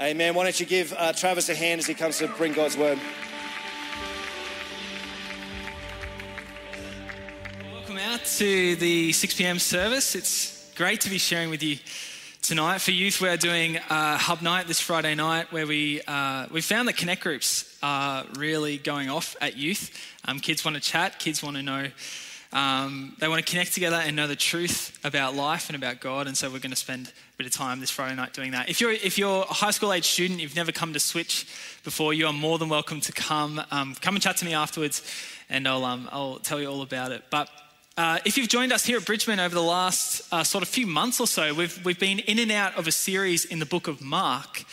Amen. 0.00 0.32
Why 0.36 0.44
don't 0.44 0.60
you 0.60 0.64
give 0.64 0.94
uh, 0.96 1.12
Travis 1.12 1.48
a 1.48 1.56
hand 1.56 1.80
as 1.80 1.86
he 1.88 1.92
comes 1.92 2.18
to 2.18 2.28
bring 2.28 2.52
God's 2.52 2.76
word? 2.76 3.00
Welcome 7.72 7.98
out 7.98 8.24
to 8.24 8.76
the 8.76 9.10
6 9.10 9.34
p.m. 9.34 9.58
service. 9.58 10.14
It's 10.14 10.72
great 10.76 11.00
to 11.00 11.10
be 11.10 11.18
sharing 11.18 11.50
with 11.50 11.64
you 11.64 11.78
tonight. 12.42 12.80
For 12.80 12.92
youth, 12.92 13.20
we're 13.20 13.36
doing 13.36 13.80
a 13.90 14.16
hub 14.16 14.40
night 14.40 14.68
this 14.68 14.80
Friday 14.80 15.16
night 15.16 15.50
where 15.50 15.66
we, 15.66 16.00
uh, 16.06 16.46
we 16.52 16.60
found 16.60 16.86
that 16.86 16.96
connect 16.96 17.24
groups 17.24 17.76
are 17.82 18.24
really 18.36 18.78
going 18.78 19.10
off 19.10 19.34
at 19.40 19.56
youth. 19.56 19.90
Um, 20.26 20.38
kids 20.38 20.64
want 20.64 20.76
to 20.76 20.80
chat, 20.80 21.18
kids 21.18 21.42
want 21.42 21.56
to 21.56 21.62
know 21.64 21.88
um, 22.52 23.14
they 23.18 23.28
want 23.28 23.44
to 23.44 23.50
connect 23.50 23.74
together 23.74 23.96
and 23.96 24.16
know 24.16 24.26
the 24.26 24.36
truth 24.36 24.98
about 25.04 25.34
life 25.34 25.68
and 25.68 25.76
about 25.76 26.00
God, 26.00 26.26
and 26.26 26.36
so 26.36 26.48
we're 26.48 26.60
going 26.60 26.70
to 26.70 26.76
spend 26.76 27.08
a 27.08 27.36
bit 27.36 27.46
of 27.46 27.52
time 27.52 27.80
this 27.80 27.90
Friday 27.90 28.14
night 28.16 28.32
doing 28.32 28.52
that. 28.52 28.70
If 28.70 28.80
you're 28.80 28.92
if 28.92 29.18
you're 29.18 29.42
a 29.42 29.52
high 29.52 29.70
school 29.70 29.92
age 29.92 30.06
student, 30.06 30.40
you've 30.40 30.56
never 30.56 30.72
come 30.72 30.94
to 30.94 31.00
Switch 31.00 31.46
before, 31.84 32.14
you 32.14 32.26
are 32.26 32.32
more 32.32 32.58
than 32.58 32.70
welcome 32.70 33.00
to 33.02 33.12
come. 33.12 33.60
Um, 33.70 33.94
come 34.00 34.16
and 34.16 34.22
chat 34.22 34.38
to 34.38 34.46
me 34.46 34.54
afterwards, 34.54 35.02
and 35.50 35.68
I'll 35.68 35.84
um, 35.84 36.08
I'll 36.10 36.38
tell 36.38 36.58
you 36.58 36.68
all 36.68 36.80
about 36.80 37.12
it. 37.12 37.24
But 37.28 37.50
uh, 37.98 38.18
if 38.24 38.38
you've 38.38 38.48
joined 38.48 38.72
us 38.72 38.86
here 38.86 38.96
at 38.96 39.04
Bridgeman 39.04 39.40
over 39.40 39.54
the 39.54 39.62
last 39.62 40.22
uh, 40.32 40.42
sort 40.42 40.62
of 40.62 40.68
few 40.68 40.86
months 40.86 41.20
or 41.20 41.26
so, 41.26 41.52
we've 41.52 41.84
we've 41.84 42.00
been 42.00 42.18
in 42.20 42.38
and 42.38 42.50
out 42.50 42.78
of 42.78 42.86
a 42.86 42.92
series 42.92 43.44
in 43.44 43.58
the 43.58 43.66
book 43.66 43.88
of 43.88 44.00
Mark. 44.00 44.64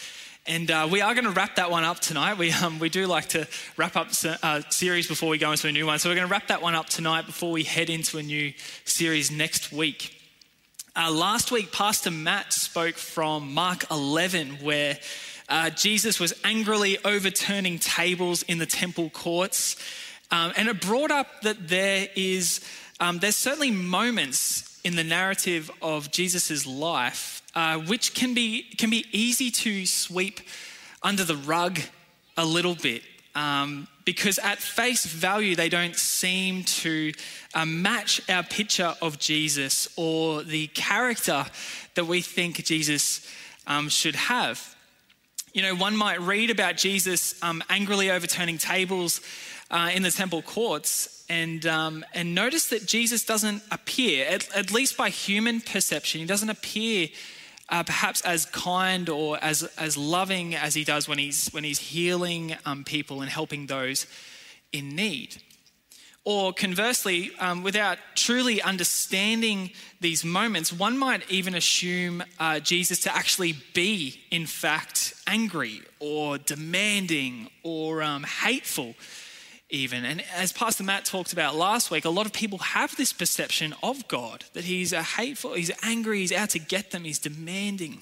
And 0.48 0.70
uh, 0.70 0.88
we 0.92 1.02
are 1.02 1.16
going 1.16 1.26
to 1.26 1.32
wrap 1.32 1.56
that 1.56 1.72
one 1.72 1.84
up 1.84 2.00
tonight. 2.00 2.38
We, 2.38 2.52
um, 2.52 2.78
we 2.78 2.90
do 2.90 3.08
like 3.08 3.30
to 3.30 3.48
wrap 3.78 3.96
up 3.96 4.10
a 4.24 4.46
uh, 4.46 4.62
series 4.70 5.08
before 5.08 5.30
we 5.30 5.40
go 5.40 5.52
into 5.52 5.68
a 5.68 5.72
new 5.72 5.88
one. 5.88 5.98
So 5.98 6.08
we're 6.08 6.16
going 6.16 6.28
to 6.28 6.32
wrap 6.32 6.50
that 6.50 6.62
one 6.62 6.76
up 6.76 6.88
tonight 6.88 7.26
before 7.26 7.52
we 7.52 7.64
head 7.64 7.90
into 7.90 8.20
a 8.20 8.24
new 8.24 8.54
series 8.84 9.32
next 9.32 9.72
week. 9.72 10.22
Uh, 10.96 11.12
last 11.12 11.52
week, 11.52 11.72
Pastor 11.72 12.12
Matt 12.12 12.54
spoke 12.54 12.94
from 12.94 13.56
Mark 13.56 13.90
11, 13.90 14.60
where 14.62 15.00
uh, 15.50 15.72
Jesus 15.72 16.20
was 16.20 16.32
angrily 16.44 17.00
overturning 17.04 17.80
tables 17.80 18.44
in 18.44 18.60
the 18.60 18.68
temple 18.68 19.10
courts. 19.10 19.76
Um, 20.30 20.54
and 20.56 20.68
it 20.68 20.80
brought 20.80 21.10
up 21.10 21.42
that 21.42 21.70
there 21.70 22.08
is, 22.16 22.62
um, 23.00 23.18
there's 23.18 23.36
certainly 23.36 23.72
moments 23.72 24.80
in 24.84 24.96
the 24.96 25.04
narrative 25.04 25.72
of 25.82 26.12
Jesus' 26.12 26.68
life 26.68 27.35
uh, 27.56 27.78
which 27.80 28.14
can 28.14 28.34
be, 28.34 28.64
can 28.78 28.90
be 28.90 29.06
easy 29.12 29.50
to 29.50 29.86
sweep 29.86 30.42
under 31.02 31.24
the 31.24 31.38
rug 31.38 31.80
a 32.38 32.46
little 32.46 32.76
bit. 32.76 33.02
Um, 33.34 33.88
because 34.06 34.40
at 34.40 34.60
face 34.60 35.06
value, 35.06 35.56
they 35.56 35.68
don't 35.68 35.96
seem 35.96 36.64
to 36.64 37.12
uh, 37.54 37.66
match 37.66 38.22
our 38.30 38.44
picture 38.44 38.94
of 39.02 39.20
Jesus 39.20 39.90
or 39.98 40.44
the 40.44 40.68
character 40.68 41.46
that 41.96 42.06
we 42.06 42.22
think 42.22 42.64
Jesus 42.64 43.28
um, 43.68 43.90
should 43.90 44.16
have. 44.16 44.76
You 45.54 45.64
know, 45.64 45.76
one 45.76 45.96
might 45.96 46.22
read 46.22 46.50
about 46.50 46.78
Jesus 46.78 47.42
um, 47.42 47.64
angrily 47.70 48.12
overturning 48.12 48.58
tables 48.58 49.22
uh, 49.72 49.90
in 49.94 50.04
the 50.04 50.12
temple 50.12 50.42
courts 50.42 51.16
and, 51.30 51.66
um, 51.66 52.06
and 52.14 52.36
notice 52.36 52.70
that 52.70 52.86
Jesus 52.86 53.26
doesn't 53.26 53.64
appear, 53.72 54.28
at, 54.28 54.56
at 54.56 54.72
least 54.72 54.96
by 54.98 55.10
human 55.10 55.62
perception, 55.62 56.22
he 56.22 56.28
doesn't 56.28 56.50
appear 56.50 57.08
uh, 57.70 57.84
perhaps 57.84 58.22
as 58.22 58.46
kind 58.46 59.10
or 59.10 59.38
as, 59.42 59.64
as 59.78 59.98
loving 59.98 60.56
as 60.56 60.74
he 60.74 60.84
does 60.84 61.08
when 61.08 61.18
he's, 61.18 61.50
when 61.50 61.64
he's 61.64 61.80
healing 61.80 62.56
um, 62.66 62.84
people 62.84 63.22
and 63.22 63.30
helping 63.30 63.68
those 63.68 64.08
in 64.72 64.96
need. 64.96 65.38
Or 66.24 66.54
conversely, 66.54 67.32
um, 67.40 67.62
without 67.62 68.00
truly 68.16 68.60
understanding 68.60 69.70
these 70.02 70.26
moments, 70.26 70.74
one 70.74 70.98
might 70.98 71.30
even 71.30 71.54
assume 71.54 72.24
uh, 72.40 72.60
Jesus 72.60 73.02
to 73.02 73.16
actually 73.16 73.54
be, 73.76 74.22
in 74.32 74.48
fact, 74.48 75.14
angry 75.28 75.84
or 76.00 76.40
demanding 76.40 77.50
or 77.62 78.02
um, 78.02 78.24
hateful 78.24 78.96
even. 79.70 80.06
And 80.06 80.24
as 80.34 80.54
Pastor 80.54 80.84
Matt 80.84 81.06
talked 81.06 81.34
about 81.34 81.56
last 81.56 81.90
week, 81.90 82.06
a 82.06 82.10
lot 82.10 82.26
of 82.26 82.34
people 82.34 82.60
have 82.60 82.96
this 82.96 83.14
perception 83.14 83.74
of 83.82 84.08
God 84.08 84.46
that 84.54 84.66
he's 84.66 84.94
a 84.94 85.04
hateful, 85.04 85.54
he's 85.54 85.72
angry, 85.82 86.20
he's 86.20 86.32
out 86.32 86.52
to 86.52 86.60
get 86.60 86.92
them, 86.92 87.04
he's 87.04 87.20
demanding. 87.20 88.02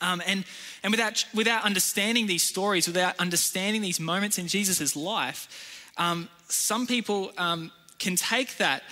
Um, 0.00 0.22
and 0.26 0.44
and 0.82 0.90
without, 0.90 1.24
without 1.34 1.64
understanding 1.64 2.26
these 2.26 2.42
stories, 2.42 2.86
without 2.86 3.14
understanding 3.18 3.82
these 3.82 4.00
moments 4.00 4.38
in 4.38 4.48
Jesus' 4.48 4.96
life, 4.96 5.92
um, 5.96 6.28
some 6.48 6.86
people 6.86 7.32
um, 7.38 7.70
can 7.98 8.16
take 8.16 8.56
that 8.56 8.82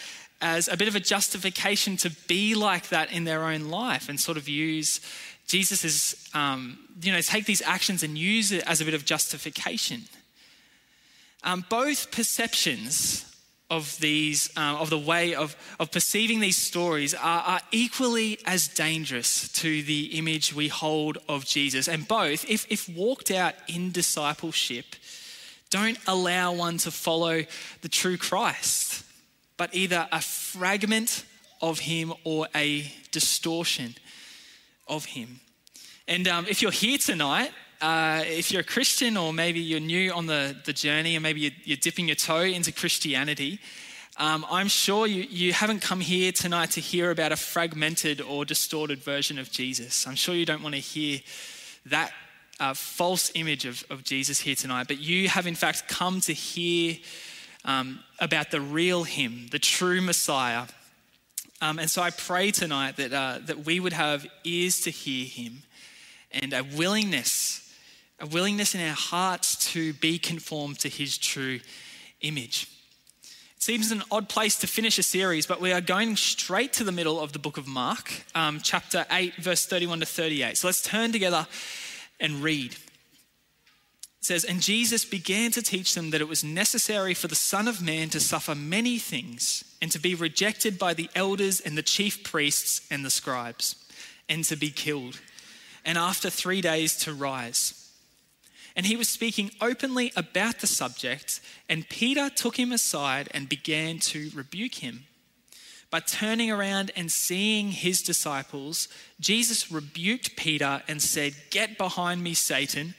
as 0.41 0.69
a 0.69 0.76
bit 0.76 0.88
of 0.88 0.94
a 0.94 1.00
justification 1.00 1.97
to 1.99 2.10
be 2.28 2.55
like 2.55 2.88
that 2.88 3.12
in 3.12 3.25
their 3.25 3.44
own 3.44 3.69
life 3.69 4.09
and 4.09 4.19
sort 4.21 4.38
of 4.38 4.49
use 4.49 5.00
Jesus' 5.47 6.32
um, 6.34 6.78
you 7.03 7.12
know, 7.12 7.21
take 7.21 7.44
these 7.44 7.62
actions 7.62 8.03
and 8.03 8.16
use 8.16 8.53
it 8.53 8.62
as 8.66 8.81
a 8.81 8.84
bit 8.84 8.94
of 8.94 9.05
justification. 9.05 10.03
Um, 11.43 11.65
both 11.69 12.11
perceptions 12.11 13.27
of 13.71 13.99
these, 14.01 14.51
uh, 14.56 14.77
of 14.81 14.91
the 14.91 14.99
way 14.99 15.34
of, 15.34 15.56
of 15.78 15.93
perceiving 15.93 16.41
these 16.41 16.56
stories 16.56 17.15
are, 17.15 17.43
are 17.43 17.61
equally 17.71 18.39
as 18.45 18.67
dangerous 18.67 19.49
to 19.53 19.83
the 19.83 20.19
image 20.19 20.53
we 20.53 20.69
hold 20.69 21.19
of 21.29 21.47
Jesus. 21.47 21.89
And 21.89 22.06
both, 22.06 22.45
if, 22.50 22.67
if 22.69 22.89
walked 22.89 23.31
out 23.31 23.55
in 23.69 23.93
discipleship, 23.93 24.97
don't 25.71 25.99
allow 26.09 26.53
one 26.53 26.79
to 26.79 26.91
follow 26.91 27.45
the 27.83 27.89
true 27.89 28.17
Christ, 28.17 29.05
but 29.56 29.73
either 29.73 30.09
a 30.11 30.21
fragment 30.21 31.25
of 31.62 31.79
him 31.79 32.12
or 32.25 32.49
a 32.55 32.93
distortion 33.12 33.95
of 34.89 35.05
him. 35.05 35.41
And 36.09 36.27
um, 36.27 36.47
if 36.49 36.61
you're 36.61 36.73
here 36.73 36.99
tonight 36.99 37.53
uh, 37.81 38.23
if 38.27 38.53
you're 38.53 38.61
a 38.61 38.65
Christian 38.65 39.17
or 39.17 39.33
maybe 39.33 39.61
you're 39.61 39.81
new 39.81 40.13
on 40.13 40.27
the, 40.27 40.57
the 40.65 40.73
journey 40.73 41.17
and 41.17 41.23
maybe 41.23 41.41
you're, 41.41 41.53
you're 41.65 41.77
dipping 41.77 42.09
your 42.09 42.17
toe 42.17 42.43
into 42.43 42.73
Christianity, 42.73 43.59
um, 44.17 44.45
I'm 44.51 44.69
sure 44.69 45.07
you, 45.07 45.23
you 45.23 45.53
haven't 45.53 45.81
come 45.81 46.01
here 46.01 46.31
tonight 46.31 46.73
to 46.73 46.81
hear 46.81 47.11
about 47.11 47.33
a 47.33 47.37
fragmented 47.37 48.21
or 48.21 48.45
distorted 48.45 48.99
version 48.99 49.39
of 49.39 49.51
Jesus. 49.51 50.07
I'm 50.07 50.15
sure 50.15 50.35
you 50.35 50.45
don't 50.45 50.63
want 50.63 50.75
to 50.75 50.81
hear 50.81 51.21
that 51.87 52.13
uh, 52.59 52.75
false 52.75 53.33
image 53.35 53.65
of, 53.65 53.83
of 53.89 54.05
Jesus 54.05 54.41
here 54.41 54.55
tonight, 54.55 54.87
but 54.87 54.99
you 54.99 55.31
have 55.31 55.47
in 55.47 55.55
fact 55.55 55.89
come 55.89 56.21
to 56.23 56.35
hear 56.35 56.97
um, 57.65 58.01
about 58.19 58.51
the 58.51 58.61
real 58.61 59.05
Him, 59.05 59.47
the 59.51 59.59
true 59.59 60.03
Messiah. 60.03 60.65
Um, 61.62 61.79
and 61.79 61.89
so 61.91 62.03
I 62.03 62.11
pray 62.11 62.51
tonight 62.51 62.97
that, 62.97 63.12
uh, 63.12 63.39
that 63.47 63.65
we 63.65 63.81
would 63.81 63.95
have 63.95 64.27
ears 64.45 64.83
to 64.83 64.91
hear 64.91 65.25
Him 65.25 65.62
and 66.31 66.53
a 66.53 66.62
willingness 66.62 67.69
a 68.20 68.26
willingness 68.26 68.75
in 68.75 68.81
our 68.81 68.94
hearts 68.94 69.72
to 69.72 69.94
be 69.94 70.19
conformed 70.19 70.78
to 70.81 70.88
his 70.88 71.16
true 71.16 71.60
image. 72.20 72.69
It 73.56 73.62
seems 73.62 73.91
an 73.91 74.03
odd 74.10 74.28
place 74.28 74.56
to 74.58 74.66
finish 74.66 74.98
a 74.98 75.03
series, 75.03 75.47
but 75.47 75.60
we 75.60 75.72
are 75.72 75.81
going 75.81 76.16
straight 76.16 76.72
to 76.75 76.84
the 76.84 76.92
middle 76.92 77.19
of 77.19 77.32
the 77.32 77.38
book 77.38 77.56
of 77.56 77.66
Mark, 77.66 78.12
um, 78.34 78.60
chapter 78.62 79.06
8, 79.10 79.36
verse 79.36 79.66
31 79.66 80.00
to 80.00 80.06
38. 80.06 80.56
So 80.56 80.69
let's 80.69 80.82
turn 80.82 81.12
together 81.12 81.47
and 82.19 82.42
read. 82.42 82.72
It 82.72 82.78
says, 84.20 84.44
And 84.44 84.60
Jesus 84.60 85.04
began 85.04 85.50
to 85.52 85.62
teach 85.62 85.94
them 85.94 86.10
that 86.10 86.20
it 86.20 86.28
was 86.28 86.44
necessary 86.44 87.14
for 87.14 87.28
the 87.28 87.34
Son 87.34 87.69
of 87.69 87.82
Man 87.82 88.10
to 88.10 88.20
suffer 88.20 88.54
many 88.54 88.98
things 88.98 89.64
and 89.81 89.91
to 89.92 89.98
be 89.98 90.14
rejected 90.14 90.78
by 90.78 90.92
the 90.92 91.08
elders 91.14 91.60
and 91.60 91.76
the 91.76 91.82
chief 91.82 92.22
priests 92.22 92.87
and 92.91 93.02
the 93.02 93.10
scribes, 93.10 93.76
and 94.28 94.44
to 94.44 94.56
be 94.56 94.70
killed, 94.70 95.20
and 95.87 95.97
after 95.97 96.28
three 96.28 96.60
days 96.60 96.97
to 96.98 97.14
rise. 97.14 97.80
And 98.76 98.86
he 98.86 98.97
was 98.97 99.08
speaking 99.08 99.50
openly 99.60 100.12
about 100.16 100.60
the 100.60 100.66
subject, 100.66 101.41
and 101.69 101.88
Peter 101.88 102.31
took 102.31 102.58
him 102.58 102.72
aside 102.72 103.28
and 103.32 103.48
began 103.48 103.98
to 104.00 104.31
rebuke 104.34 104.76
him. 104.76 105.04
But 105.91 106.06
turning 106.06 106.50
around 106.50 106.92
and 106.94 107.10
seeing 107.10 107.72
his 107.72 108.00
disciples, 108.00 108.86
Jesus 109.19 109.72
rebuked 109.72 110.36
Peter 110.36 110.82
and 110.86 111.03
said, 111.03 111.34
Get 111.50 111.76
behind 111.76 112.22
me, 112.22 112.34
Satan, 112.34 112.94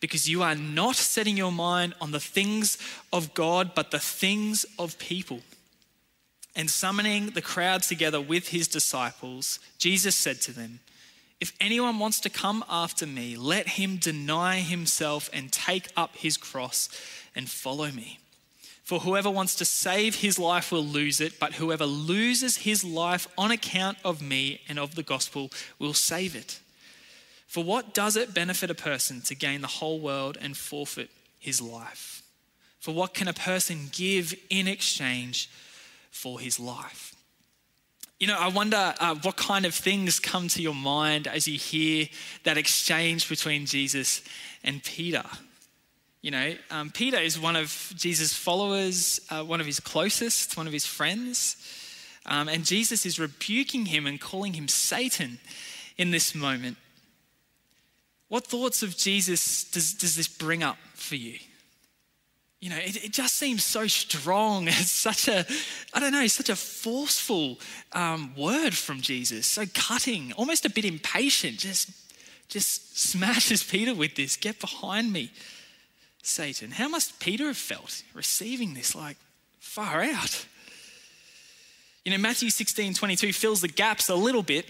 because 0.00 0.28
you 0.28 0.42
are 0.42 0.54
not 0.54 0.96
setting 0.96 1.38
your 1.38 1.52
mind 1.52 1.94
on 2.02 2.10
the 2.10 2.20
things 2.20 2.76
of 3.12 3.32
God, 3.32 3.74
but 3.74 3.90
the 3.90 3.98
things 3.98 4.66
of 4.78 4.98
people. 4.98 5.40
And 6.54 6.70
summoning 6.70 7.30
the 7.30 7.42
crowd 7.42 7.82
together 7.82 8.20
with 8.20 8.48
his 8.48 8.68
disciples, 8.68 9.58
Jesus 9.78 10.14
said 10.14 10.42
to 10.42 10.52
them, 10.52 10.80
if 11.40 11.52
anyone 11.60 11.98
wants 11.98 12.20
to 12.20 12.30
come 12.30 12.64
after 12.68 13.06
me, 13.06 13.36
let 13.36 13.68
him 13.70 13.96
deny 13.96 14.60
himself 14.60 15.28
and 15.32 15.52
take 15.52 15.88
up 15.96 16.16
his 16.16 16.36
cross 16.36 16.88
and 17.34 17.48
follow 17.48 17.90
me. 17.90 18.18
For 18.84 19.00
whoever 19.00 19.30
wants 19.30 19.54
to 19.56 19.64
save 19.64 20.16
his 20.16 20.38
life 20.38 20.70
will 20.70 20.84
lose 20.84 21.20
it, 21.20 21.40
but 21.40 21.54
whoever 21.54 21.86
loses 21.86 22.58
his 22.58 22.84
life 22.84 23.26
on 23.38 23.50
account 23.50 23.96
of 24.04 24.20
me 24.20 24.60
and 24.68 24.78
of 24.78 24.94
the 24.94 25.02
gospel 25.02 25.50
will 25.78 25.94
save 25.94 26.36
it. 26.36 26.60
For 27.46 27.64
what 27.64 27.94
does 27.94 28.16
it 28.16 28.34
benefit 28.34 28.70
a 28.70 28.74
person 28.74 29.22
to 29.22 29.34
gain 29.34 29.62
the 29.62 29.68
whole 29.68 30.00
world 30.00 30.36
and 30.40 30.56
forfeit 30.56 31.10
his 31.38 31.62
life? 31.62 32.22
For 32.78 32.92
what 32.92 33.14
can 33.14 33.28
a 33.28 33.32
person 33.32 33.88
give 33.90 34.34
in 34.50 34.68
exchange 34.68 35.48
for 36.10 36.38
his 36.38 36.60
life? 36.60 37.13
You 38.24 38.28
know, 38.28 38.38
I 38.38 38.48
wonder 38.48 38.94
uh, 39.00 39.16
what 39.16 39.36
kind 39.36 39.66
of 39.66 39.74
things 39.74 40.18
come 40.18 40.48
to 40.48 40.62
your 40.62 40.74
mind 40.74 41.26
as 41.26 41.46
you 41.46 41.58
hear 41.58 42.06
that 42.44 42.56
exchange 42.56 43.28
between 43.28 43.66
Jesus 43.66 44.22
and 44.62 44.82
Peter. 44.82 45.24
You 46.22 46.30
know, 46.30 46.54
um, 46.70 46.90
Peter 46.90 47.18
is 47.18 47.38
one 47.38 47.54
of 47.54 47.92
Jesus' 47.94 48.32
followers, 48.32 49.20
uh, 49.28 49.42
one 49.42 49.60
of 49.60 49.66
his 49.66 49.78
closest, 49.78 50.56
one 50.56 50.66
of 50.66 50.72
his 50.72 50.86
friends. 50.86 51.56
Um, 52.24 52.48
and 52.48 52.64
Jesus 52.64 53.04
is 53.04 53.20
rebuking 53.20 53.84
him 53.84 54.06
and 54.06 54.18
calling 54.18 54.54
him 54.54 54.68
Satan 54.68 55.38
in 55.98 56.10
this 56.10 56.34
moment. 56.34 56.78
What 58.28 58.46
thoughts 58.46 58.82
of 58.82 58.96
Jesus 58.96 59.64
does, 59.64 59.92
does 59.92 60.16
this 60.16 60.28
bring 60.28 60.62
up 60.62 60.78
for 60.94 61.16
you? 61.16 61.40
You 62.64 62.70
know, 62.70 62.78
it, 62.78 63.04
it, 63.04 63.12
just 63.12 63.34
seems 63.34 63.62
so 63.62 63.86
strong. 63.86 64.68
It's 64.68 64.90
such 64.90 65.28
a, 65.28 65.44
I 65.92 66.00
don't 66.00 66.12
know, 66.12 66.26
such 66.26 66.48
a 66.48 66.56
forceful 66.56 67.60
um, 67.92 68.34
word 68.38 68.74
from 68.74 69.02
Jesus, 69.02 69.46
so 69.46 69.64
cutting, 69.74 70.32
almost 70.32 70.64
a 70.64 70.70
bit 70.70 70.86
impatient. 70.86 71.58
Just, 71.58 71.90
just 72.48 72.98
smashes 72.98 73.62
Peter 73.70 73.94
with 73.94 74.14
this. 74.14 74.38
Get 74.38 74.60
behind 74.60 75.12
me, 75.12 75.30
Satan. 76.22 76.70
How 76.70 76.88
must 76.88 77.20
Peter 77.20 77.48
have 77.48 77.58
felt 77.58 78.02
receiving 78.14 78.72
this? 78.72 78.94
Like, 78.94 79.18
far 79.60 80.02
out. 80.02 80.46
You 82.02 82.12
know, 82.12 82.18
Matthew 82.18 82.48
16, 82.48 82.94
22 82.94 83.34
fills 83.34 83.60
the 83.60 83.68
gaps 83.68 84.08
a 84.08 84.14
little 84.14 84.42
bit 84.42 84.64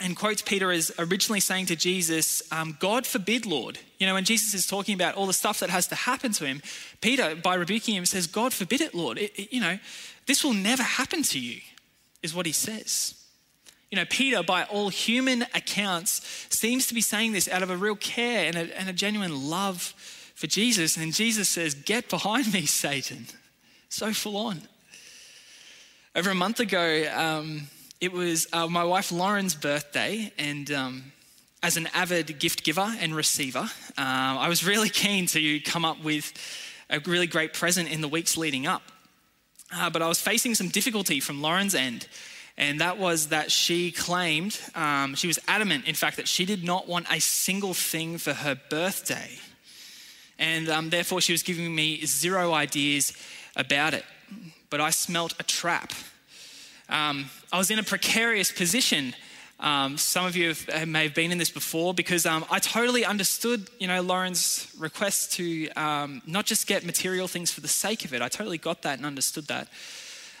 and 0.00 0.16
quotes 0.16 0.42
Peter 0.42 0.72
as 0.72 0.92
originally 0.98 1.40
saying 1.40 1.66
to 1.66 1.76
Jesus, 1.76 2.42
um, 2.50 2.76
God 2.80 3.06
forbid, 3.06 3.46
Lord. 3.46 3.78
You 3.98 4.06
know, 4.06 4.14
when 4.14 4.24
Jesus 4.24 4.52
is 4.52 4.66
talking 4.66 4.94
about 4.94 5.14
all 5.14 5.26
the 5.26 5.32
stuff 5.32 5.60
that 5.60 5.70
has 5.70 5.86
to 5.88 5.94
happen 5.94 6.32
to 6.32 6.46
him, 6.46 6.62
Peter, 7.00 7.36
by 7.36 7.54
rebuking 7.54 7.94
him, 7.94 8.04
says, 8.04 8.26
God 8.26 8.52
forbid 8.52 8.80
it, 8.80 8.94
Lord. 8.94 9.18
It, 9.18 9.32
it, 9.38 9.52
you 9.52 9.60
know, 9.60 9.78
this 10.26 10.42
will 10.42 10.52
never 10.52 10.82
happen 10.82 11.22
to 11.24 11.38
you, 11.38 11.60
is 12.22 12.34
what 12.34 12.46
he 12.46 12.52
says. 12.52 13.14
You 13.90 13.96
know, 13.96 14.04
Peter, 14.06 14.42
by 14.42 14.64
all 14.64 14.88
human 14.88 15.42
accounts, 15.54 16.46
seems 16.50 16.88
to 16.88 16.94
be 16.94 17.00
saying 17.00 17.32
this 17.32 17.48
out 17.48 17.62
of 17.62 17.70
a 17.70 17.76
real 17.76 17.94
care 17.94 18.46
and 18.46 18.56
a, 18.56 18.78
and 18.78 18.88
a 18.88 18.92
genuine 18.92 19.48
love 19.48 19.94
for 20.34 20.48
Jesus. 20.48 20.96
And 20.96 21.12
Jesus 21.12 21.48
says, 21.48 21.74
Get 21.74 22.10
behind 22.10 22.52
me, 22.52 22.66
Satan. 22.66 23.26
So 23.88 24.12
full 24.12 24.36
on. 24.36 24.62
Over 26.16 26.30
a 26.30 26.34
month 26.34 26.58
ago, 26.58 27.08
um, 27.14 27.68
it 28.04 28.12
was 28.12 28.46
uh, 28.52 28.66
my 28.66 28.84
wife 28.84 29.10
Lauren's 29.10 29.54
birthday, 29.54 30.30
and 30.36 30.70
um, 30.70 31.12
as 31.62 31.78
an 31.78 31.88
avid 31.94 32.38
gift 32.38 32.62
giver 32.62 32.94
and 33.00 33.16
receiver, 33.16 33.66
uh, 33.96 33.96
I 33.96 34.46
was 34.50 34.62
really 34.62 34.88
keen 35.04 35.24
to 35.28 35.60
come 35.60 35.86
up 35.86 36.04
with 36.04 36.30
a 36.90 37.00
really 37.00 37.26
great 37.26 37.54
present 37.54 37.90
in 37.90 38.02
the 38.02 38.08
weeks 38.08 38.36
leading 38.36 38.66
up. 38.66 38.82
Uh, 39.74 39.88
but 39.88 40.02
I 40.02 40.08
was 40.08 40.20
facing 40.20 40.54
some 40.54 40.68
difficulty 40.68 41.18
from 41.18 41.40
Lauren's 41.40 41.74
end, 41.74 42.06
and 42.58 42.78
that 42.82 42.98
was 42.98 43.28
that 43.28 43.50
she 43.50 43.90
claimed, 43.90 44.60
um, 44.74 45.14
she 45.14 45.26
was 45.26 45.38
adamant, 45.48 45.86
in 45.86 45.94
fact, 45.94 46.18
that 46.18 46.28
she 46.28 46.44
did 46.44 46.62
not 46.62 46.86
want 46.86 47.06
a 47.10 47.20
single 47.20 47.72
thing 47.72 48.18
for 48.18 48.34
her 48.34 48.54
birthday. 48.68 49.30
And 50.38 50.68
um, 50.68 50.90
therefore, 50.90 51.22
she 51.22 51.32
was 51.32 51.42
giving 51.42 51.74
me 51.74 52.04
zero 52.04 52.52
ideas 52.52 53.14
about 53.56 53.94
it. 53.94 54.04
But 54.68 54.82
I 54.82 54.90
smelt 54.90 55.32
a 55.40 55.42
trap 55.42 55.94
um, 56.94 57.28
I 57.52 57.58
was 57.58 57.70
in 57.70 57.78
a 57.80 57.82
precarious 57.82 58.52
position. 58.52 59.14
Um, 59.58 59.98
some 59.98 60.26
of 60.26 60.36
you 60.36 60.48
have, 60.48 60.88
may 60.88 61.04
have 61.04 61.14
been 61.14 61.32
in 61.32 61.38
this 61.38 61.50
before 61.50 61.92
because 61.92 62.24
um, 62.24 62.44
I 62.50 62.60
totally 62.60 63.04
understood, 63.04 63.68
you 63.80 63.88
know, 63.88 64.00
Lauren's 64.00 64.68
request 64.78 65.32
to 65.32 65.68
um, 65.70 66.22
not 66.26 66.46
just 66.46 66.66
get 66.66 66.84
material 66.84 67.26
things 67.26 67.50
for 67.50 67.60
the 67.60 67.68
sake 67.68 68.04
of 68.04 68.14
it. 68.14 68.22
I 68.22 68.28
totally 68.28 68.58
got 68.58 68.82
that 68.82 68.98
and 68.98 69.06
understood 69.06 69.46
that. 69.48 69.68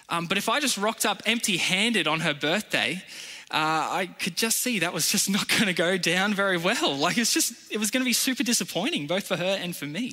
Um, 0.08 0.26
but 0.26 0.38
if 0.38 0.48
I 0.48 0.60
just 0.60 0.76
rocked 0.76 1.04
up 1.04 1.22
empty-handed 1.26 2.06
on 2.06 2.20
her 2.20 2.34
birthday, 2.34 3.02
uh, 3.50 4.00
I 4.00 4.06
could 4.06 4.36
just 4.36 4.60
see 4.60 4.78
that 4.80 4.92
was 4.92 5.10
just 5.10 5.28
not 5.30 5.48
going 5.48 5.66
to 5.66 5.72
go 5.72 5.96
down 5.96 6.34
very 6.34 6.56
well. 6.56 6.96
Like 6.96 7.18
it's 7.18 7.34
just, 7.34 7.72
it 7.72 7.78
was 7.78 7.90
going 7.90 8.02
to 8.02 8.08
be 8.08 8.12
super 8.12 8.44
disappointing 8.44 9.06
both 9.06 9.26
for 9.26 9.36
her 9.36 9.58
and 9.60 9.74
for 9.74 9.86
me. 9.86 10.12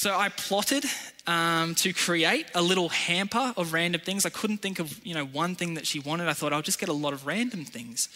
So 0.00 0.16
I 0.16 0.30
plotted 0.30 0.86
um, 1.26 1.74
to 1.74 1.92
create 1.92 2.46
a 2.54 2.62
little 2.62 2.88
hamper 2.88 3.52
of 3.54 3.74
random 3.74 4.00
things. 4.00 4.24
I 4.24 4.30
couldn't 4.30 4.62
think 4.62 4.78
of 4.78 4.98
you 5.04 5.12
know 5.12 5.26
one 5.26 5.54
thing 5.54 5.74
that 5.74 5.86
she 5.86 6.00
wanted. 6.00 6.26
I 6.26 6.32
thought 6.32 6.54
I'll 6.54 6.62
just 6.62 6.80
get 6.80 6.88
a 6.88 6.94
lot 6.94 7.12
of 7.12 7.26
random 7.26 7.66
things. 7.66 8.08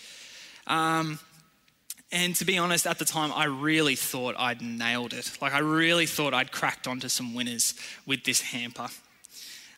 Um, 0.66 1.18
and 2.10 2.34
to 2.36 2.46
be 2.46 2.56
honest, 2.56 2.86
at 2.86 2.98
the 2.98 3.04
time, 3.04 3.30
I 3.34 3.44
really 3.44 3.96
thought 3.96 4.34
I'd 4.38 4.62
nailed 4.62 5.12
it. 5.12 5.36
Like 5.42 5.52
I 5.52 5.58
really 5.58 6.06
thought 6.06 6.32
I'd 6.32 6.52
cracked 6.52 6.88
onto 6.88 7.10
some 7.10 7.34
winners 7.34 7.74
with 8.06 8.24
this 8.24 8.40
hamper. 8.40 8.88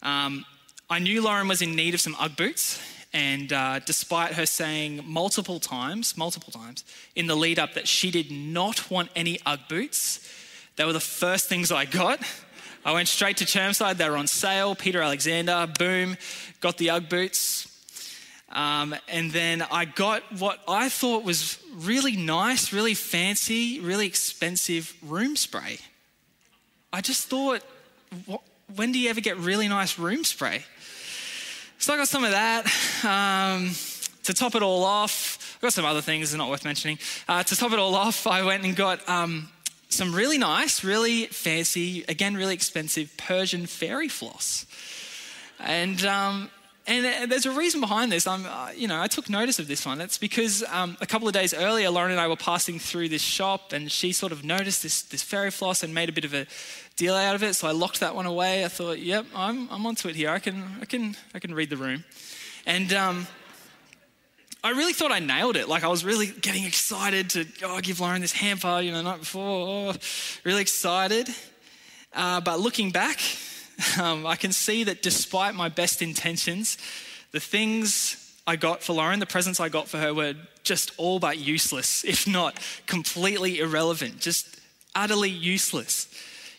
Um, 0.01 0.45
I 0.89 1.01
knew 1.01 1.21
Lauren 1.21 1.49
was 1.49 1.61
in 1.61 1.75
need 1.75 1.93
of 1.93 2.01
some 2.01 2.15
UGG 2.21 2.37
boots, 2.37 2.81
and 3.13 3.53
uh, 3.53 3.81
despite 3.81 4.35
her 4.35 4.47
saying 4.47 5.03
multiple 5.05 5.59
times, 5.59 6.17
multiple 6.17 6.53
times 6.53 6.85
in 7.17 7.27
the 7.27 7.35
lead 7.35 7.59
up 7.59 7.75
that 7.75 7.89
she 7.89 8.13
did 8.13 8.31
not 8.31 8.93
want 8.93 9.11
any 9.17 9.41
UGG 9.45 9.61
boots, 9.69 10.36
they 10.77 10.85
were 10.85 10.93
the 10.93 11.01
first 11.01 11.49
things 11.49 11.73
I 11.73 11.85
got. 11.85 12.21
I 12.85 12.93
went 12.93 13.09
straight 13.09 13.39
to 13.39 13.45
Chermside. 13.45 13.97
They 13.97 14.09
were 14.09 14.17
on 14.17 14.27
sale. 14.27 14.75
Peter 14.75 15.03
Alexander, 15.03 15.67
boom, 15.79 16.17
got 16.61 16.79
the 16.79 16.91
Ugg 16.91 17.09
boots. 17.09 17.73
Um, 18.53 18.95
and 19.09 19.33
then 19.33 19.63
I 19.63 19.87
got 19.87 20.23
what 20.39 20.61
I 20.69 20.89
thought 20.89 21.25
was 21.25 21.59
really 21.75 22.17
nice, 22.17 22.73
really 22.73 22.95
fancy, 22.95 23.81
really 23.81 24.07
expensive 24.07 24.95
room 25.03 25.35
spray. 25.35 25.79
I 26.93 27.01
just 27.01 27.29
thought, 27.29 27.63
when 28.75 28.93
do 28.93 28.99
you 28.99 29.11
ever 29.11 29.21
get 29.21 29.37
really 29.39 29.69
nice 29.69 29.99
room 29.99 30.25
spray? 30.25 30.65
So 31.79 31.93
I 31.93 31.97
got 31.97 32.09
some 32.09 32.25
of 32.25 32.31
that. 32.31 32.67
Um, 33.05 33.73
to 34.25 34.33
top 34.33 34.55
it 34.55 34.63
all 34.63 34.85
off, 34.85 35.59
I 35.61 35.67
got 35.67 35.73
some 35.73 35.85
other 35.85 36.01
things, 36.01 36.35
not 36.35 36.49
worth 36.49 36.65
mentioning. 36.65 36.99
Uh, 37.29 37.43
to 37.43 37.57
top 37.57 37.73
it 37.73 37.79
all 37.79 37.95
off, 37.95 38.27
I 38.27 38.43
went 38.45 38.65
and 38.65 38.75
got 38.75 39.07
um, 39.09 39.49
some 39.89 40.15
really 40.15 40.39
nice, 40.39 40.83
really 40.85 41.27
fancy, 41.27 42.05
again, 42.09 42.35
really 42.37 42.55
expensive 42.55 43.17
Persian 43.17 43.67
fairy 43.67 44.09
floss. 44.09 44.67
And, 45.59 46.05
um, 46.05 46.51
and 46.87 47.31
there's 47.31 47.47
a 47.47 47.51
reason 47.51 47.81
behind 47.81 48.13
this. 48.13 48.27
I'm, 48.27 48.47
uh, 48.47 48.71
you 48.77 48.87
know, 48.87 49.01
I 49.01 49.09
took 49.09 49.29
notice 49.29 49.59
of 49.59 49.67
this 49.67 49.85
one. 49.85 50.01
It's 50.01 50.19
because 50.19 50.63
um, 50.71 50.97
a 51.01 51.07
couple 51.07 51.27
of 51.27 51.35
days 51.35 51.53
earlier, 51.53 51.91
Lauren 51.91 52.13
and 52.13 52.21
I 52.21 52.29
were 52.29 52.37
passing 52.37 52.79
through 52.79 53.09
this 53.09 53.23
shop, 53.23 53.73
and 53.73 53.91
she 53.91 54.13
sort 54.13 54.33
of 54.33 54.45
noticed 54.45 54.83
this, 54.83 55.03
this 55.03 55.23
fairy 55.23 55.51
floss 55.51 55.83
and 55.83 55.93
made 55.93 56.09
a 56.09 56.13
bit 56.13 56.25
of 56.25 56.35
a 56.35 56.47
deal 56.97 57.15
out 57.15 57.35
of 57.35 57.43
it. 57.43 57.55
So 57.55 57.67
I 57.67 57.73
locked 57.73 58.01
that 58.01 58.15
one 58.15 58.27
away. 58.27 58.65
I 58.65 58.69
thought, 58.69 58.99
yep, 58.99 59.27
I'm, 59.35 59.69
I'm 59.71 59.85
onto 59.87 60.09
it 60.09 60.17
here. 60.17 60.31
I 60.31 60.39
can, 60.39 60.65
I 60.81 60.85
can, 60.85 61.17
I 61.35 61.39
can 61.39 61.55
read 61.55 61.71
the 61.71 61.77
room. 61.77 62.05
And 62.67 62.93
um, 62.93 63.27
I 64.65 64.71
really 64.71 64.93
thought 64.93 65.13
I 65.13 65.21
nailed 65.21 65.57
it. 65.57 65.69
Like 65.69 65.85
I 65.85 65.89
was 65.89 66.05
really 66.05 66.27
getting 66.27 66.65
excited 66.65 67.31
to 67.31 67.47
oh, 67.65 67.81
give 67.81 68.01
Lauren 68.01 68.21
this 68.21 68.33
hamper, 68.33 68.81
you 68.81 68.91
know, 68.91 68.99
the 68.99 69.03
night 69.05 69.21
before. 69.21 69.43
Oh, 69.43 69.95
really 70.45 70.63
excited. 70.63 71.29
Uh, 72.13 72.41
but 72.41 72.59
looking 72.61 72.91
back, 72.91 73.21
um, 74.01 74.27
I 74.27 74.37
can 74.37 74.53
see 74.53 74.85
that 74.85 75.03
despite 75.03 75.55
my 75.55 75.69
best 75.69 76.03
intentions, 76.03 76.79
the 77.33 77.41
things 77.41 78.35
I 78.47 78.57
got 78.57 78.83
for 78.83 78.93
Lauren, 78.95 79.19
the 79.19 79.27
presents 79.27 79.61
I 79.61 79.69
got 79.69 79.89
for 79.89 79.99
her 79.99 80.15
were 80.15 80.35
just 80.63 80.93
all 80.97 81.19
but 81.19 81.39
useless, 81.39 82.05
if 82.07 82.27
not 82.27 82.59
completely 82.87 83.61
irrelevant, 83.61 84.21
just 84.21 84.61
utterly 84.95 85.31
useless. 85.31 86.09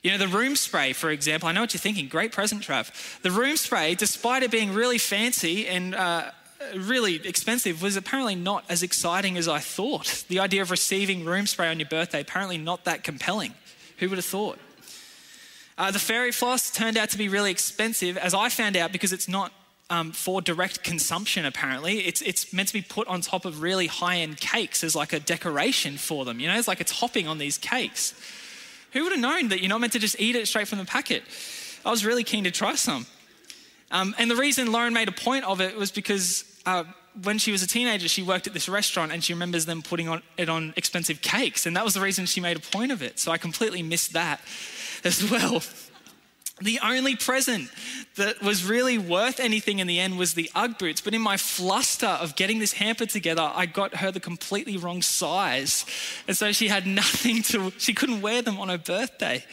You 0.04 0.12
know, 0.12 0.18
the 0.18 0.28
room 0.28 0.56
spray, 0.56 0.94
for 0.94 1.10
example, 1.10 1.50
I 1.50 1.52
know 1.52 1.62
what 1.62 1.74
you're 1.74 1.80
thinking, 1.80 2.08
great 2.08 2.32
present, 2.32 2.62
Trav. 2.62 3.22
The 3.22 3.32
room 3.32 3.58
spray, 3.58 3.96
despite 3.96 4.44
it 4.44 4.52
being 4.52 4.74
really 4.74 5.00
fancy 5.00 5.68
and 5.68 5.96
uh, 5.96 6.32
really 6.76 7.16
expensive 7.16 7.82
was 7.82 7.96
apparently 7.96 8.36
not 8.36 8.64
as 8.70 8.84
exciting 8.84 9.38
as 9.38 9.48
I 9.48 9.60
thought. 9.60 10.26
The 10.28 10.40
idea 10.40 10.62
of 10.62 10.72
receiving 10.72 11.26
room 11.26 11.48
spray 11.48 11.70
on 11.70 11.80
your 11.80 11.90
birthday, 11.90 12.22
apparently 12.22 12.58
not 12.58 12.86
that 12.86 13.04
compelling. 13.04 13.54
Who 14.00 14.10
would 14.10 14.18
have 14.18 14.26
thought? 14.26 14.60
Uh, 15.78 15.92
the 15.92 16.00
fairy 16.00 16.32
floss 16.32 16.72
turned 16.72 16.98
out 16.98 17.10
to 17.12 17.18
be 17.18 17.30
really 17.30 17.52
expensive, 17.52 18.18
as 18.18 18.34
I 18.34 18.50
found 18.50 18.76
out, 18.76 18.92
because 18.92 19.14
it's 19.14 19.28
not 19.28 19.52
um, 19.90 20.12
for 20.12 20.42
direct 20.42 20.84
consumption, 20.84 21.46
apparently. 21.46 22.00
It's, 22.00 22.22
it's 22.22 22.52
meant 22.52 22.68
to 22.70 22.74
be 22.74 22.82
put 22.82 23.08
on 23.08 23.22
top 23.22 23.46
of 23.46 23.62
really 23.62 23.88
high 23.88 24.18
end 24.18 24.40
cakes 24.40 24.84
as 24.84 24.96
like 24.96 25.14
a 25.14 25.20
decoration 25.20 25.98
for 25.98 26.26
them. 26.26 26.40
You 26.40 26.48
know, 26.48 26.58
it's 26.58 26.68
like 26.68 26.82
a 26.82 26.86
topping 26.86 27.28
on 27.28 27.38
these 27.38 27.58
cakes. 27.58 28.14
Who 28.94 29.04
would 29.04 29.12
have 29.12 29.22
known 29.22 29.50
that 29.50 29.60
you're 29.60 29.70
not 29.70 29.82
meant 29.82 29.94
to 29.94 30.00
just 30.00 30.20
eat 30.20 30.36
it 30.36 30.48
straight 30.48 30.68
from 30.68 30.80
the 30.80 30.86
packet? 30.86 31.24
I 31.86 31.92
was 31.92 32.06
really 32.06 32.24
keen 32.24 32.44
to 32.46 32.52
try 32.52 32.76
some. 32.76 33.06
Um, 33.92 34.16
and 34.18 34.30
the 34.30 34.36
reason 34.36 34.72
Lauren 34.72 34.94
made 34.94 35.08
a 35.08 35.14
point 35.14 35.46
of 35.46 35.62
it 35.62 35.76
was 35.78 35.92
because 35.92 36.44
uh, 36.66 36.84
when 37.24 37.38
she 37.38 37.52
was 37.52 37.64
a 37.64 37.68
teenager, 37.68 38.08
she 38.08 38.22
worked 38.22 38.48
at 38.48 38.54
this 38.54 38.68
restaurant 38.68 39.12
and 39.12 39.24
she 39.24 39.34
remembers 39.34 39.66
them 39.66 39.82
putting 39.82 40.08
on, 40.10 40.22
it 40.38 40.50
on 40.50 40.74
expensive 40.76 41.22
cakes. 41.22 41.66
And 41.66 41.76
that 41.76 41.86
was 41.86 41.94
the 41.94 42.02
reason 42.02 42.26
she 42.26 42.42
made 42.42 42.58
a 42.58 42.60
point 42.60 42.92
of 42.92 43.02
it. 43.02 43.20
So 43.20 43.32
I 43.32 43.38
completely 43.38 43.82
missed 43.82 44.14
that 44.14 44.42
as 45.04 45.30
well. 45.30 45.62
The 46.60 46.80
only 46.84 47.16
present 47.16 47.70
that 48.16 48.42
was 48.42 48.66
really 48.66 48.98
worth 48.98 49.40
anything 49.40 49.78
in 49.78 49.86
the 49.86 50.00
end 50.00 50.18
was 50.18 50.34
the 50.34 50.50
Ugg 50.56 50.80
boots. 50.80 51.02
But 51.02 51.14
in 51.14 51.22
my 51.22 51.38
fluster 51.38 52.08
of 52.08 52.36
getting 52.36 52.58
this 52.58 52.74
hamper 52.74 53.06
together, 53.06 53.52
I 53.54 53.68
got 53.68 53.98
her 53.98 54.12
the 54.12 54.20
completely 54.20 54.76
wrong 54.76 55.04
size. 55.04 55.86
And 56.28 56.36
so 56.36 56.52
she 56.52 56.68
had 56.68 56.88
nothing 56.88 57.44
to, 57.44 57.72
she 57.78 57.94
couldn't 57.94 58.22
wear 58.22 58.42
them 58.42 58.60
on 58.60 58.70
her 58.70 58.78
birthday. 58.80 59.46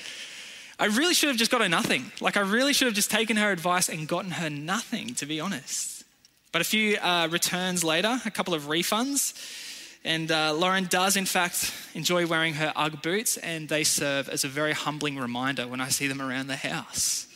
I 0.84 0.88
really 0.88 1.14
should 1.14 1.30
have 1.30 1.38
just 1.38 1.50
got 1.50 1.62
her 1.62 1.68
nothing. 1.70 2.12
Like, 2.20 2.36
I 2.36 2.40
really 2.40 2.74
should 2.74 2.84
have 2.84 2.94
just 2.94 3.10
taken 3.10 3.38
her 3.38 3.50
advice 3.50 3.88
and 3.88 4.06
gotten 4.06 4.32
her 4.32 4.50
nothing, 4.50 5.14
to 5.14 5.24
be 5.24 5.40
honest. 5.40 6.04
But 6.52 6.60
a 6.60 6.64
few 6.64 6.98
uh, 6.98 7.26
returns 7.30 7.82
later, 7.82 8.20
a 8.26 8.30
couple 8.30 8.52
of 8.52 8.64
refunds, 8.64 9.32
and 10.04 10.30
uh, 10.30 10.52
Lauren 10.52 10.84
does, 10.84 11.16
in 11.16 11.24
fact, 11.24 11.72
enjoy 11.94 12.26
wearing 12.26 12.52
her 12.52 12.70
Ugg 12.76 13.00
boots, 13.00 13.38
and 13.38 13.66
they 13.66 13.82
serve 13.82 14.28
as 14.28 14.44
a 14.44 14.48
very 14.48 14.74
humbling 14.74 15.16
reminder 15.16 15.66
when 15.66 15.80
I 15.80 15.88
see 15.88 16.06
them 16.06 16.20
around 16.20 16.48
the 16.48 16.56
house. 16.56 17.28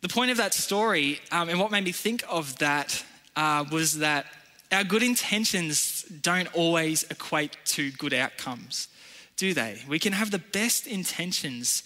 The 0.00 0.08
point 0.08 0.30
of 0.30 0.38
that 0.38 0.54
story, 0.54 1.20
um, 1.30 1.50
and 1.50 1.60
what 1.60 1.70
made 1.70 1.84
me 1.84 1.92
think 1.92 2.24
of 2.26 2.56
that, 2.56 3.04
uh, 3.36 3.66
was 3.70 3.98
that 3.98 4.24
our 4.72 4.82
good 4.82 5.02
intentions 5.02 6.06
don't 6.22 6.48
always 6.54 7.02
equate 7.10 7.58
to 7.66 7.90
good 7.90 8.14
outcomes, 8.14 8.88
do 9.36 9.52
they? 9.52 9.82
We 9.86 9.98
can 9.98 10.14
have 10.14 10.30
the 10.30 10.38
best 10.38 10.86
intentions, 10.86 11.82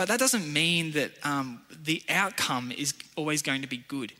but 0.00 0.08
that 0.08 0.18
doesn't 0.18 0.50
mean 0.50 0.92
that 0.92 1.10
um, 1.24 1.60
the 1.84 2.02
outcome 2.08 2.72
is 2.72 2.94
always 3.16 3.42
going 3.42 3.60
to 3.60 3.68
be 3.68 3.84
good. 3.86 4.14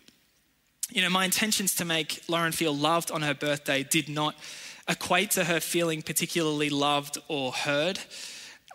You 0.91 1.01
know, 1.01 1.09
my 1.09 1.25
intentions 1.25 1.75
to 1.77 1.87
make 1.87 2.23
Lauren 2.29 2.53
feel 2.53 2.77
loved 2.77 3.11
on 3.11 3.23
her 3.23 3.33
birthday 3.33 3.83
did 3.83 4.07
not 4.07 4.35
equate 4.87 5.31
to 5.31 5.45
her 5.45 5.59
feeling 5.59 6.03
particularly 6.03 6.69
loved 6.69 7.17
or 7.29 7.53
heard. 7.53 7.99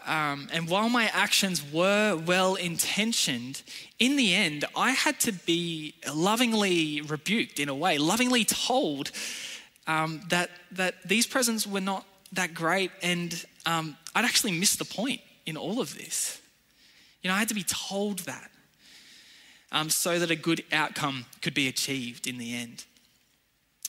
Um, 0.08 0.48
and 0.52 0.68
while 0.68 0.90
my 0.90 1.12
actions 1.14 1.64
were 1.72 2.16
well 2.16 2.56
intentioned, 2.56 3.62
in 4.00 4.16
the 4.16 4.34
end, 4.34 4.66
I 4.76 4.90
had 4.90 5.20
to 5.20 5.32
be 5.32 5.94
lovingly 6.12 7.02
rebuked 7.02 7.60
in 7.60 7.70
a 7.70 7.76
way, 7.76 8.00
lovingly 8.00 8.46
told 8.46 9.12
um, 9.86 10.22
that, 10.30 10.50
that 10.72 10.96
these 11.08 11.28
presents 11.28 11.68
were 11.68 11.82
not 11.82 12.04
that 12.34 12.56
great. 12.56 12.90
And 13.04 13.46
um, 13.68 13.96
I'd 14.16 14.26
actually 14.26 14.54
missed 14.54 14.80
the 14.80 14.86
point 14.86 15.22
in 15.46 15.56
all 15.56 15.80
of 15.80 15.94
this. 15.94 16.42
You 17.26 17.30
know, 17.30 17.38
I 17.38 17.40
had 17.40 17.50
to 17.50 17.56
be 17.56 17.64
told 17.64 18.20
that 18.20 18.52
um, 19.72 19.90
so 19.90 20.20
that 20.20 20.30
a 20.30 20.36
good 20.36 20.64
outcome 20.72 21.26
could 21.42 21.56
be 21.56 21.68
achieved 21.68 22.28
in 22.28 22.38
the 22.38 22.56
end. 22.56 22.86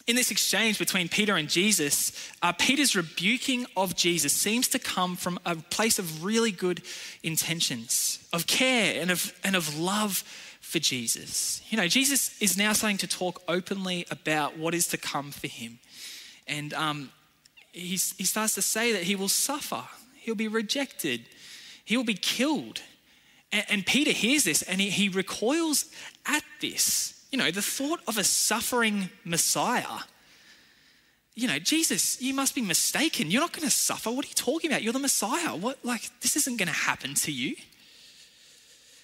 In 0.06 0.16
this 0.16 0.30
exchange 0.30 0.78
between 0.78 1.10
Peter 1.10 1.36
and 1.36 1.46
Jesus, 1.46 2.32
uh, 2.40 2.52
Peter's 2.52 2.96
rebuking 2.96 3.66
of 3.76 3.94
Jesus 3.94 4.32
seems 4.32 4.68
to 4.68 4.78
come 4.78 5.16
from 5.16 5.38
a 5.44 5.54
place 5.54 5.98
of 5.98 6.24
really 6.24 6.50
good 6.50 6.80
intentions, 7.22 8.26
of 8.32 8.46
care 8.46 8.98
and 8.98 9.10
of, 9.10 9.38
and 9.44 9.54
of 9.54 9.78
love 9.78 10.24
for 10.62 10.78
Jesus. 10.78 11.60
You 11.68 11.76
know, 11.76 11.88
Jesus 11.88 12.40
is 12.40 12.56
now 12.56 12.72
starting 12.72 12.96
to 12.96 13.06
talk 13.06 13.42
openly 13.48 14.06
about 14.10 14.56
what 14.56 14.72
is 14.72 14.88
to 14.88 14.96
come 14.96 15.30
for 15.30 15.46
him. 15.46 15.78
And 16.48 16.72
um, 16.72 17.10
he 17.72 17.98
starts 17.98 18.54
to 18.54 18.62
say 18.62 18.92
that 18.92 19.02
he 19.02 19.14
will 19.14 19.28
suffer, 19.28 19.84
he'll 20.14 20.34
be 20.34 20.48
rejected, 20.48 21.26
he 21.84 21.98
will 21.98 22.04
be 22.04 22.14
killed. 22.14 22.80
And, 23.52 23.64
and 23.68 23.86
Peter 23.86 24.10
hears 24.10 24.44
this 24.44 24.62
and 24.62 24.80
he, 24.80 24.90
he 24.90 25.08
recoils 25.08 25.86
at 26.26 26.44
this. 26.60 27.24
You 27.30 27.38
know, 27.38 27.50
the 27.50 27.62
thought 27.62 28.00
of 28.06 28.18
a 28.18 28.24
suffering 28.24 29.10
Messiah. 29.24 30.00
You 31.34 31.48
know, 31.48 31.58
Jesus, 31.58 32.20
you 32.22 32.32
must 32.32 32.54
be 32.54 32.62
mistaken. 32.62 33.30
You're 33.30 33.42
not 33.42 33.52
going 33.52 33.68
to 33.68 33.74
suffer. 33.74 34.10
What 34.10 34.24
are 34.24 34.28
you 34.28 34.34
talking 34.34 34.70
about? 34.70 34.82
You're 34.82 34.94
the 34.94 34.98
Messiah. 34.98 35.54
What, 35.54 35.84
like, 35.84 36.08
this 36.20 36.34
isn't 36.36 36.56
going 36.56 36.68
to 36.68 36.74
happen 36.74 37.14
to 37.14 37.32
you. 37.32 37.56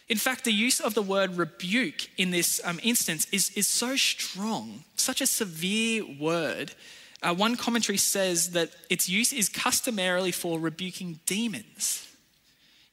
In 0.09 0.19
fact, 0.19 0.45
the 0.45 0.53
use 0.53 0.81
of 0.81 0.95
the 0.95 1.03
word 1.03 1.37
rebuke 1.37 2.09
in 2.19 2.31
this 2.31 2.61
um, 2.65 2.81
instance 2.83 3.27
is, 3.33 3.51
is 3.51 3.69
so 3.69 3.97
strong, 3.97 4.85
such 4.97 5.21
a 5.21 5.27
severe 5.27 6.05
word. 6.05 6.75
Uh, 7.23 7.35
one 7.35 7.57
commentary 7.57 7.99
says 7.99 8.51
that 8.51 8.71
its 8.91 9.09
use 9.09 9.33
is 9.33 9.49
customarily 9.49 10.33
for 10.33 10.59
rebuking 10.59 11.21
demons, 11.25 12.09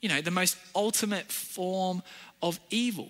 you 0.02 0.10
know, 0.10 0.22
the 0.22 0.32
most 0.32 0.58
ultimate 0.76 1.32
form 1.32 2.04
of 2.42 2.60
evil. 2.70 3.10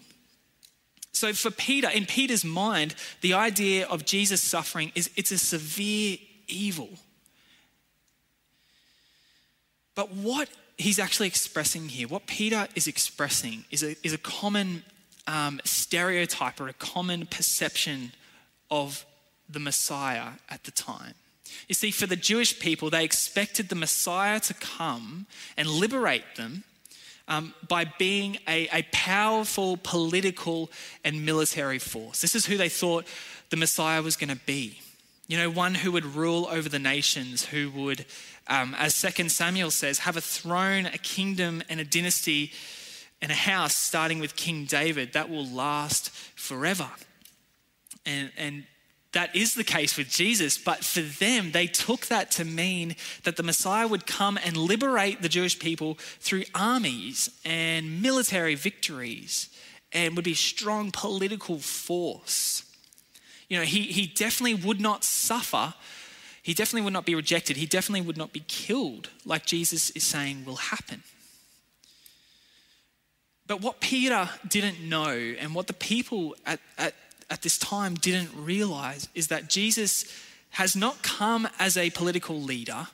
So 1.12 1.34
for 1.34 1.52
Peter, 1.52 1.90
in 1.90 2.06
Peter's 2.06 2.46
mind, 2.46 2.96
the 3.22 3.34
idea 3.34 3.88
of 3.88 4.06
Jesus 4.06 4.42
suffering 4.42 4.92
is 4.96 5.10
it's 5.16 5.32
a 5.32 5.38
severe 5.38 6.18
evil. 6.48 6.90
But 9.96 10.14
what 10.14 10.50
he's 10.78 10.98
actually 10.98 11.28
expressing 11.28 11.90
here, 11.90 12.08
what 12.08 12.26
Peter 12.26 12.68
is 12.74 12.88
expressing, 12.88 13.66
is 13.70 13.84
a, 13.84 13.96
is 14.02 14.14
a 14.14 14.18
common 14.18 14.84
um, 15.28 15.60
stereotype 15.66 16.62
or 16.62 16.70
a 16.70 16.74
common 16.74 17.26
perception 17.26 18.14
of 18.72 19.06
the 19.50 19.60
Messiah 19.60 20.30
at 20.50 20.64
the 20.64 20.72
time. 20.72 21.16
You 21.68 21.76
see, 21.76 21.92
for 21.92 22.08
the 22.08 22.16
Jewish 22.16 22.60
people, 22.60 22.90
they 22.90 23.04
expected 23.04 23.70
the 23.70 23.76
Messiah 23.76 24.40
to 24.40 24.54
come 24.54 25.26
and 25.58 25.68
liberate 25.68 26.36
them 26.38 26.64
um, 27.30 27.54
by 27.68 27.86
being 27.98 28.38
a, 28.48 28.68
a 28.74 28.84
powerful 28.92 29.78
political 29.78 30.70
and 31.06 31.26
military 31.26 31.80
force. 31.80 32.22
This 32.22 32.36
is 32.36 32.48
who 32.48 32.58
they 32.58 32.70
thought 32.70 33.06
the 33.52 33.58
Messiah 33.58 34.02
was 34.02 34.18
going 34.18 34.32
to 34.36 34.42
be. 34.46 34.82
You 35.28 35.38
know, 35.38 35.50
one 35.50 35.76
who 35.76 35.92
would 35.92 36.06
rule 36.06 36.48
over 36.52 36.68
the 36.68 36.80
nations, 36.80 37.46
who 37.46 37.70
would, 37.72 38.06
um, 38.48 38.76
as 38.80 38.96
Second 38.96 39.32
Samuel 39.32 39.70
says, 39.70 40.00
have 40.00 40.18
a 40.18 40.22
throne, 40.22 40.88
a 40.88 40.98
kingdom, 40.98 41.62
and 41.70 41.80
a 41.80 41.86
dynasty 41.86 42.52
and 43.22 43.32
a 43.32 43.36
house 43.36 43.76
starting 43.76 44.20
with 44.20 44.36
King 44.36 44.66
David 44.66 45.14
that 45.14 45.30
will 45.30 45.46
last 45.46 46.10
forever. 46.10 46.90
And, 48.06 48.32
and 48.38 48.64
that 49.14 49.36
is 49.36 49.56
the 49.56 49.64
case 49.64 49.98
with 49.98 50.10
Jesus, 50.10 50.58
but 50.58 50.84
for 50.84 51.02
them, 51.02 51.52
they 51.52 51.66
took 51.66 52.08
that 52.08 52.30
to 52.32 52.46
mean 52.46 52.96
that 53.24 53.38
the 53.38 53.44
Messiah 53.44 53.88
would 53.88 54.06
come 54.06 54.38
and 54.44 54.56
liberate 54.56 55.22
the 55.22 55.30
Jewish 55.30 55.58
people 55.58 55.96
through 56.20 56.44
armies 56.54 57.30
and 57.44 58.02
military 58.04 58.54
victories 58.54 59.50
and 59.92 60.16
would 60.16 60.26
be 60.26 60.34
a 60.34 60.36
strong 60.36 60.92
political 60.92 61.58
force. 61.58 62.64
You 63.48 63.58
know, 63.58 63.66
he, 63.66 63.84
he 63.84 64.06
definitely 64.06 64.54
would 64.54 64.80
not 64.80 65.04
suffer. 65.04 65.74
He 66.44 66.54
definitely 66.54 66.84
would 66.84 66.94
not 66.94 67.08
be 67.08 67.16
rejected. 67.16 67.58
He 67.58 67.66
definitely 67.66 68.02
would 68.02 68.18
not 68.18 68.32
be 68.32 68.44
killed, 68.48 69.10
like 69.26 69.44
Jesus 69.46 69.90
is 69.92 70.04
saying 70.04 70.46
will 70.46 70.58
happen. 70.58 71.02
But 73.48 73.62
what 73.62 73.80
Peter 73.80 74.30
didn't 74.48 74.88
know, 74.88 75.10
and 75.10 75.56
what 75.56 75.66
the 75.66 75.74
people 75.74 76.36
at, 76.46 76.60
at 76.78 76.94
at 77.30 77.42
this 77.42 77.58
time 77.58 77.96
didn't 77.96 78.32
realize 78.36 79.08
is 79.14 79.28
that 79.28 79.50
Jesus 79.50 80.06
has 80.52 80.76
not 80.76 81.02
come 81.04 81.48
as 81.60 81.78
a 81.78 81.90
political 81.92 82.42
leader, 82.42 82.88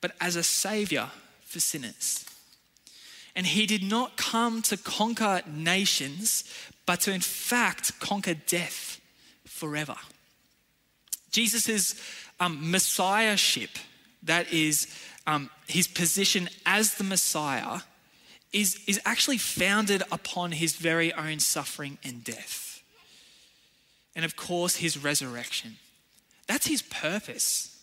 but 0.00 0.12
as 0.20 0.36
a 0.36 0.42
savior 0.42 1.08
for 1.44 1.60
sinners. 1.60 2.24
And 3.34 3.46
he 3.46 3.66
did 3.66 3.82
not 3.82 4.16
come 4.16 4.62
to 4.62 4.76
conquer 4.76 5.42
nations, 5.46 6.44
but 6.84 7.00
to 7.02 7.12
in 7.12 7.20
fact 7.20 7.98
conquer 7.98 8.34
death 8.34 9.00
forever. 9.44 9.96
Jesus' 11.30 12.00
um, 12.40 12.70
messiahship, 12.70 13.70
that 14.22 14.52
is 14.52 14.86
um, 15.26 15.50
his 15.66 15.86
position 15.86 16.48
as 16.64 16.94
the 16.94 17.04
Messiah, 17.04 17.80
is, 18.52 18.80
is 18.86 19.00
actually 19.04 19.38
founded 19.38 20.02
upon 20.10 20.52
his 20.52 20.76
very 20.76 21.12
own 21.12 21.40
suffering 21.40 21.98
and 22.04 22.24
death 22.24 22.65
and 24.16 24.24
of 24.24 24.34
course, 24.34 24.76
his 24.76 24.96
resurrection. 24.96 25.76
That's 26.48 26.66
his 26.66 26.82
purpose. 26.82 27.78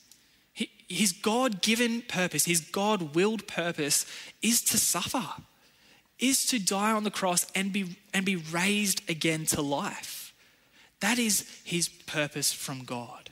His 0.54 1.12
God 1.12 1.62
given 1.62 2.02
purpose, 2.02 2.46
his 2.46 2.60
God 2.60 3.16
willed 3.16 3.48
purpose 3.48 4.06
is 4.42 4.62
to 4.64 4.78
suffer, 4.78 5.24
is 6.20 6.46
to 6.48 6.60
die 6.60 6.92
on 6.92 7.04
the 7.04 7.12
cross 7.12 7.48
and 7.56 7.72
be, 7.72 7.98
and 8.14 8.26
be 8.26 8.36
raised 8.36 9.08
again 9.10 9.46
to 9.48 9.62
life. 9.62 10.34
That 11.00 11.18
is 11.18 11.62
his 11.64 11.88
purpose 11.90 12.52
from 12.52 12.84
God. 12.84 13.30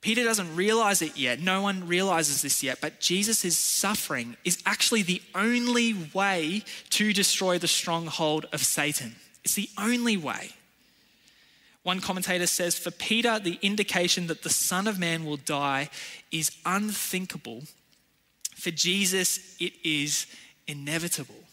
Peter 0.00 0.24
doesn't 0.24 0.54
realize 0.54 1.02
it 1.02 1.16
yet. 1.16 1.40
No 1.40 1.62
one 1.62 1.86
realizes 1.86 2.42
this 2.42 2.62
yet, 2.62 2.78
but 2.80 3.00
Jesus' 3.00 3.56
suffering 3.56 4.36
is 4.44 4.62
actually 4.64 5.02
the 5.02 5.20
only 5.34 5.94
way 6.14 6.62
to 6.90 7.12
destroy 7.12 7.58
the 7.58 7.66
stronghold 7.68 8.46
of 8.52 8.62
Satan. 8.62 9.16
It's 9.44 9.54
the 9.54 9.68
only 9.78 10.16
way. 10.16 10.50
One 11.86 12.00
commentator 12.00 12.48
says, 12.48 12.76
For 12.76 12.90
Peter, 12.90 13.38
the 13.38 13.60
indication 13.62 14.26
that 14.26 14.42
the 14.42 14.50
Son 14.50 14.88
of 14.88 14.98
Man 14.98 15.24
will 15.24 15.36
die 15.36 15.88
is 16.32 16.50
unthinkable. 16.64 17.62
For 18.56 18.72
Jesus, 18.72 19.56
it 19.60 19.72
is 19.84 20.26
inevitable. 20.66 21.44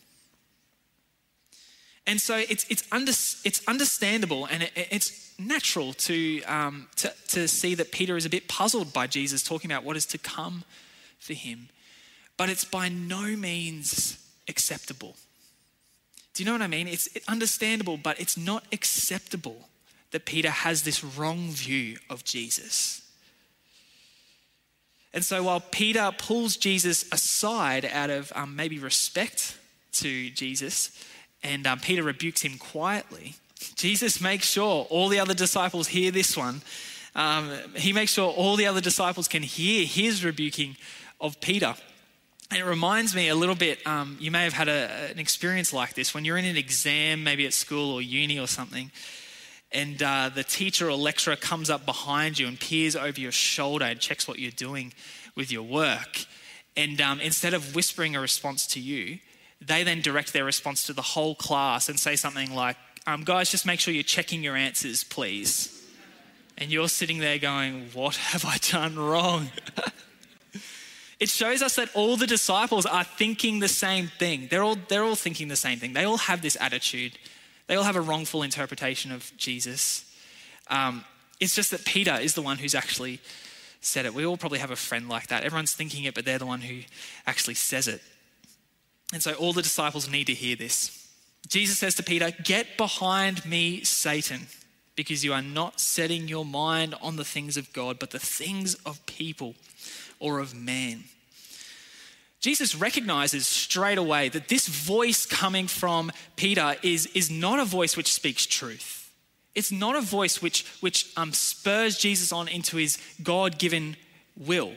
And 2.07 2.19
so 2.19 2.35
it's, 2.35 2.65
it's, 2.67 2.83
under, 2.91 3.11
it's 3.11 3.61
understandable 3.67 4.47
and 4.47 4.63
it, 4.63 4.71
it's 4.75 5.35
natural 5.37 5.93
to, 5.93 6.41
um, 6.45 6.87
to, 6.95 7.13
to 7.27 7.47
see 7.47 7.75
that 7.75 7.91
Peter 7.91 8.17
is 8.17 8.25
a 8.25 8.29
bit 8.31 8.47
puzzled 8.47 8.91
by 8.91 9.05
Jesus 9.05 9.43
talking 9.43 9.71
about 9.71 9.83
what 9.83 9.95
is 9.95 10.07
to 10.07 10.17
come 10.17 10.63
for 11.19 11.33
him. 11.33 11.69
But 12.37 12.49
it's 12.49 12.65
by 12.65 12.89
no 12.89 13.35
means 13.35 14.17
acceptable. 14.47 15.15
Do 16.33 16.41
you 16.41 16.47
know 16.47 16.53
what 16.53 16.63
I 16.63 16.67
mean? 16.67 16.87
It's 16.87 17.07
understandable, 17.27 17.97
but 17.97 18.19
it's 18.19 18.35
not 18.35 18.63
acceptable 18.71 19.67
that 20.13 20.25
Peter 20.25 20.51
has 20.51 20.83
this 20.83 21.03
wrong 21.03 21.49
view 21.49 21.97
of 22.07 22.23
Jesus. 22.23 23.01
And 25.11 25.25
so 25.25 25.43
while 25.43 25.59
Peter 25.59 26.11
pulls 26.17 26.55
Jesus 26.55 27.05
aside 27.11 27.83
out 27.85 28.11
of 28.11 28.31
um, 28.35 28.55
maybe 28.55 28.77
respect 28.77 29.57
to 29.93 30.29
Jesus, 30.29 30.91
and 31.43 31.65
um, 31.65 31.79
Peter 31.79 32.03
rebukes 32.03 32.41
him 32.41 32.57
quietly, 32.59 33.35
Jesus 33.75 34.21
makes 34.21 34.45
sure 34.47 34.85
all 34.89 35.09
the 35.09 35.19
other 35.19 35.33
disciples 35.33 35.87
hear 35.87 36.11
this 36.11 36.37
one. 36.37 36.61
Um, 37.15 37.51
he 37.75 37.91
makes 37.91 38.11
sure 38.11 38.29
all 38.29 38.55
the 38.55 38.67
other 38.67 38.81
disciples 38.81 39.27
can 39.27 39.41
hear 39.41 39.85
his 39.85 40.23
rebuking 40.23 40.77
of 41.19 41.41
Peter. 41.41 41.73
And 42.51 42.59
it 42.59 42.65
reminds 42.65 43.15
me 43.15 43.29
a 43.29 43.35
little 43.35 43.55
bit, 43.55 43.85
um, 43.87 44.17
you 44.19 44.29
may 44.29 44.43
have 44.43 44.53
had 44.53 44.67
a, 44.67 45.09
an 45.09 45.17
experience 45.17 45.73
like 45.73 45.95
this 45.95 46.13
when 46.13 46.23
you're 46.23 46.37
in 46.37 46.45
an 46.45 46.57
exam, 46.57 47.23
maybe 47.23 47.47
at 47.47 47.53
school 47.53 47.93
or 47.93 48.01
uni 48.01 48.37
or 48.37 48.47
something, 48.47 48.91
and 49.73 50.01
uh, 50.01 50.29
the 50.33 50.43
teacher 50.43 50.89
or 50.89 50.95
lecturer 50.95 51.35
comes 51.35 51.69
up 51.69 51.85
behind 51.85 52.37
you 52.39 52.47
and 52.47 52.59
peers 52.59 52.95
over 52.95 53.19
your 53.19 53.31
shoulder 53.31 53.85
and 53.85 53.99
checks 53.99 54.27
what 54.27 54.39
you're 54.39 54.51
doing 54.51 54.93
with 55.35 55.51
your 55.51 55.63
work. 55.63 56.25
And 56.75 56.99
um, 57.01 57.19
instead 57.19 57.53
of 57.53 57.75
whispering 57.75 58.15
a 58.15 58.19
response 58.19 58.67
to 58.67 58.79
you, 58.79 59.19
they 59.61 59.83
then 59.83 60.01
direct 60.01 60.33
their 60.33 60.45
response 60.45 60.85
to 60.87 60.93
the 60.93 61.01
whole 61.01 61.35
class 61.35 61.89
and 61.89 61.99
say 61.99 62.15
something 62.15 62.53
like, 62.53 62.77
um, 63.07 63.23
Guys, 63.23 63.49
just 63.49 63.65
make 63.65 63.79
sure 63.79 63.93
you're 63.93 64.03
checking 64.03 64.43
your 64.43 64.55
answers, 64.55 65.03
please. 65.03 65.69
And 66.57 66.71
you're 66.71 66.89
sitting 66.89 67.19
there 67.19 67.37
going, 67.37 67.89
What 67.93 68.15
have 68.15 68.45
I 68.45 68.57
done 68.57 68.97
wrong? 68.97 69.49
it 71.19 71.29
shows 71.29 71.61
us 71.61 71.75
that 71.75 71.89
all 71.93 72.17
the 72.17 72.27
disciples 72.27 72.85
are 72.85 73.03
thinking 73.03 73.59
the 73.59 73.67
same 73.67 74.07
thing. 74.19 74.47
They're 74.49 74.63
all, 74.63 74.77
they're 74.87 75.03
all 75.03 75.15
thinking 75.15 75.47
the 75.47 75.55
same 75.55 75.79
thing. 75.79 75.93
They 75.93 76.03
all 76.03 76.17
have 76.17 76.41
this 76.41 76.57
attitude, 76.59 77.17
they 77.67 77.75
all 77.75 77.83
have 77.83 77.95
a 77.95 78.01
wrongful 78.01 78.43
interpretation 78.43 79.11
of 79.11 79.31
Jesus. 79.37 80.05
Um, 80.67 81.05
it's 81.39 81.55
just 81.55 81.71
that 81.71 81.85
Peter 81.85 82.15
is 82.15 82.33
the 82.33 82.41
one 82.41 82.57
who's 82.57 82.75
actually 82.75 83.19
said 83.81 84.05
it. 84.05 84.13
We 84.13 84.25
all 84.25 84.37
probably 84.37 84.59
have 84.59 84.71
a 84.71 84.75
friend 84.75 85.09
like 85.09 85.27
that. 85.27 85.43
Everyone's 85.43 85.73
thinking 85.73 86.03
it, 86.05 86.13
but 86.13 86.25
they're 86.25 86.39
the 86.39 86.45
one 86.45 86.61
who 86.61 86.81
actually 87.27 87.55
says 87.55 87.87
it. 87.87 88.01
And 89.11 89.21
so 89.21 89.33
all 89.33 89.53
the 89.53 89.61
disciples 89.61 90.09
need 90.09 90.27
to 90.27 90.33
hear 90.33 90.55
this. 90.55 91.07
Jesus 91.47 91.77
says 91.77 91.95
to 91.95 92.03
Peter, 92.03 92.31
Get 92.43 92.77
behind 92.77 93.45
me, 93.45 93.83
Satan, 93.83 94.47
because 94.95 95.23
you 95.23 95.33
are 95.33 95.41
not 95.41 95.79
setting 95.79 96.27
your 96.27 96.45
mind 96.45 96.95
on 97.01 97.17
the 97.17 97.25
things 97.25 97.57
of 97.57 97.71
God, 97.73 97.99
but 97.99 98.11
the 98.11 98.19
things 98.19 98.75
of 98.85 99.05
people 99.05 99.55
or 100.19 100.39
of 100.39 100.55
man. 100.55 101.03
Jesus 102.43 102.75
recognizes 102.75 103.47
straight 103.47 103.97
away 103.97 104.27
that 104.27 104.49
this 104.49 104.67
voice 104.67 105.25
coming 105.25 105.65
from 105.65 106.11
Peter 106.35 106.75
is, 106.83 107.05
is 107.15 107.31
not 107.31 107.57
a 107.57 107.63
voice 107.63 107.95
which 107.95 108.11
speaks 108.11 108.45
truth. 108.45 109.09
It's 109.55 109.71
not 109.71 109.95
a 109.95 110.01
voice 110.01 110.41
which, 110.41 110.65
which 110.81 111.13
um, 111.15 111.31
spurs 111.31 111.97
Jesus 111.97 112.33
on 112.33 112.49
into 112.49 112.75
his 112.75 112.97
God 113.23 113.57
given 113.57 113.95
will, 114.35 114.73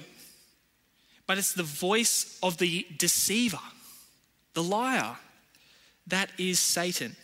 but 1.26 1.38
it's 1.38 1.54
the 1.54 1.64
voice 1.64 2.38
of 2.40 2.58
the 2.58 2.86
deceiver, 2.98 3.58
the 4.54 4.62
liar. 4.62 5.16
That 6.06 6.30
is 6.38 6.60
Satan. 6.60 7.16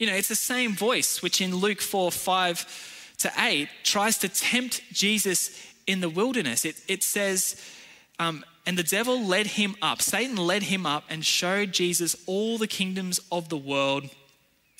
You 0.00 0.08
know, 0.08 0.14
it's 0.14 0.28
the 0.28 0.34
same 0.34 0.74
voice 0.74 1.22
which 1.22 1.40
in 1.40 1.54
Luke 1.54 1.80
4 1.80 2.10
5 2.10 3.14
to 3.18 3.32
8 3.38 3.68
tries 3.84 4.18
to 4.18 4.28
tempt 4.28 4.82
Jesus 4.92 5.64
in 5.86 6.00
the 6.00 6.08
wilderness. 6.08 6.64
It, 6.64 6.82
it 6.88 7.04
says, 7.04 7.62
um, 8.18 8.44
and 8.66 8.76
the 8.76 8.82
devil 8.82 9.24
led 9.24 9.46
him 9.46 9.76
up, 9.80 10.02
Satan 10.02 10.36
led 10.36 10.64
him 10.64 10.84
up 10.84 11.04
and 11.08 11.24
showed 11.24 11.72
Jesus 11.72 12.16
all 12.26 12.58
the 12.58 12.66
kingdoms 12.66 13.20
of 13.32 13.48
the 13.48 13.56
world 13.56 14.10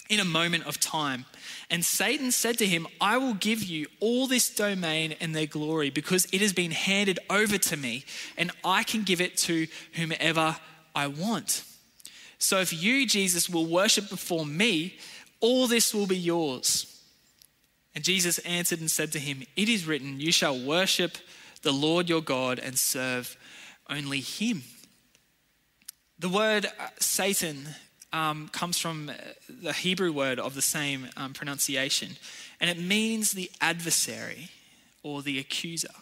in 0.09 0.21
a 0.21 0.25
moment 0.25 0.67
of 0.67 0.81
time. 0.81 1.27
And 1.71 1.85
Satan 1.85 2.31
said 2.31 2.59
to 2.59 2.67
him, 2.67 2.87
I 3.01 3.19
will 3.19 3.35
give 3.35 3.63
you 3.63 3.87
all 4.01 4.27
this 4.27 4.53
domain 4.55 5.15
and 5.21 5.35
their 5.35 5.47
glory 5.47 5.91
because 5.91 6.27
it 6.33 6.41
has 6.41 6.53
been 6.53 6.71
handed 6.71 7.19
over 7.29 7.59
to 7.59 7.77
me, 7.77 8.05
and 8.37 8.51
I 8.65 8.83
can 8.83 9.03
give 9.03 9.21
it 9.21 9.37
to 9.39 9.67
whomever 9.95 10.57
I 10.95 11.07
want. 11.07 11.65
So 12.39 12.61
if 12.61 12.73
you, 12.73 13.07
Jesus, 13.07 13.49
will 13.49 13.67
worship 13.67 14.09
before 14.09 14.47
me, 14.47 14.97
all 15.41 15.67
this 15.67 15.95
will 15.95 16.07
be 16.07 16.17
yours. 16.17 17.03
And 17.95 18.05
Jesus 18.05 18.39
answered 18.41 18.81
and 18.81 18.91
said 18.91 19.13
to 19.13 19.19
him, 19.19 19.43
It 19.57 19.69
is 19.69 19.87
written, 19.87 20.21
You 20.21 20.33
shall 20.33 20.59
worship 20.59 21.19
the 21.63 21.73
Lord 21.73 22.09
your 22.09 22.23
God 22.23 22.59
and 22.59 22.79
serve 22.79 23.37
only 23.89 24.21
him. 24.21 24.63
The 26.19 26.29
word 26.29 26.67
uh, 26.67 26.89
Satan 26.99 27.69
um, 28.13 28.49
comes 28.49 28.79
from 28.79 29.11
uh, 29.11 29.15
the 29.49 29.73
Hebrew 29.73 30.13
word 30.13 30.39
of 30.39 30.55
the 30.55 30.63
same 30.63 31.09
um, 31.17 31.33
pronunciation, 31.33 32.17
and 32.61 32.69
it 32.71 32.79
means 32.79 33.33
the 33.33 33.51
adversary 33.61 34.51
or 35.03 35.23
the 35.23 35.39
accuser. 35.39 35.95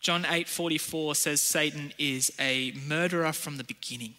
John 0.00 0.24
8:44 0.24 1.16
says 1.16 1.40
Satan 1.40 1.92
is 1.98 2.32
a 2.38 2.72
murderer 2.72 3.32
from 3.32 3.56
the 3.56 3.64
beginning, 3.64 4.14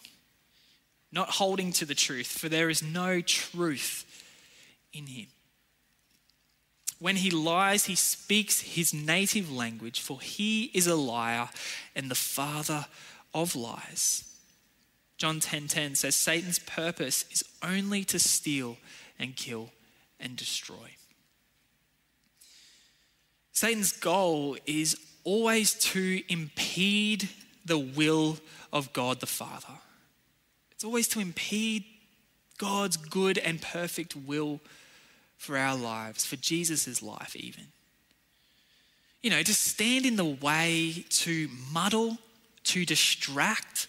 not 1.11 1.31
holding 1.31 1.71
to 1.73 1.85
the 1.85 1.95
truth, 1.95 2.27
for 2.27 2.49
there 2.49 2.69
is 2.69 2.83
no 2.83 3.21
truth 3.21 4.05
in 4.93 5.07
him. 5.07 5.27
When 6.99 7.17
he 7.17 7.29
lies, 7.29 7.85
he 7.85 7.95
speaks 7.95 8.61
his 8.61 8.93
native 8.93 9.51
language, 9.51 9.99
for 9.99 10.21
he 10.21 10.71
is 10.73 10.87
a 10.87 10.95
liar 10.95 11.49
and 11.95 12.09
the 12.09 12.15
father 12.15 12.87
of 13.33 13.55
lies. 13.55 14.23
John 15.17 15.39
10:10 15.39 15.41
10, 15.41 15.67
10 15.67 15.95
says 15.95 16.15
Satan's 16.15 16.59
purpose 16.59 17.25
is 17.31 17.43
only 17.61 18.03
to 18.05 18.19
steal 18.19 18.77
and 19.19 19.35
kill 19.35 19.71
and 20.19 20.35
destroy. 20.35 20.95
Satan's 23.51 23.93
goal 23.93 24.57
is 24.65 24.97
always 25.23 25.73
to 25.73 26.21
impede 26.27 27.29
the 27.63 27.77
will 27.77 28.37
of 28.71 28.91
God 28.93 29.19
the 29.19 29.25
Father. 29.25 29.79
It's 30.71 30.83
always 30.83 31.07
to 31.09 31.19
impede 31.19 31.85
God's 32.57 32.97
good 32.97 33.37
and 33.37 33.61
perfect 33.61 34.15
will 34.15 34.59
for 35.37 35.57
our 35.57 35.75
lives, 35.75 36.25
for 36.25 36.35
Jesus' 36.35 37.01
life, 37.01 37.35
even. 37.35 37.65
You 39.21 39.29
know, 39.31 39.43
to 39.43 39.53
stand 39.53 40.05
in 40.05 40.15
the 40.15 40.25
way, 40.25 41.05
to 41.09 41.49
muddle, 41.71 42.19
to 42.65 42.85
distract, 42.85 43.87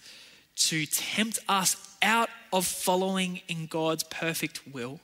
to 0.57 0.87
tempt 0.87 1.39
us 1.49 1.77
out 2.03 2.31
of 2.53 2.67
following 2.67 3.41
in 3.49 3.67
God's 3.67 4.05
perfect 4.05 4.61
will 4.73 5.01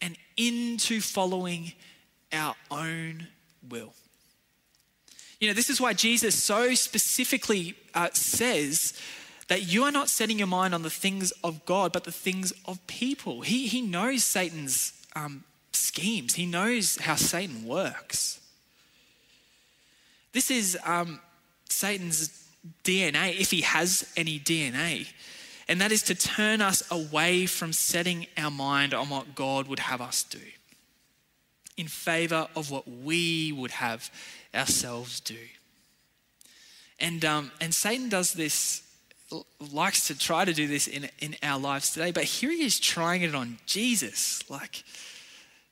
and 0.00 0.16
into 0.36 1.00
following 1.00 1.72
our 2.32 2.54
own 2.70 3.28
will. 3.68 3.92
You 5.40 5.48
know, 5.48 5.54
this 5.54 5.70
is 5.70 5.80
why 5.80 5.92
Jesus 5.92 6.34
so 6.34 6.74
specifically 6.74 7.74
uh, 7.94 8.08
says 8.12 8.98
that 9.46 9.72
you 9.72 9.84
are 9.84 9.92
not 9.92 10.08
setting 10.08 10.38
your 10.38 10.48
mind 10.48 10.74
on 10.74 10.82
the 10.82 10.90
things 10.90 11.30
of 11.44 11.64
God, 11.64 11.92
but 11.92 12.04
the 12.04 12.12
things 12.12 12.52
of 12.66 12.84
people. 12.86 13.42
He, 13.42 13.66
he 13.68 13.80
knows 13.80 14.24
Satan's 14.24 14.92
um, 15.18 15.44
schemes, 15.72 16.34
he 16.34 16.46
knows 16.46 16.96
how 16.98 17.16
Satan 17.16 17.64
works. 17.64 18.40
This 20.32 20.50
is 20.50 20.78
um, 20.84 21.20
Satan's 21.68 22.46
DNA, 22.84 23.38
if 23.38 23.50
he 23.50 23.62
has 23.62 24.10
any 24.16 24.38
DNA, 24.38 25.08
and 25.68 25.80
that 25.80 25.92
is 25.92 26.02
to 26.04 26.14
turn 26.14 26.60
us 26.60 26.82
away 26.90 27.46
from 27.46 27.72
setting 27.72 28.26
our 28.36 28.50
mind 28.50 28.94
on 28.94 29.10
what 29.10 29.34
God 29.34 29.68
would 29.68 29.80
have 29.80 30.00
us 30.00 30.22
do 30.22 30.40
in 31.76 31.86
favor 31.86 32.48
of 32.56 32.70
what 32.70 32.88
we 32.88 33.52
would 33.52 33.70
have 33.70 34.10
ourselves 34.54 35.20
do. 35.20 35.38
And, 36.98 37.24
um, 37.24 37.52
and 37.60 37.72
Satan 37.72 38.08
does 38.08 38.32
this, 38.32 38.82
likes 39.72 40.06
to 40.08 40.18
try 40.18 40.44
to 40.44 40.52
do 40.52 40.66
this 40.66 40.86
in, 40.86 41.08
in 41.20 41.36
our 41.42 41.58
lives 41.58 41.92
today, 41.92 42.10
but 42.10 42.24
here 42.24 42.50
he 42.50 42.64
is 42.64 42.80
trying 42.80 43.22
it 43.22 43.34
on 43.34 43.58
Jesus. 43.66 44.48
Like, 44.50 44.82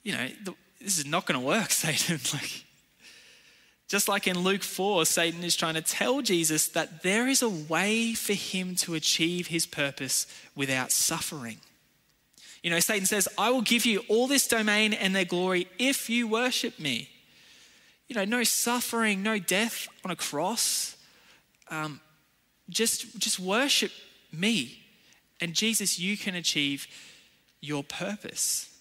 you 0.02 0.12
know, 0.12 0.28
the, 0.44 0.54
this 0.80 0.98
is 0.98 1.06
not 1.06 1.26
going 1.26 1.40
to 1.40 1.46
work, 1.46 1.70
Satan. 1.70 2.20
like, 2.32 2.64
just 3.88 4.08
like 4.08 4.26
in 4.26 4.40
Luke 4.40 4.62
4, 4.62 5.06
Satan 5.06 5.44
is 5.44 5.56
trying 5.56 5.74
to 5.74 5.80
tell 5.80 6.20
Jesus 6.20 6.68
that 6.68 7.02
there 7.02 7.28
is 7.28 7.40
a 7.40 7.48
way 7.48 8.14
for 8.14 8.34
him 8.34 8.74
to 8.76 8.94
achieve 8.94 9.46
his 9.46 9.64
purpose 9.64 10.26
without 10.54 10.90
suffering. 10.90 11.58
You 12.62 12.70
know, 12.70 12.80
Satan 12.80 13.06
says, 13.06 13.28
I 13.38 13.50
will 13.50 13.62
give 13.62 13.86
you 13.86 14.02
all 14.08 14.26
this 14.26 14.48
domain 14.48 14.92
and 14.92 15.14
their 15.14 15.24
glory 15.24 15.68
if 15.78 16.10
you 16.10 16.26
worship 16.26 16.80
me. 16.80 17.08
You 18.08 18.16
know, 18.16 18.24
no 18.24 18.42
suffering, 18.42 19.22
no 19.22 19.38
death 19.38 19.88
on 20.04 20.10
a 20.10 20.16
cross. 20.16 20.96
Um, 21.70 22.00
just, 22.68 23.18
just 23.18 23.38
worship 23.38 23.92
me. 24.32 24.82
And 25.40 25.54
Jesus, 25.54 25.98
you 25.98 26.16
can 26.16 26.34
achieve 26.34 26.86
your 27.60 27.84
purpose. 27.84 28.72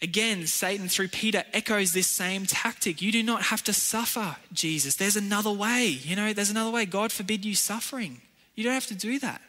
Again, 0.00 0.46
Satan 0.48 0.88
through 0.88 1.08
Peter 1.08 1.44
echoes 1.52 1.92
this 1.92 2.08
same 2.08 2.44
tactic. 2.44 3.00
You 3.00 3.12
do 3.12 3.22
not 3.22 3.42
have 3.42 3.62
to 3.64 3.72
suffer, 3.72 4.36
Jesus. 4.52 4.96
There's 4.96 5.16
another 5.16 5.52
way. 5.52 5.86
You 5.86 6.16
know, 6.16 6.32
there's 6.32 6.50
another 6.50 6.72
way. 6.72 6.86
God 6.86 7.12
forbid 7.12 7.44
you 7.44 7.54
suffering. 7.54 8.20
You 8.56 8.64
don't 8.64 8.74
have 8.74 8.88
to 8.88 8.96
do 8.96 9.20
that. 9.20 9.40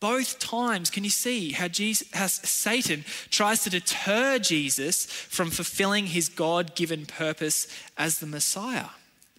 Both 0.00 0.38
times, 0.38 0.90
can 0.90 1.04
you 1.04 1.10
see 1.10 1.52
how, 1.52 1.68
Jesus, 1.68 2.08
how 2.14 2.28
Satan 2.28 3.04
tries 3.30 3.64
to 3.64 3.70
deter 3.70 4.38
Jesus 4.38 5.06
from 5.06 5.50
fulfilling 5.50 6.06
his 6.06 6.28
God 6.28 6.74
given 6.74 7.04
purpose 7.04 7.66
as 7.96 8.20
the 8.20 8.26
Messiah? 8.26 8.86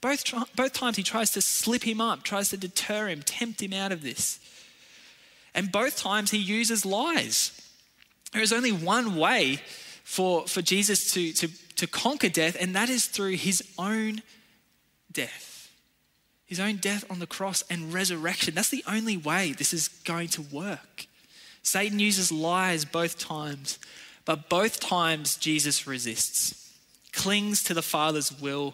Both, 0.02 0.24
both 0.56 0.74
times 0.74 0.98
he 0.98 1.04
tries 1.04 1.32
to 1.32 1.42
slip 1.42 1.84
him 1.84 2.00
up, 2.00 2.24
tries 2.24 2.50
to 2.50 2.58
deter 2.58 3.08
him, 3.08 3.22
tempt 3.22 3.62
him 3.62 3.74
out 3.74 3.92
of 3.92 4.02
this. 4.02 4.40
And 5.54 5.72
both 5.72 5.98
times 5.98 6.32
he 6.32 6.38
uses 6.38 6.86
lies. 6.86 7.60
There 8.32 8.42
is 8.42 8.54
only 8.54 8.72
one 8.72 9.16
way 9.16 9.62
for, 10.04 10.48
for 10.48 10.62
Jesus 10.62 11.14
to, 11.14 11.34
to, 11.34 11.50
to 11.76 11.88
conquer 11.88 12.30
death, 12.30 12.56
and 12.60 12.76
that 12.76 12.90
is 12.90 13.08
through 13.08 13.36
his 13.36 13.64
own 13.78 14.22
death. 15.12 15.72
His 16.46 16.60
own 16.60 16.78
death 16.78 17.04
on 17.12 17.20
the 17.20 17.28
cross 17.28 17.64
and 17.70 17.94
resurrection. 17.94 18.56
That's 18.56 18.70
the 18.70 18.84
only 18.88 19.18
way 19.18 19.54
this 19.54 19.74
is 19.74 19.88
going 19.88 20.30
to 20.30 20.42
work. 20.42 21.06
Satan 21.62 22.00
uses 22.00 22.32
lies 22.32 22.86
both 22.86 23.20
times, 23.20 23.78
but 24.26 24.50
both 24.50 24.80
times 24.80 25.36
Jesus 25.38 25.86
resists, 25.86 26.74
clings 27.12 27.64
to 27.64 27.74
the 27.74 27.82
Father's 27.82 28.32
will 28.40 28.74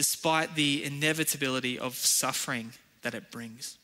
despite 0.00 0.54
the 0.54 0.82
inevitability 0.82 1.78
of 1.78 1.94
suffering 1.94 2.72
that 3.02 3.12
it 3.12 3.30
brings. 3.30 3.76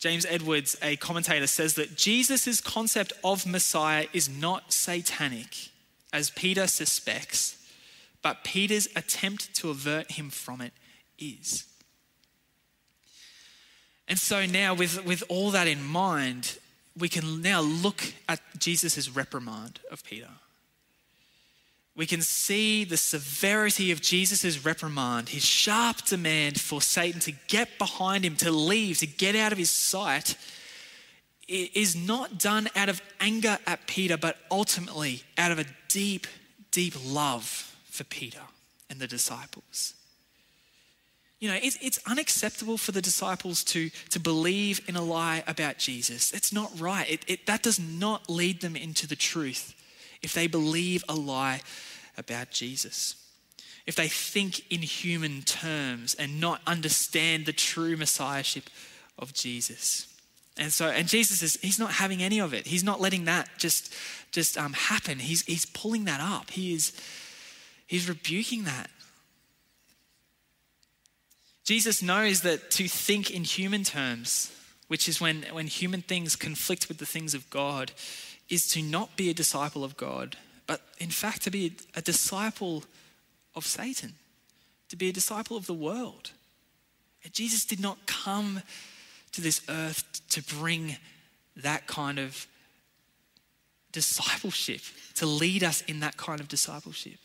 James 0.00 0.26
Edwards, 0.28 0.76
a 0.82 0.96
commentator, 0.96 1.46
says 1.46 1.74
that 1.74 1.96
Jesus' 1.96 2.60
concept 2.60 3.12
of 3.22 3.46
Messiah 3.46 4.08
is 4.12 4.28
not 4.28 4.72
satanic, 4.72 5.68
as 6.12 6.30
Peter 6.30 6.66
suspects, 6.66 7.56
but 8.20 8.42
Peter's 8.42 8.88
attempt 8.96 9.54
to 9.54 9.70
avert 9.70 10.10
him 10.10 10.28
from 10.28 10.60
it 10.60 10.72
is. 11.20 11.66
And 14.08 14.18
so 14.18 14.44
now, 14.44 14.74
with, 14.74 15.04
with 15.04 15.22
all 15.28 15.52
that 15.52 15.68
in 15.68 15.84
mind, 15.84 16.58
we 16.98 17.08
can 17.08 17.42
now 17.42 17.60
look 17.60 18.12
at 18.28 18.40
Jesus' 18.58 19.08
reprimand 19.08 19.78
of 19.88 20.02
Peter 20.02 20.30
we 21.96 22.06
can 22.06 22.20
see 22.20 22.84
the 22.84 22.98
severity 22.98 23.90
of 23.90 24.02
Jesus' 24.02 24.64
reprimand, 24.64 25.30
his 25.30 25.44
sharp 25.44 26.04
demand 26.04 26.60
for 26.60 26.82
Satan 26.82 27.20
to 27.20 27.32
get 27.48 27.78
behind 27.78 28.22
him, 28.22 28.36
to 28.36 28.50
leave, 28.50 28.98
to 28.98 29.06
get 29.06 29.34
out 29.34 29.50
of 29.50 29.58
his 29.58 29.70
sight, 29.70 30.36
is 31.48 31.96
not 31.96 32.38
done 32.38 32.68
out 32.76 32.90
of 32.90 33.00
anger 33.18 33.58
at 33.66 33.86
Peter, 33.86 34.18
but 34.18 34.36
ultimately 34.50 35.22
out 35.38 35.52
of 35.52 35.58
a 35.58 35.64
deep, 35.88 36.26
deep 36.70 36.94
love 37.06 37.74
for 37.86 38.04
Peter 38.04 38.42
and 38.90 39.00
the 39.00 39.06
disciples. 39.06 39.94
You 41.38 41.48
know, 41.48 41.58
it's, 41.62 41.78
it's 41.80 42.00
unacceptable 42.06 42.76
for 42.76 42.92
the 42.92 43.02
disciples 43.02 43.64
to, 43.64 43.90
to 44.10 44.20
believe 44.20 44.80
in 44.86 44.96
a 44.96 45.02
lie 45.02 45.44
about 45.46 45.78
Jesus. 45.78 46.32
It's 46.32 46.52
not 46.52 46.78
right. 46.78 47.08
It, 47.10 47.24
it, 47.26 47.46
that 47.46 47.62
does 47.62 47.78
not 47.78 48.28
lead 48.28 48.60
them 48.60 48.74
into 48.76 49.06
the 49.06 49.16
truth 49.16 49.74
if 50.26 50.34
they 50.34 50.48
believe 50.48 51.04
a 51.08 51.14
lie 51.14 51.60
about 52.18 52.50
Jesus. 52.50 53.14
If 53.86 53.94
they 53.94 54.08
think 54.08 54.68
in 54.72 54.82
human 54.82 55.42
terms 55.42 56.14
and 56.14 56.40
not 56.40 56.60
understand 56.66 57.46
the 57.46 57.52
true 57.52 57.96
messiahship 57.96 58.64
of 59.20 59.32
Jesus. 59.32 60.12
And 60.58 60.72
so, 60.72 60.88
and 60.88 61.06
Jesus 61.06 61.42
is, 61.42 61.60
he's 61.62 61.78
not 61.78 61.92
having 61.92 62.24
any 62.24 62.40
of 62.40 62.52
it. 62.52 62.66
He's 62.66 62.82
not 62.82 63.00
letting 63.00 63.26
that 63.26 63.48
just, 63.56 63.94
just 64.32 64.58
um, 64.58 64.72
happen. 64.72 65.20
He's, 65.20 65.42
he's 65.42 65.64
pulling 65.64 66.06
that 66.06 66.20
up. 66.20 66.50
He 66.50 66.74
is, 66.74 66.92
he's 67.86 68.08
rebuking 68.08 68.64
that. 68.64 68.90
Jesus 71.64 72.02
knows 72.02 72.40
that 72.40 72.72
to 72.72 72.88
think 72.88 73.30
in 73.30 73.44
human 73.44 73.84
terms, 73.84 74.52
which 74.88 75.08
is 75.08 75.20
when, 75.20 75.44
when 75.52 75.68
human 75.68 76.02
things 76.02 76.34
conflict 76.34 76.88
with 76.88 76.98
the 76.98 77.06
things 77.06 77.32
of 77.32 77.48
God, 77.48 77.92
is 78.48 78.68
to 78.68 78.82
not 78.82 79.16
be 79.16 79.30
a 79.30 79.34
disciple 79.34 79.84
of 79.84 79.96
God, 79.96 80.36
but 80.66 80.80
in 80.98 81.10
fact 81.10 81.42
to 81.42 81.50
be 81.50 81.76
a 81.94 82.02
disciple 82.02 82.84
of 83.54 83.66
Satan, 83.66 84.14
to 84.88 84.96
be 84.96 85.08
a 85.08 85.12
disciple 85.12 85.56
of 85.56 85.66
the 85.66 85.74
world. 85.74 86.30
And 87.24 87.32
Jesus 87.32 87.64
did 87.64 87.80
not 87.80 88.06
come 88.06 88.62
to 89.32 89.40
this 89.40 89.62
earth 89.68 90.04
to 90.30 90.42
bring 90.42 90.96
that 91.56 91.86
kind 91.86 92.18
of 92.18 92.46
discipleship, 93.92 94.82
to 95.14 95.26
lead 95.26 95.64
us 95.64 95.82
in 95.82 96.00
that 96.00 96.16
kind 96.16 96.40
of 96.40 96.48
discipleship. 96.48 97.18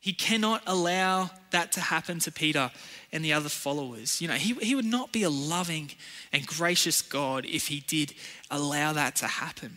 He 0.00 0.14
cannot 0.14 0.62
allow 0.66 1.30
that 1.50 1.72
to 1.72 1.80
happen 1.80 2.20
to 2.20 2.32
Peter 2.32 2.70
and 3.12 3.22
the 3.22 3.34
other 3.34 3.50
followers. 3.50 4.22
You 4.22 4.28
know, 4.28 4.34
he, 4.34 4.54
he 4.54 4.74
would 4.74 4.86
not 4.86 5.12
be 5.12 5.22
a 5.22 5.30
loving 5.30 5.90
and 6.32 6.46
gracious 6.46 7.02
God 7.02 7.44
if 7.44 7.68
he 7.68 7.80
did 7.80 8.14
allow 8.50 8.94
that 8.94 9.14
to 9.16 9.26
happen. 9.26 9.76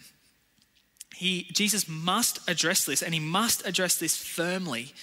He, 1.14 1.44
Jesus 1.52 1.88
must 1.88 2.40
address 2.50 2.86
this, 2.86 3.02
and 3.04 3.14
he 3.14 3.20
must 3.20 3.68
address 3.68 3.98
this 3.98 4.16
firmly. 4.16 4.94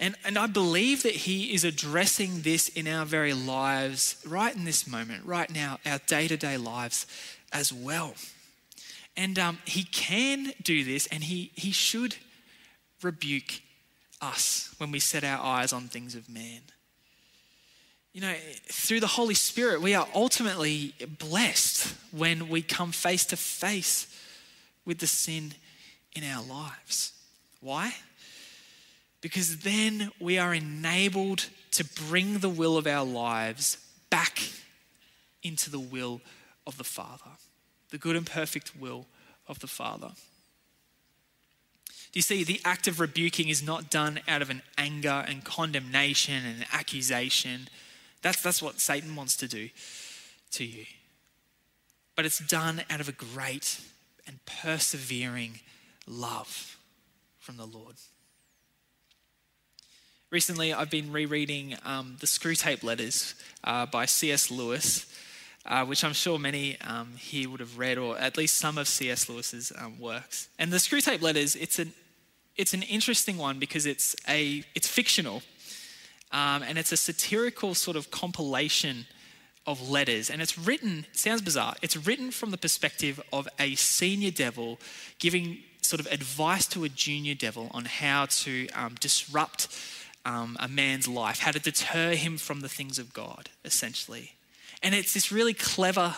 And, 0.00 0.16
and 0.24 0.36
I 0.36 0.46
believe 0.46 1.04
that 1.04 1.14
he 1.14 1.54
is 1.54 1.64
addressing 1.64 2.42
this 2.42 2.68
in 2.68 2.88
our 2.88 3.04
very 3.04 3.34
lives, 3.34 4.16
right 4.26 4.54
in 4.54 4.64
this 4.64 4.86
moment, 4.86 5.24
right 5.24 5.50
now, 5.50 5.78
our 5.86 5.98
day 6.06 6.28
to 6.28 6.36
day 6.36 6.56
lives 6.56 7.06
as 7.52 7.72
well. 7.72 8.14
And 9.16 9.38
um, 9.38 9.58
he 9.64 9.84
can 9.84 10.52
do 10.62 10.84
this, 10.84 11.06
and 11.06 11.24
he, 11.24 11.52
he 11.54 11.70
should 11.70 12.16
rebuke 13.02 13.60
us 14.20 14.74
when 14.78 14.90
we 14.90 15.00
set 15.00 15.24
our 15.24 15.42
eyes 15.42 15.72
on 15.72 15.88
things 15.88 16.14
of 16.14 16.28
man. 16.28 16.62
You 18.12 18.22
know, 18.22 18.34
through 18.66 19.00
the 19.00 19.06
Holy 19.06 19.34
Spirit, 19.34 19.80
we 19.80 19.94
are 19.94 20.08
ultimately 20.14 20.94
blessed 21.18 21.94
when 22.10 22.48
we 22.48 22.62
come 22.62 22.90
face 22.90 23.24
to 23.26 23.36
face 23.36 24.06
with 24.84 24.98
the 24.98 25.06
sin 25.06 25.52
in 26.16 26.24
our 26.24 26.42
lives. 26.42 27.12
Why? 27.60 27.94
Because 29.20 29.58
then 29.58 30.10
we 30.20 30.38
are 30.38 30.54
enabled 30.54 31.48
to 31.72 31.84
bring 31.84 32.38
the 32.38 32.48
will 32.48 32.76
of 32.76 32.86
our 32.86 33.04
lives 33.04 33.76
back 34.10 34.40
into 35.42 35.70
the 35.70 35.78
will 35.78 36.20
of 36.66 36.78
the 36.78 36.84
Father, 36.84 37.30
the 37.90 37.98
good 37.98 38.16
and 38.16 38.26
perfect 38.26 38.72
will 38.78 39.06
of 39.46 39.58
the 39.60 39.66
Father. 39.66 40.12
You 42.18 42.22
see, 42.22 42.42
the 42.42 42.60
act 42.64 42.88
of 42.88 42.98
rebuking 42.98 43.48
is 43.48 43.62
not 43.62 43.90
done 43.90 44.18
out 44.26 44.42
of 44.42 44.50
an 44.50 44.62
anger 44.76 45.24
and 45.28 45.44
condemnation 45.44 46.44
and 46.44 46.66
accusation. 46.72 47.68
That's, 48.22 48.42
that's 48.42 48.60
what 48.60 48.80
Satan 48.80 49.14
wants 49.14 49.36
to 49.36 49.46
do 49.46 49.68
to 50.50 50.64
you. 50.64 50.84
But 52.16 52.26
it's 52.26 52.40
done 52.40 52.82
out 52.90 52.98
of 52.98 53.08
a 53.08 53.12
great 53.12 53.80
and 54.26 54.44
persevering 54.46 55.60
love 56.08 56.76
from 57.38 57.56
the 57.56 57.66
Lord. 57.66 57.94
Recently, 60.32 60.74
I've 60.74 60.90
been 60.90 61.12
rereading 61.12 61.76
um, 61.84 62.16
the 62.18 62.26
Screwtape 62.26 62.82
Letters 62.82 63.36
uh, 63.62 63.86
by 63.86 64.06
C.S. 64.06 64.50
Lewis, 64.50 65.06
uh, 65.64 65.84
which 65.84 66.02
I'm 66.02 66.14
sure 66.14 66.36
many 66.36 66.80
um, 66.80 67.12
here 67.16 67.48
would 67.48 67.60
have 67.60 67.78
read, 67.78 67.96
or 67.96 68.18
at 68.18 68.36
least 68.36 68.56
some 68.56 68.76
of 68.76 68.88
C.S. 68.88 69.28
Lewis's 69.28 69.72
um, 69.78 70.00
works. 70.00 70.48
And 70.58 70.72
the 70.72 70.78
Screwtape 70.78 71.22
Letters, 71.22 71.54
it's 71.54 71.78
an 71.78 71.92
it's 72.58 72.74
an 72.74 72.82
interesting 72.82 73.38
one 73.38 73.58
because 73.58 73.86
it's 73.86 74.14
a 74.28 74.64
it's 74.74 74.88
fictional, 74.88 75.42
um, 76.32 76.62
and 76.62 76.76
it's 76.76 76.92
a 76.92 76.96
satirical 76.96 77.74
sort 77.74 77.96
of 77.96 78.10
compilation 78.10 79.06
of 79.66 79.88
letters. 79.88 80.30
And 80.30 80.42
it's 80.42 80.58
written, 80.58 81.06
it 81.10 81.18
sounds 81.18 81.42
bizarre, 81.42 81.74
it's 81.82 81.96
written 81.96 82.30
from 82.30 82.50
the 82.50 82.58
perspective 82.58 83.20
of 83.32 83.48
a 83.58 83.74
senior 83.76 84.30
devil 84.30 84.78
giving 85.18 85.58
sort 85.82 86.00
of 86.00 86.06
advice 86.06 86.66
to 86.68 86.84
a 86.84 86.88
junior 86.88 87.34
devil 87.34 87.70
on 87.72 87.84
how 87.84 88.26
to 88.26 88.68
um, 88.70 88.96
disrupt 88.98 89.68
um, 90.24 90.56
a 90.58 90.68
man's 90.68 91.06
life, 91.06 91.38
how 91.38 91.50
to 91.50 91.60
deter 91.60 92.14
him 92.14 92.36
from 92.36 92.60
the 92.60 92.68
things 92.68 92.98
of 92.98 93.12
God, 93.12 93.48
essentially. 93.64 94.32
And 94.82 94.94
it's 94.94 95.14
this 95.14 95.30
really 95.32 95.54
clever 95.54 96.16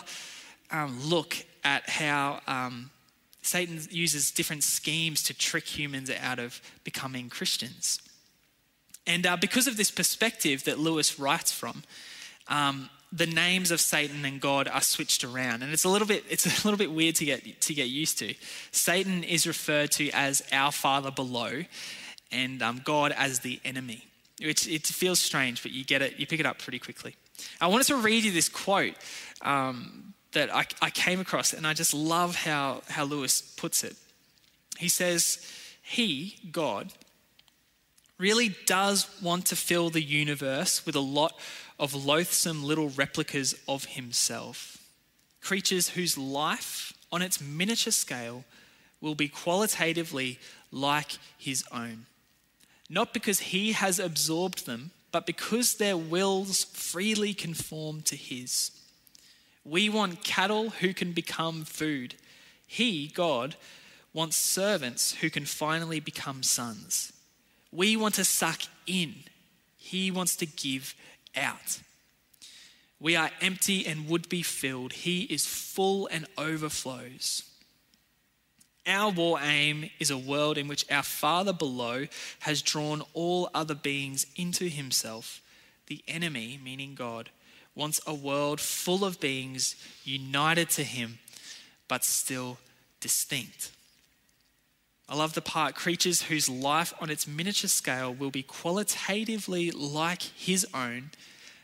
um, 0.71 0.99
look 1.03 1.35
at 1.63 1.89
how 1.89 2.41
um, 2.47 2.89
Satan 3.41 3.79
uses 3.89 4.31
different 4.31 4.63
schemes 4.63 5.23
to 5.23 5.33
trick 5.33 5.65
humans 5.65 6.09
out 6.09 6.39
of 6.39 6.61
becoming 6.83 7.29
Christians. 7.29 7.99
And 9.07 9.25
uh, 9.25 9.37
because 9.37 9.67
of 9.67 9.77
this 9.77 9.91
perspective 9.91 10.63
that 10.65 10.79
Lewis 10.79 11.19
writes 11.19 11.51
from, 11.51 11.83
um, 12.47 12.89
the 13.11 13.25
names 13.25 13.71
of 13.71 13.81
Satan 13.81 14.23
and 14.23 14.39
God 14.39 14.67
are 14.67 14.81
switched 14.81 15.23
around, 15.23 15.63
and 15.63 15.73
it's 15.73 15.83
a 15.83 15.89
little 15.89 16.07
bit 16.07 16.23
it's 16.29 16.45
a 16.45 16.67
little 16.67 16.77
bit 16.77 16.91
weird 16.91 17.15
to 17.15 17.25
get 17.25 17.61
to 17.61 17.73
get 17.73 17.89
used 17.89 18.19
to. 18.19 18.33
Satan 18.71 19.23
is 19.23 19.45
referred 19.45 19.91
to 19.93 20.09
as 20.11 20.41
our 20.53 20.71
father 20.71 21.11
below, 21.11 21.63
and 22.31 22.61
um, 22.61 22.81
God 22.83 23.11
as 23.11 23.39
the 23.39 23.59
enemy. 23.65 24.05
Which 24.41 24.67
it 24.67 24.87
feels 24.87 25.19
strange, 25.19 25.61
but 25.61 25.71
you 25.71 25.83
get 25.83 26.01
it, 26.01 26.17
you 26.17 26.25
pick 26.25 26.39
it 26.39 26.45
up 26.47 26.57
pretty 26.57 26.79
quickly. 26.79 27.15
I 27.59 27.67
wanted 27.67 27.87
to 27.87 27.97
read 27.97 28.23
you 28.23 28.31
this 28.31 28.49
quote 28.49 28.95
um, 29.41 30.13
that 30.33 30.53
I, 30.53 30.65
I 30.81 30.89
came 30.89 31.19
across, 31.19 31.53
and 31.53 31.67
I 31.67 31.73
just 31.73 31.93
love 31.93 32.35
how 32.35 32.81
how 32.89 33.03
Lewis 33.03 33.41
puts 33.41 33.83
it. 33.83 33.95
He 34.77 34.89
says, 34.89 35.45
"He, 35.81 36.37
God." 36.51 36.91
Really 38.17 38.55
does 38.67 39.09
want 39.19 39.47
to 39.47 39.55
fill 39.55 39.89
the 39.89 40.03
universe 40.03 40.85
with 40.85 40.95
a 40.95 40.99
lot 40.99 41.39
of 41.79 42.05
loathsome 42.05 42.63
little 42.63 42.89
replicas 42.89 43.55
of 43.67 43.85
himself, 43.85 44.77
creatures 45.41 45.89
whose 45.89 46.19
life, 46.19 46.93
on 47.11 47.23
its 47.23 47.41
miniature 47.41 47.91
scale, 47.91 48.45
will 49.01 49.15
be 49.15 49.27
qualitatively 49.27 50.37
like 50.71 51.17
his 51.35 51.63
own. 51.71 52.05
Not 52.87 53.11
because 53.11 53.39
he 53.39 53.71
has 53.71 53.97
absorbed 53.97 54.67
them, 54.67 54.91
but 55.11 55.25
because 55.25 55.75
their 55.75 55.97
wills 55.97 56.65
freely 56.65 57.33
conform 57.33 58.01
to 58.03 58.15
his. 58.15 58.69
We 59.63 59.89
want 59.89 60.23
cattle 60.23 60.71
who 60.71 60.93
can 60.93 61.11
become 61.11 61.65
food. 61.65 62.15
He, 62.65 63.07
God, 63.07 63.55
wants 64.13 64.35
servants 64.35 65.13
who 65.15 65.29
can 65.29 65.45
finally 65.45 65.99
become 65.99 66.43
sons. 66.43 67.13
We 67.71 67.95
want 67.95 68.15
to 68.15 68.25
suck 68.25 68.61
in. 68.85 69.15
He 69.77 70.11
wants 70.11 70.35
to 70.37 70.45
give 70.45 70.95
out. 71.35 71.79
We 72.99 73.15
are 73.15 73.31
empty 73.41 73.85
and 73.87 74.07
would 74.07 74.29
be 74.29 74.43
filled. 74.43 74.93
He 74.93 75.23
is 75.23 75.45
full 75.45 76.07
and 76.11 76.27
overflows. 76.37 77.43
Our 78.85 79.11
war 79.11 79.39
aim 79.41 79.89
is 79.99 80.11
a 80.11 80.17
world 80.17 80.57
in 80.57 80.67
which 80.67 80.89
our 80.91 81.03
Father 81.03 81.53
below 81.53 82.07
has 82.39 82.61
drawn 82.61 83.03
all 83.13 83.49
other 83.53 83.75
beings 83.75 84.25
into 84.35 84.65
himself. 84.65 85.41
The 85.87 86.03
enemy, 86.07 86.59
meaning 86.63 86.95
God, 86.95 87.29
wants 87.75 88.01
a 88.05 88.13
world 88.13 88.59
full 88.59 89.05
of 89.05 89.19
beings 89.19 89.75
united 90.03 90.69
to 90.71 90.83
him, 90.83 91.19
but 91.87 92.03
still 92.03 92.57
distinct. 92.99 93.71
I 95.07 95.15
love 95.15 95.33
the 95.33 95.41
part 95.41 95.75
creatures 95.75 96.23
whose 96.23 96.47
life 96.47 96.93
on 97.01 97.09
its 97.09 97.27
miniature 97.27 97.67
scale 97.67 98.13
will 98.13 98.31
be 98.31 98.43
qualitatively 98.43 99.69
like 99.71 100.21
his 100.21 100.65
own, 100.73 101.11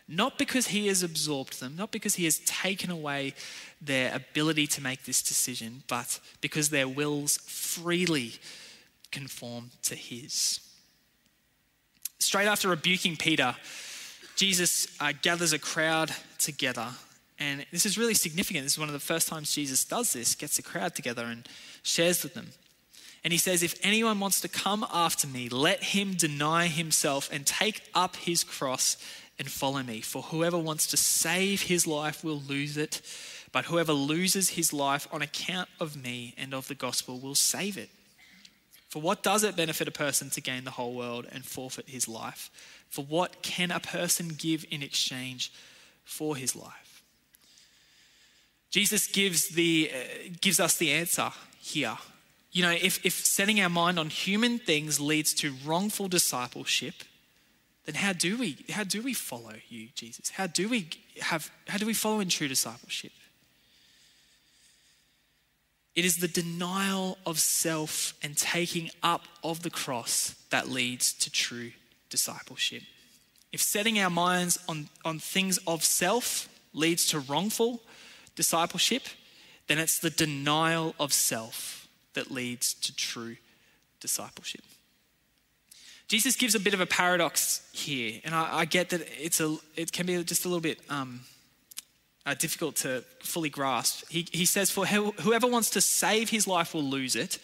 not 0.07 0.37
because 0.37 0.67
he 0.67 0.87
has 0.87 1.01
absorbed 1.01 1.59
them, 1.59 1.75
not 1.77 1.91
because 1.91 2.15
he 2.15 2.25
has 2.25 2.39
taken 2.39 2.91
away 2.91 3.33
their 3.81 4.13
ability 4.13 4.67
to 4.67 4.81
make 4.81 5.05
this 5.05 5.21
decision, 5.21 5.83
but 5.87 6.19
because 6.41 6.69
their 6.69 6.87
wills 6.89 7.37
freely 7.37 8.33
conform 9.11 9.71
to 9.83 9.95
his. 9.95 10.59
Straight 12.19 12.47
after 12.47 12.67
rebuking 12.67 13.15
Peter, 13.15 13.55
Jesus 14.37 14.87
uh, 14.99 15.11
gathers 15.21 15.51
a 15.51 15.59
crowd 15.59 16.11
together. 16.39 16.87
And 17.39 17.65
this 17.71 17.85
is 17.85 17.97
really 17.97 18.13
significant. 18.13 18.65
This 18.65 18.73
is 18.73 18.79
one 18.79 18.87
of 18.87 18.93
the 18.93 18.99
first 18.99 19.27
times 19.27 19.53
Jesus 19.53 19.83
does 19.83 20.13
this, 20.13 20.33
gets 20.35 20.57
a 20.57 20.63
crowd 20.63 20.95
together 20.95 21.25
and 21.25 21.47
shares 21.83 22.23
with 22.23 22.33
them. 22.33 22.47
And 23.23 23.33
he 23.33 23.37
says, 23.37 23.61
If 23.61 23.75
anyone 23.83 24.19
wants 24.19 24.39
to 24.41 24.47
come 24.47 24.85
after 24.93 25.27
me, 25.27 25.49
let 25.49 25.83
him 25.83 26.13
deny 26.13 26.67
himself 26.67 27.29
and 27.31 27.45
take 27.45 27.81
up 27.93 28.15
his 28.15 28.43
cross 28.43 28.95
and 29.37 29.49
follow 29.49 29.83
me. 29.83 29.99
For 30.01 30.21
whoever 30.21 30.57
wants 30.57 30.87
to 30.87 30.97
save 30.97 31.63
his 31.63 31.85
life 31.85 32.23
will 32.23 32.39
lose 32.39 32.77
it 32.77 33.01
but 33.51 33.65
whoever 33.65 33.93
loses 33.93 34.49
his 34.49 34.73
life 34.73 35.07
on 35.11 35.21
account 35.21 35.69
of 35.79 36.01
me 36.01 36.33
and 36.37 36.53
of 36.53 36.67
the 36.67 36.75
gospel 36.75 37.19
will 37.19 37.35
save 37.35 37.77
it. 37.77 37.89
For 38.97 39.01
what 39.01 39.21
does 39.21 39.43
it 39.43 39.55
benefit 39.55 39.87
a 39.87 39.91
person 39.91 40.31
to 40.31 40.41
gain 40.41 40.63
the 40.63 40.71
whole 40.71 40.95
world 40.95 41.27
and 41.31 41.45
forfeit 41.45 41.87
his 41.87 42.07
life? 42.07 42.49
For 42.89 43.05
what 43.05 43.43
can 43.43 43.69
a 43.69 43.79
person 43.79 44.29
give 44.29 44.65
in 44.71 44.81
exchange 44.81 45.53
for 46.03 46.35
his 46.35 46.55
life? 46.55 47.03
Jesus 48.71 49.05
gives, 49.05 49.49
the, 49.49 49.91
uh, 49.93 50.29
gives 50.41 50.59
us 50.59 50.77
the 50.77 50.91
answer 50.93 51.29
here. 51.59 51.95
You 52.51 52.63
know, 52.63 52.71
if, 52.71 53.05
if 53.05 53.23
setting 53.23 53.61
our 53.61 53.69
mind 53.69 53.99
on 53.99 54.09
human 54.09 54.57
things 54.57 54.99
leads 54.99 55.31
to 55.35 55.53
wrongful 55.63 56.07
discipleship, 56.07 56.95
then 57.85 57.93
how 57.93 58.13
do 58.13 58.35
we 58.35 58.57
how 58.71 58.83
do 58.83 59.03
we 59.03 59.13
follow 59.13 59.53
you, 59.69 59.89
Jesus? 59.93 60.31
How 60.31 60.47
do 60.47 60.67
we 60.67 60.89
have 61.21 61.51
how 61.67 61.77
do 61.77 61.85
we 61.85 61.93
follow 61.93 62.19
in 62.19 62.29
true 62.29 62.47
discipleship? 62.47 63.11
It 65.97 66.05
is 66.05 66.17
the 66.17 66.27
denial 66.27 67.17
of 67.25 67.39
self 67.39 68.13
and 68.21 68.37
taking 68.37 68.91
up 69.01 69.23
of 69.43 69.63
the 69.63 69.71
cross 69.71 70.35
that 70.51 70.69
leads 70.69 71.11
to 71.13 71.31
true 71.31 71.71
discipleship. 72.11 72.83
If 73.51 73.63
setting 73.63 73.97
our 73.97 74.11
minds 74.11 74.59
on, 74.69 74.89
on 75.03 75.17
things 75.17 75.57
of 75.65 75.83
self 75.83 76.49
leads 76.71 77.07
to 77.07 77.19
wrongful 77.19 77.81
discipleship, 78.35 79.07
then 79.65 79.79
it's 79.79 79.97
the 79.97 80.11
denial 80.11 80.93
of 80.99 81.13
self 81.13 81.87
that 82.13 82.29
leads 82.29 82.75
to 82.75 82.95
true 82.95 83.37
discipleship. 83.99 84.61
Jesus 86.07 86.35
gives 86.35 86.53
a 86.53 86.59
bit 86.59 86.75
of 86.75 86.79
a 86.79 86.85
paradox 86.85 87.67
here, 87.73 88.21
and 88.23 88.35
I, 88.35 88.59
I 88.59 88.65
get 88.65 88.89
that 88.89 89.01
it's 89.19 89.41
a, 89.41 89.57
it 89.75 89.91
can 89.91 90.05
be 90.05 90.23
just 90.23 90.45
a 90.45 90.47
little 90.47 90.61
bit 90.61 90.79
um, 90.89 91.21
uh, 92.27 92.33
difficult 92.33 92.75
to 92.75 93.03
fully 93.21 93.49
grasp. 93.49 94.05
He, 94.09 94.27
he 94.31 94.45
says, 94.45 94.69
For 94.69 94.85
whoever 94.85 95.47
wants 95.47 95.69
to 95.71 95.81
save 95.81 96.29
his 96.29 96.45
life 96.45 96.73
will 96.73 96.83
lose 96.83 97.15
it, 97.15 97.39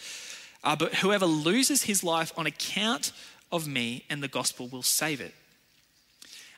uh, 0.63 0.75
but 0.75 0.95
whoever 0.95 1.25
loses 1.25 1.83
his 1.83 2.03
life 2.03 2.33
on 2.37 2.45
account 2.45 3.13
of 3.51 3.65
me 3.65 4.03
and 4.09 4.21
the 4.21 4.27
gospel 4.27 4.67
will 4.67 4.83
save 4.83 5.21
it. 5.21 5.33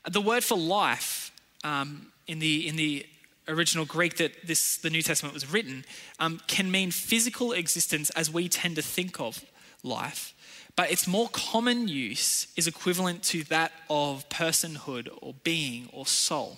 The 0.09 0.21
word 0.21 0.43
for 0.43 0.57
life 0.57 1.31
um, 1.63 2.07
in, 2.27 2.39
the, 2.39 2.67
in 2.67 2.75
the 2.75 3.05
original 3.47 3.85
Greek 3.85 4.17
that 4.17 4.45
this, 4.45 4.77
the 4.77 4.89
New 4.89 5.03
Testament 5.03 5.33
was 5.33 5.51
written 5.51 5.85
um, 6.19 6.41
can 6.47 6.71
mean 6.71 6.89
physical 6.89 7.51
existence 7.51 8.09
as 8.11 8.31
we 8.31 8.49
tend 8.49 8.75
to 8.77 8.81
think 8.81 9.19
of 9.19 9.45
life, 9.83 10.33
but 10.75 10.91
its 10.91 11.07
more 11.07 11.29
common 11.29 11.87
use 11.87 12.47
is 12.55 12.65
equivalent 12.65 13.21
to 13.23 13.43
that 13.45 13.71
of 13.87 14.27
personhood 14.29 15.09
or 15.21 15.35
being 15.43 15.89
or 15.93 16.07
soul. 16.07 16.57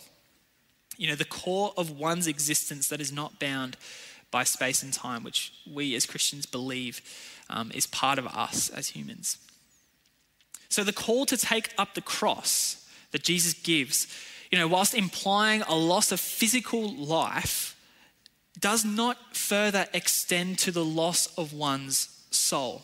You 0.98 1.08
know, 1.08 1.16
the 1.16 1.26
core 1.26 1.74
of 1.78 1.92
one's 1.92 2.28
existence 2.28 2.88
that 2.90 3.00
is 3.00 3.12
not 3.12 3.40
bound 3.40 3.78
by 4.32 4.44
space 4.44 4.84
and 4.84 4.92
time, 4.92 5.24
which 5.24 5.54
we 5.72 5.96
as 5.96 6.06
Christians 6.06 6.46
believe 6.46 7.02
um, 7.50 7.72
is 7.74 7.88
part 7.88 8.20
of 8.20 8.28
us 8.28 8.70
as 8.70 8.90
humans. 8.90 9.38
So 10.70 10.84
the 10.84 10.94
call 10.94 11.26
to 11.28 11.38
take 11.38 11.74
up 11.78 11.94
the 11.94 12.02
cross 12.02 12.88
that 13.12 13.24
Jesus 13.24 13.54
gives, 13.54 14.08
you 14.52 14.58
know, 14.58 14.68
whilst 14.68 14.94
implying 14.94 15.62
a 15.64 15.76
loss 15.76 16.12
of 16.12 16.20
physical 16.20 16.94
life, 16.94 17.76
does 18.60 18.84
not 18.84 19.36
further 19.36 19.86
extend 19.94 20.58
to 20.60 20.72
the 20.72 20.84
loss 20.84 21.28
of 21.38 21.54
one's 21.54 22.10
soul. 22.32 22.84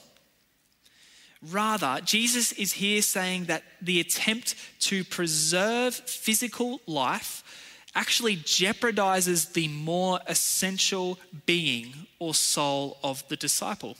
Rather, 1.41 1.99
Jesus 2.05 2.51
is 2.53 2.73
here 2.73 3.01
saying 3.01 3.45
that 3.45 3.63
the 3.81 3.99
attempt 3.99 4.55
to 4.79 5.03
preserve 5.03 5.93
physical 5.93 6.79
life 6.87 7.43
actually 7.95 8.37
jeopardizes 8.37 9.53
the 9.53 9.67
more 9.67 10.19
essential 10.27 11.19
being 11.45 12.07
or 12.19 12.33
soul 12.33 12.97
of 13.03 13.27
the 13.27 13.35
disciple. 13.35 13.97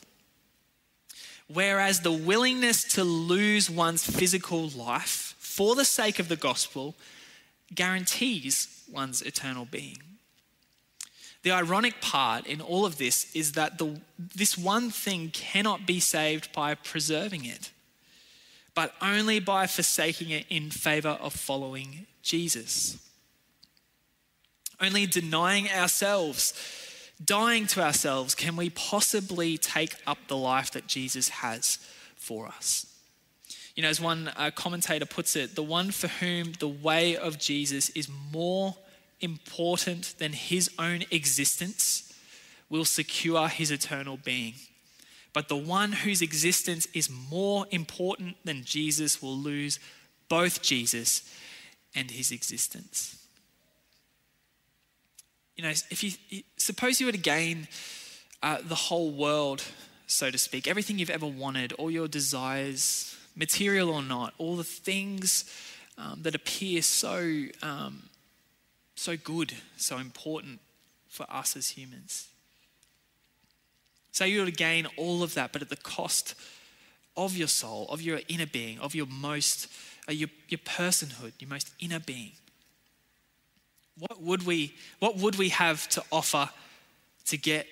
Whereas 1.47 1.99
the 1.99 2.12
willingness 2.12 2.84
to 2.95 3.03
lose 3.03 3.69
one's 3.69 4.03
physical 4.03 4.69
life 4.69 5.36
for 5.38 5.75
the 5.75 5.86
sake 5.86 6.19
of 6.19 6.29
the 6.29 6.36
gospel 6.36 6.95
guarantees 7.73 8.84
one's 8.91 9.21
eternal 9.21 9.65
being. 9.65 9.97
The 11.43 11.51
ironic 11.51 11.99
part 11.99 12.47
in 12.47 12.62
all 12.62 12.86
of 12.86 12.97
this 12.97 13.34
is 13.36 13.51
that 13.51 13.77
the, 13.77 13.99
this 14.17 14.58
one 14.58 14.89
thing 14.89 15.29
cannot 15.32 15.86
be 15.86 15.99
saved 15.99 16.53
by 16.53 16.73
preserving 16.73 17.43
it, 17.45 17.71
but 18.73 18.93
only 19.01 19.39
by 19.39 19.67
forsaking 19.67 20.29
it 20.29 20.45
in 20.49 20.71
favor 20.71 21.17
of 21.21 21.34
following 21.34 22.08
Jesus. 22.21 22.97
Only 24.80 25.06
denying 25.06 25.70
ourselves, 25.70 26.54
dying 27.24 27.68
to 27.68 27.82
ourselves, 27.82 28.36
can 28.36 28.56
we 28.56 28.70
possibly 28.70 29.58
take 29.58 29.96
up 30.06 30.18
the 30.28 30.38
life 30.38 30.72
that 30.72 30.88
Jesus 30.88 31.30
has 31.30 31.78
for 32.24 32.48
us. 32.48 32.86
You 33.76 33.84
know, 33.84 33.90
as 33.90 34.00
one 34.00 34.32
uh, 34.36 34.52
commentator 34.56 35.06
puts 35.06 35.36
it, 35.36 35.56
the 35.56 35.64
one 35.64 35.92
for 35.92 36.08
whom 36.08 36.54
the 36.54 36.68
way 36.68 37.18
of 37.18 37.40
Jesus 37.40 37.90
is 37.90 38.08
more 38.32 38.76
important 39.20 40.16
than 40.20 40.34
his 40.34 40.70
own 40.80 41.04
existence 41.12 42.14
will 42.70 42.86
secure 42.86 43.48
his 43.48 43.72
eternal 43.72 44.18
being. 44.18 44.54
But 45.34 45.50
the 45.50 45.58
one 45.58 45.92
whose 45.92 46.22
existence 46.22 46.86
is 46.94 47.10
more 47.10 47.66
important 47.72 48.38
than 48.46 48.64
Jesus 48.64 49.22
will 49.22 49.38
lose 49.38 49.80
both 50.30 50.62
Jesus 50.62 51.30
and 51.96 52.12
his 52.12 52.32
existence. 52.32 53.23
You 55.56 55.63
know, 55.63 55.70
if 55.70 56.04
you 56.04 56.44
suppose 56.58 57.00
you 57.00 57.06
were 57.06 57.12
to 57.12 57.18
gain 57.18 57.68
uh, 58.42 58.58
the 58.63 58.76
whole 58.76 59.12
world, 59.12 59.63
so 60.08 60.32
to 60.32 60.38
speak, 60.38 60.68
everything 60.68 61.00
you've 61.00 61.10
ever 61.10 61.28
wanted, 61.28 61.74
all 61.74 61.92
your 61.92 62.08
desires, 62.08 63.16
material 63.36 63.89
or 63.89 64.02
not, 64.02 64.34
all 64.38 64.56
the 64.56 64.63
things 64.63 65.46
um, 65.98 66.20
that 66.24 66.36
appear 66.36 66.82
so 66.82 67.46
um, 67.62 68.04
so 68.96 69.18
good, 69.18 69.54
so 69.78 69.98
important 69.98 70.60
for 71.08 71.26
us 71.30 71.56
as 71.56 71.70
humans. 71.70 72.28
Say 74.12 74.30
you 74.30 74.39
were 74.42 74.46
to 74.46 74.52
gain 74.52 74.88
all 74.98 75.24
of 75.24 75.34
that, 75.34 75.52
but 75.52 75.62
at 75.62 75.70
the 75.70 75.76
cost 75.76 76.36
of 77.18 77.36
your 77.36 77.48
soul, 77.48 77.88
of 77.89 78.02
your 78.02 78.22
inner 78.28 78.46
being, 78.46 78.80
of 78.80 78.96
your 78.96 79.08
most, 79.08 79.68
uh, 80.08 80.12
your, 80.12 80.30
your 80.48 80.60
personhood, 80.60 81.34
your 81.39 81.50
most 81.50 81.72
inner 81.80 82.00
being. 82.00 82.34
What 83.97 84.21
would 84.21 84.45
we, 84.45 84.73
what 84.99 85.17
would 85.17 85.38
we 85.38 85.49
have 85.49 85.88
to 85.89 86.03
offer 86.12 86.49
to 87.25 87.38
get 87.38 87.67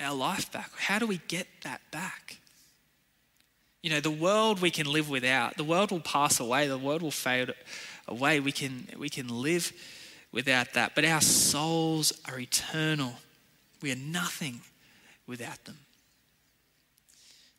our 0.00 0.14
life 0.14 0.52
back? 0.52 0.70
How 0.76 0.98
do 0.98 1.06
we 1.06 1.20
get 1.28 1.46
that 1.62 1.80
back? 1.90 2.38
You 3.82 3.90
know, 3.90 4.00
the 4.00 4.10
world 4.10 4.60
we 4.60 4.70
can 4.70 4.90
live 4.90 5.08
without, 5.08 5.56
the 5.56 5.64
world 5.64 5.90
will 5.90 6.00
pass 6.00 6.40
away, 6.40 6.66
the 6.66 6.76
world 6.76 7.00
will 7.00 7.10
fade 7.10 7.52
away. 8.06 8.40
We 8.40 8.52
can, 8.52 8.88
we 8.98 9.08
can 9.08 9.28
live 9.28 9.72
without 10.32 10.74
that. 10.74 10.94
But 10.94 11.04
our 11.04 11.20
souls 11.20 12.12
are 12.26 12.38
eternal. 12.38 13.14
We 13.80 13.92
are 13.92 13.96
nothing 13.96 14.60
without 15.26 15.64
them. 15.64 15.78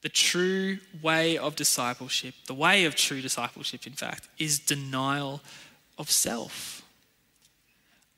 The 0.01 0.09
true 0.09 0.77
way 1.01 1.37
of 1.37 1.55
discipleship, 1.55 2.33
the 2.47 2.53
way 2.53 2.85
of 2.85 2.95
true 2.95 3.21
discipleship, 3.21 3.85
in 3.85 3.93
fact, 3.93 4.27
is 4.37 4.59
denial 4.59 5.41
of 5.97 6.09
self, 6.09 6.78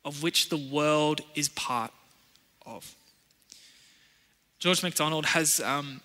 of 0.04 0.24
which 0.24 0.50
the 0.50 0.58
world 0.58 1.22
is 1.36 1.50
part 1.50 1.92
of. 2.66 2.96
George 4.60 4.84
MacDonald 4.84 5.26
has 5.26 5.60
um, 5.60 6.02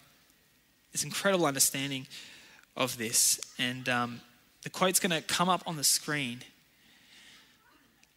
this 0.93 1.05
incredible 1.05 1.47
understanding 1.47 2.07
of 2.77 2.97
this, 2.99 3.41
and 3.59 3.89
um, 3.89 4.21
the 4.63 4.71
quote's 4.71 5.01
going 5.01 5.11
to 5.11 5.21
come 5.21 5.49
up 5.49 5.63
on 5.67 5.77
the 5.77 5.85
screen. 5.85 6.41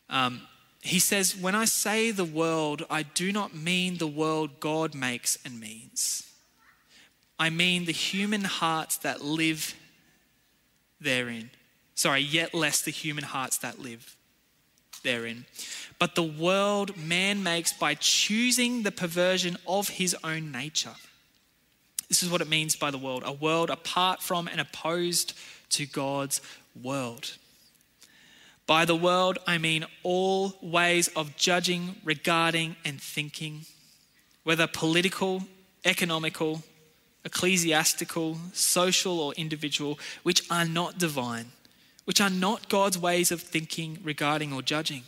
Um, 0.10 0.42
he 0.82 1.00
says, 1.00 1.36
When 1.36 1.56
I 1.56 1.66
say 1.66 2.12
the 2.12 2.26
world, 2.26 2.86
I 2.90 3.04
do 3.04 3.32
not 3.32 3.54
mean 3.56 3.98
the 3.98 4.08
world 4.08 4.60
God 4.60 4.96
makes 4.96 5.38
and 5.44 5.60
means. 5.60 6.24
I 7.38 7.50
mean 7.50 7.86
the 7.86 7.94
human 7.94 8.44
hearts 8.44 8.98
that 8.98 9.22
live 9.22 9.74
therein. 11.00 11.52
Sorry, 11.96 12.22
yet 12.22 12.54
less 12.54 12.82
the 12.82 12.92
human 12.92 13.24
hearts 13.24 13.58
that 13.58 13.80
live 13.80 14.16
therein. 15.00 15.46
But 15.98 16.16
the 16.16 16.24
world 16.24 16.98
man 16.98 17.44
makes 17.44 17.74
by 17.74 17.96
choosing 17.96 18.84
the 18.84 18.92
perversion 18.92 19.58
of 19.68 19.90
his 19.90 20.16
own 20.24 20.52
nature. 20.52 20.96
This 22.08 22.24
is 22.24 22.30
what 22.30 22.42
it 22.42 22.50
means 22.50 22.76
by 22.76 22.92
the 22.92 22.98
world 22.98 23.24
a 23.26 23.32
world 23.32 23.70
apart 23.70 24.22
from 24.22 24.48
and 24.48 24.60
opposed 24.60 25.34
to 25.72 25.86
God's 25.86 26.42
world. 26.82 27.38
By 28.66 28.86
the 28.86 28.96
world, 28.96 29.40
I 29.48 29.58
mean 29.58 29.86
all 30.04 30.56
ways 30.62 31.08
of 31.16 31.36
judging, 31.36 31.96
regarding, 32.04 32.76
and 32.86 33.02
thinking, 33.02 33.66
whether 34.44 34.68
political, 34.68 35.44
economical, 35.86 36.62
ecclesiastical, 37.26 38.38
social, 38.54 39.20
or 39.20 39.34
individual, 39.34 39.98
which 40.24 40.44
are 40.52 40.66
not 40.66 41.00
divine, 41.00 41.52
which 42.10 42.20
are 42.20 42.32
not 42.32 42.70
God's 42.70 42.98
ways 42.98 43.32
of 43.32 43.40
thinking, 43.40 44.00
regarding, 44.04 44.52
or 44.52 44.64
judging, 44.64 45.04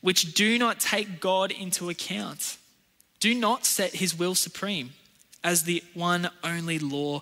which 0.00 0.32
do 0.32 0.58
not 0.58 0.80
take 0.80 1.20
God 1.20 1.50
into 1.50 1.90
account, 1.90 2.56
do 3.20 3.34
not 3.34 3.66
set 3.66 3.96
his 3.96 4.18
will 4.18 4.34
supreme 4.34 4.94
as 5.44 5.64
the 5.64 5.84
one 5.92 6.30
only 6.42 6.78
law 6.78 7.20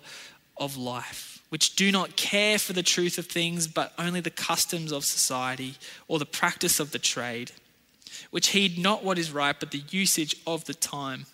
of 0.55 0.77
life, 0.77 1.43
which 1.49 1.75
do 1.75 1.91
not 1.91 2.15
care 2.15 2.57
for 2.57 2.71
the 2.71 2.81
truth 2.81 3.17
of 3.17 3.25
things, 3.25 3.67
but 3.67 3.91
only 3.99 4.21
the 4.21 4.29
customs 4.29 4.93
of 4.93 5.03
society 5.03 5.75
or 6.07 6.17
the 6.17 6.25
practice 6.25 6.79
of 6.79 6.91
the 6.91 6.97
trade, 6.97 7.51
which 8.31 8.47
heed 8.47 8.77
not 8.77 9.03
what 9.03 9.19
is 9.19 9.29
right, 9.29 9.59
but 9.59 9.71
the 9.71 9.83
usage 9.89 10.37
of 10.47 10.63
the 10.63 10.73
time 10.73 11.25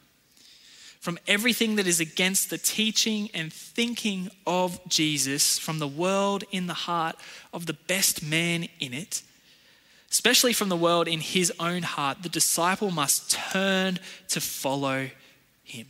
from 1.01 1.17
everything 1.27 1.77
that 1.77 1.87
is 1.87 1.99
against 1.99 2.51
the 2.51 2.59
teaching 2.59 3.27
and 3.33 3.51
thinking 3.51 4.29
of 4.45 4.79
Jesus, 4.87 5.57
from 5.57 5.79
the 5.79 5.87
world 5.87 6.43
in 6.51 6.67
the 6.67 6.75
heart 6.75 7.15
of 7.51 7.65
the 7.65 7.73
best 7.73 8.23
man 8.23 8.69
in 8.79 8.93
it, 8.93 9.23
especially 10.11 10.53
from 10.53 10.69
the 10.69 10.77
world 10.77 11.07
in 11.07 11.19
his 11.19 11.51
own 11.59 11.81
heart, 11.81 12.21
the 12.21 12.29
disciple 12.29 12.91
must 12.91 13.31
turn 13.31 13.97
to 14.27 14.39
follow 14.39 15.09
him. 15.63 15.87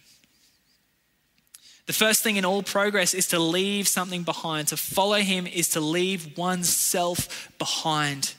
The 1.88 1.94
first 1.94 2.24
thing 2.24 2.38
in 2.38 2.46
all 2.46 2.64
progress 2.64 3.14
is 3.14 3.28
to 3.28 3.40
leave 3.40 3.90
something 3.90 4.24
behind. 4.24 4.70
To 4.70 4.78
follow 4.78 5.20
him 5.20 5.46
is 5.46 5.68
to 5.72 5.82
leave 5.82 6.38
oneself 6.38 7.52
behind. 7.60 8.34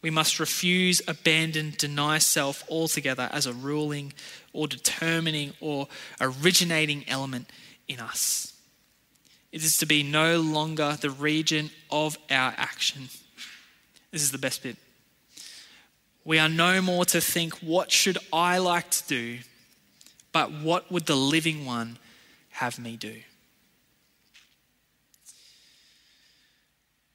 We 0.00 0.10
must 0.10 0.38
refuse, 0.38 1.02
abandon, 1.08 1.74
deny 1.76 2.18
self 2.18 2.64
altogether 2.70 3.28
as 3.32 3.46
a 3.46 3.52
ruling 3.52 4.12
or 4.52 4.68
determining 4.68 5.54
or 5.60 5.88
originating 6.20 7.04
element 7.08 7.50
in 7.88 7.98
us. 7.98 8.54
It 9.50 9.64
is 9.64 9.78
to 9.78 9.86
be 9.86 10.02
no 10.02 10.40
longer 10.40 10.96
the 11.00 11.10
region 11.10 11.70
of 11.90 12.16
our 12.30 12.54
action. 12.56 13.08
This 14.12 14.22
is 14.22 14.30
the 14.30 14.38
best 14.38 14.62
bit. 14.62 14.76
We 16.24 16.38
are 16.38 16.48
no 16.48 16.82
more 16.82 17.04
to 17.06 17.20
think, 17.20 17.54
what 17.54 17.90
should 17.90 18.18
I 18.32 18.58
like 18.58 18.90
to 18.90 19.08
do, 19.08 19.38
but 20.30 20.52
what 20.52 20.92
would 20.92 21.06
the 21.06 21.16
living 21.16 21.64
one 21.64 21.98
have 22.50 22.78
me 22.78 22.96
do? 22.96 23.16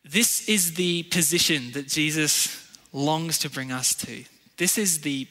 This 0.03 0.49
is 0.49 0.73
the 0.73 1.03
position 1.03 1.71
that 1.73 1.87
Jesus 1.87 2.62
longs 2.93 3.39
to 3.39 3.49
bring 3.49 3.71
us 3.71 3.93
to. 3.95 4.23
This 4.57 4.77
is 4.77 5.01
the, 5.01 5.27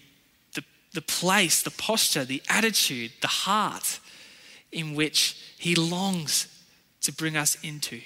the, 0.55 0.65
the 0.93 1.01
place, 1.01 1.63
the 1.63 1.71
posture, 1.71 2.25
the 2.25 2.43
attitude, 2.49 3.13
the 3.21 3.29
heart 3.29 4.01
in 4.71 4.95
which 4.95 5.37
He 5.57 5.75
longs 5.75 6.49
to 7.03 7.13
bring 7.13 7.37
us 7.37 7.57
into. 7.63 8.01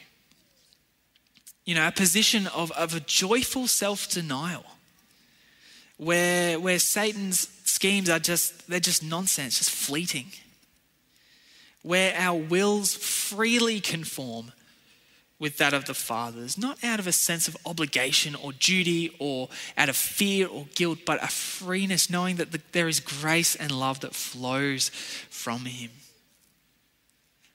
You 1.65 1.75
know, 1.75 1.89
a 1.89 1.93
position 1.93 2.47
of, 2.49 2.71
of 2.73 2.95
a 2.95 3.01
joyful 3.01 3.67
self 3.67 4.09
denial 4.09 4.65
where, 5.97 6.61
where 6.61 6.79
Satan's 6.79 7.49
schemes 7.65 8.09
are 8.11 8.19
just, 8.19 8.69
they're 8.69 8.81
just 8.81 9.03
nonsense, 9.03 9.59
just 9.59 9.71
fleeting. 9.71 10.27
Where 11.83 12.15
our 12.17 12.39
wills 12.39 12.95
freely 12.95 13.81
conform 13.81 14.53
with 15.39 15.59
that 15.59 15.75
of 15.75 15.85
the 15.85 15.95
fathers, 15.95 16.57
not 16.57 16.83
out 16.83 16.99
of 16.99 17.07
a 17.07 17.13
sense 17.13 17.47
of 17.47 17.57
obligation 17.67 18.35
or 18.35 18.53
duty 18.53 19.15
or 19.19 19.49
out 19.77 19.89
of 19.89 19.97
fear 19.97 20.47
or 20.47 20.67
guilt, 20.75 21.01
but 21.05 21.23
a 21.23 21.29
freeness, 21.29 22.09
knowing 22.09 22.37
that 22.37 22.53
the, 22.53 22.61
there 22.73 22.89
is 22.89 23.01
grace 23.01 23.55
and 23.55 23.71
love 23.71 24.01
that 24.01 24.15
flows 24.15 24.89
from 25.29 25.67
Him. 25.67 25.91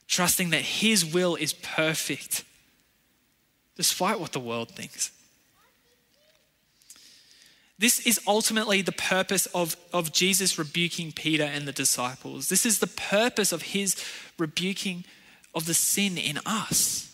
Trusting 0.08 0.52
that 0.52 0.62
His 0.62 1.04
will 1.04 1.36
is 1.36 1.54
perfect, 1.54 2.44
despite 3.76 4.20
what 4.20 4.32
the 4.32 4.40
world 4.40 4.70
thinks. 4.70 5.12
This 7.80 8.06
is 8.06 8.20
ultimately 8.28 8.84
the 8.84 8.92
purpose 8.92 9.48
of, 9.48 9.76
of 9.92 10.14
Jesus 10.14 10.60
rebuking 10.60 11.12
Peter 11.12 11.46
and 11.46 11.68
the 11.68 11.72
disciples. 11.72 12.48
This 12.48 12.64
is 12.64 12.78
the 12.78 12.86
purpose 12.86 13.52
of 13.52 13.64
His 13.64 13.96
rebuking 14.38 15.04
of 15.56 15.66
the 15.66 15.74
sin 15.74 16.20
in 16.20 16.38
us 16.46 17.11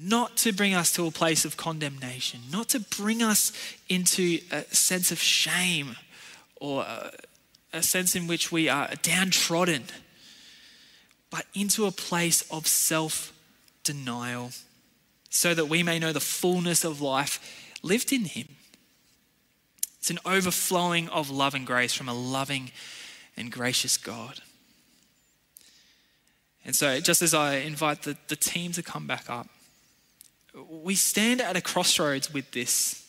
not 0.00 0.36
to 0.36 0.52
bring 0.52 0.74
us 0.74 0.92
to 0.92 1.06
a 1.06 1.10
place 1.10 1.44
of 1.44 1.56
condemnation, 1.56 2.40
not 2.52 2.68
to 2.68 2.80
bring 2.80 3.22
us 3.22 3.52
into 3.88 4.38
a 4.52 4.62
sense 4.74 5.10
of 5.10 5.18
shame 5.18 5.96
or 6.60 6.86
a, 7.72 7.82
sense 7.82 8.14
in 8.14 8.26
which 8.26 8.50
we 8.50 8.68
are 8.68 8.90
downtrodden, 9.02 9.84
but 11.30 11.46
into 11.54 11.86
a 11.86 11.90
place 11.90 12.42
of 12.50 12.66
self 12.66 13.32
denial 13.84 14.50
so 15.30 15.54
that 15.54 15.66
we 15.66 15.82
may 15.82 15.98
know 15.98 16.12
the 16.12 16.20
fullness 16.20 16.84
of 16.84 17.00
life 17.00 17.74
lived 17.82 18.12
in 18.12 18.24
Him. 18.24 18.48
It's 19.98 20.10
an 20.10 20.18
overflowing 20.24 21.08
of 21.08 21.30
love 21.30 21.54
and 21.54 21.66
grace 21.66 21.92
from 21.92 22.08
a 22.08 22.14
loving 22.14 22.70
and 23.36 23.52
gracious 23.52 23.96
God. 23.96 24.40
And 26.64 26.74
so, 26.74 27.00
just 27.00 27.22
as 27.22 27.34
I 27.34 27.56
invite 27.56 28.02
the, 28.02 28.16
the 28.28 28.36
team 28.36 28.72
to 28.72 28.82
come 28.82 29.06
back 29.06 29.28
up, 29.28 29.48
we 30.68 30.94
stand 30.94 31.40
at 31.40 31.56
a 31.56 31.60
crossroads 31.60 32.32
with 32.32 32.50
this. 32.52 33.04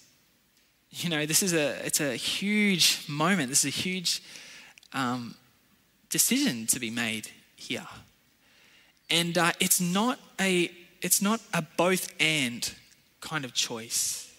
You 0.91 1.09
know, 1.09 1.25
this 1.25 1.43
is 1.43 1.53
a 1.53 1.85
it's 1.85 2.01
a 2.01 2.15
huge 2.15 3.05
moment. 3.07 3.49
This 3.49 3.65
is 3.65 3.77
a 3.77 3.77
huge 3.77 4.21
um, 4.93 5.35
decision 6.09 6.65
to 6.67 6.79
be 6.79 6.89
made 6.89 7.29
here, 7.55 7.87
and 9.09 9.37
uh, 9.37 9.51
it's 9.59 9.79
not 9.79 10.19
a 10.39 10.71
it's 11.01 11.21
not 11.21 11.41
a 11.53 11.61
both 11.61 12.11
and 12.19 12.73
kind 13.21 13.45
of 13.45 13.53
choice. 13.53 14.33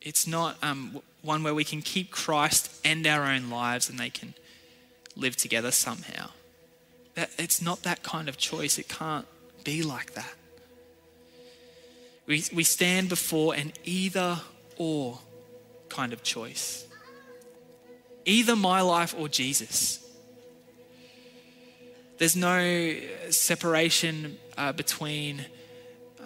It's 0.00 0.26
not 0.26 0.56
um, 0.62 1.00
one 1.22 1.42
where 1.42 1.54
we 1.54 1.64
can 1.64 1.80
keep 1.80 2.10
Christ 2.10 2.70
and 2.84 3.06
our 3.06 3.24
own 3.24 3.50
lives 3.50 3.88
and 3.88 3.98
they 3.98 4.10
can 4.10 4.34
live 5.16 5.36
together 5.36 5.70
somehow. 5.70 6.30
That, 7.14 7.30
it's 7.38 7.62
not 7.62 7.82
that 7.84 8.02
kind 8.02 8.28
of 8.28 8.36
choice. 8.36 8.78
It 8.78 8.88
can't 8.88 9.26
be 9.64 9.82
like 9.82 10.14
that. 10.14 10.34
We, 12.26 12.44
we 12.52 12.64
stand 12.64 13.08
before 13.08 13.54
an 13.54 13.72
either 13.84 14.40
or 14.76 15.18
kind 15.88 16.12
of 16.12 16.22
choice 16.22 16.86
either 18.24 18.56
my 18.56 18.80
life 18.80 19.14
or 19.18 19.28
Jesus. 19.28 19.98
There's 22.18 22.36
no 22.36 22.94
separation 23.30 24.38
uh, 24.56 24.72
between 24.72 25.46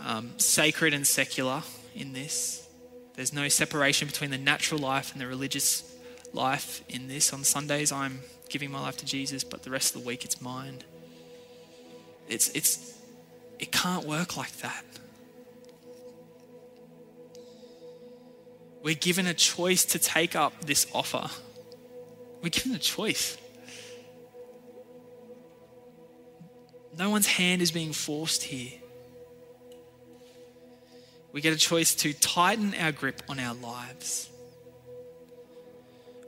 um, 0.05 0.39
sacred 0.39 0.93
and 0.93 1.07
secular 1.07 1.63
in 1.95 2.13
this. 2.13 2.69
There's 3.15 3.33
no 3.33 3.49
separation 3.49 4.07
between 4.07 4.31
the 4.31 4.39
natural 4.39 4.81
life 4.81 5.13
and 5.13 5.21
the 5.21 5.27
religious 5.27 5.97
life 6.33 6.83
in 6.89 7.09
this. 7.09 7.33
On 7.33 7.45
Sundays, 7.45 7.93
I'm 7.93 8.21
giving 8.51 8.71
my 8.71 8.81
life 8.81 8.99
to 8.99 9.07
Jesus, 9.07 9.43
but 9.43 9.63
the 9.63 9.71
rest 9.71 9.95
of 9.95 10.03
the 10.03 10.07
week, 10.07 10.25
it's 10.25 10.41
mine. 10.43 10.83
It's, 12.29 12.51
it's, 12.51 12.99
it 13.59 13.73
can't 13.73 14.05
work 14.05 14.37
like 14.37 14.55
that. 14.59 14.85
We're 18.87 18.95
given 18.95 19.27
a 19.27 19.35
choice 19.35 19.85
to 19.85 19.99
take 19.99 20.37
up 20.37 20.65
this 20.65 20.87
offer. 20.95 21.29
We're 22.41 22.51
given 22.51 22.73
a 22.73 22.79
choice. 22.79 23.37
No 26.97 27.11
one's 27.11 27.27
hand 27.27 27.63
is 27.63 27.73
being 27.73 27.93
forced 27.93 28.45
here. 28.45 28.79
We 31.33 31.41
get 31.41 31.53
a 31.53 31.59
choice 31.59 31.97
to 31.97 32.13
tighten 32.13 32.77
our 32.77 32.93
grip 32.93 33.23
on 33.29 33.41
our 33.41 33.57
lives 33.57 34.31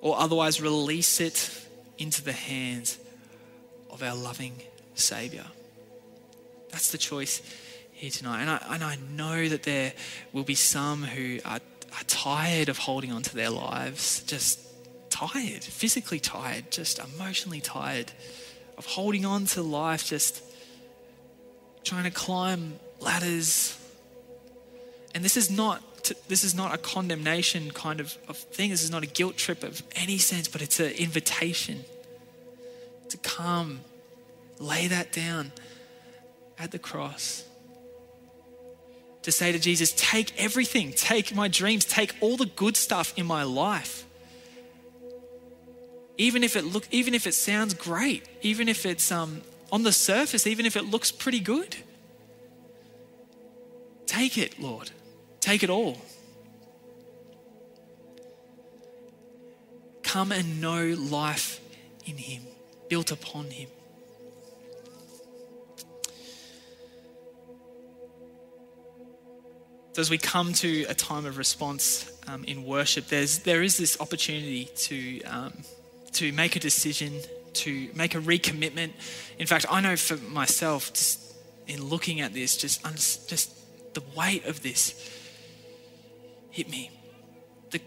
or 0.00 0.18
otherwise 0.18 0.60
release 0.60 1.20
it 1.20 1.64
into 1.96 2.24
the 2.24 2.32
hands 2.32 2.98
of 3.88 4.02
our 4.02 4.16
loving 4.16 4.60
Savior. 4.96 5.46
That's 6.70 6.90
the 6.90 6.98
choice 6.98 7.40
here 7.92 8.10
tonight. 8.10 8.40
And 8.40 8.50
I, 8.50 8.66
and 8.70 8.82
I 8.82 8.96
know 9.12 9.48
that 9.48 9.62
there 9.62 9.92
will 10.32 10.42
be 10.42 10.56
some 10.56 11.04
who 11.04 11.38
are, 11.44 11.60
are 11.92 12.04
tired 12.06 12.68
of 12.68 12.78
holding 12.78 13.12
on 13.12 13.22
to 13.22 13.34
their 13.34 13.50
lives, 13.50 14.22
just 14.24 14.60
tired, 15.10 15.64
physically 15.64 16.20
tired, 16.20 16.70
just 16.70 16.98
emotionally 16.98 17.60
tired 17.60 18.12
of 18.76 18.86
holding 18.86 19.24
on 19.24 19.46
to 19.46 19.62
life, 19.62 20.06
just 20.06 20.42
trying 21.84 22.04
to 22.04 22.10
climb 22.10 22.78
ladders. 23.00 23.76
And 25.14 25.24
this 25.24 25.36
is 25.36 25.50
not 25.50 25.82
this 26.28 26.44
is 26.44 26.54
not 26.54 26.74
a 26.74 26.78
condemnation 26.78 27.70
kind 27.70 28.00
of, 28.00 28.16
of 28.28 28.36
thing. 28.36 28.70
This 28.70 28.82
is 28.82 28.90
not 28.90 29.02
a 29.02 29.06
guilt 29.06 29.36
trip 29.36 29.62
of 29.62 29.82
any 29.94 30.16
sense, 30.18 30.48
but 30.48 30.62
it's 30.62 30.80
an 30.80 30.92
invitation 30.92 31.84
to 33.10 33.16
come, 33.18 33.80
lay 34.58 34.86
that 34.86 35.12
down 35.12 35.52
at 36.58 36.70
the 36.70 36.78
cross. 36.78 37.44
To 39.22 39.32
say 39.32 39.52
to 39.52 39.58
Jesus, 39.58 39.92
take 39.96 40.32
everything, 40.40 40.92
take 40.92 41.34
my 41.34 41.48
dreams, 41.48 41.84
take 41.84 42.14
all 42.20 42.36
the 42.36 42.46
good 42.46 42.76
stuff 42.76 43.12
in 43.16 43.26
my 43.26 43.42
life. 43.42 44.06
Even 46.16 46.42
if 46.42 46.56
it 46.56 46.64
look, 46.64 46.86
even 46.90 47.14
if 47.14 47.26
it 47.26 47.34
sounds 47.34 47.74
great, 47.74 48.24
even 48.42 48.68
if 48.68 48.86
it's 48.86 49.12
um, 49.12 49.42
on 49.70 49.82
the 49.82 49.92
surface, 49.92 50.46
even 50.46 50.66
if 50.66 50.76
it 50.76 50.84
looks 50.84 51.12
pretty 51.12 51.40
good. 51.40 51.76
Take 54.06 54.38
it, 54.38 54.58
Lord. 54.58 54.90
Take 55.40 55.62
it 55.62 55.70
all. 55.70 55.98
Come 60.02 60.32
and 60.32 60.60
know 60.60 60.96
life 60.98 61.60
in 62.06 62.16
Him, 62.16 62.42
built 62.88 63.12
upon 63.12 63.50
Him. 63.50 63.68
So 69.98 70.02
as 70.02 70.10
we 70.10 70.18
come 70.18 70.52
to 70.52 70.84
a 70.84 70.94
time 70.94 71.26
of 71.26 71.38
response 71.38 72.08
um, 72.28 72.44
in 72.44 72.64
worship, 72.64 73.08
there's, 73.08 73.40
there 73.40 73.64
is 73.64 73.76
this 73.76 74.00
opportunity 74.00 74.66
to, 74.66 75.24
um, 75.24 75.52
to 76.12 76.30
make 76.30 76.54
a 76.54 76.60
decision, 76.60 77.14
to 77.54 77.88
make 77.96 78.14
a 78.14 78.20
recommitment. 78.20 78.92
In 79.40 79.48
fact, 79.48 79.66
I 79.68 79.80
know 79.80 79.96
for 79.96 80.16
myself, 80.18 80.92
just 80.92 81.34
in 81.66 81.82
looking 81.82 82.20
at 82.20 82.32
this, 82.32 82.56
just, 82.56 82.80
just 83.28 83.50
the 83.94 84.02
weight 84.16 84.44
of 84.44 84.62
this 84.62 84.94
hit 86.52 86.70
me. 86.70 86.92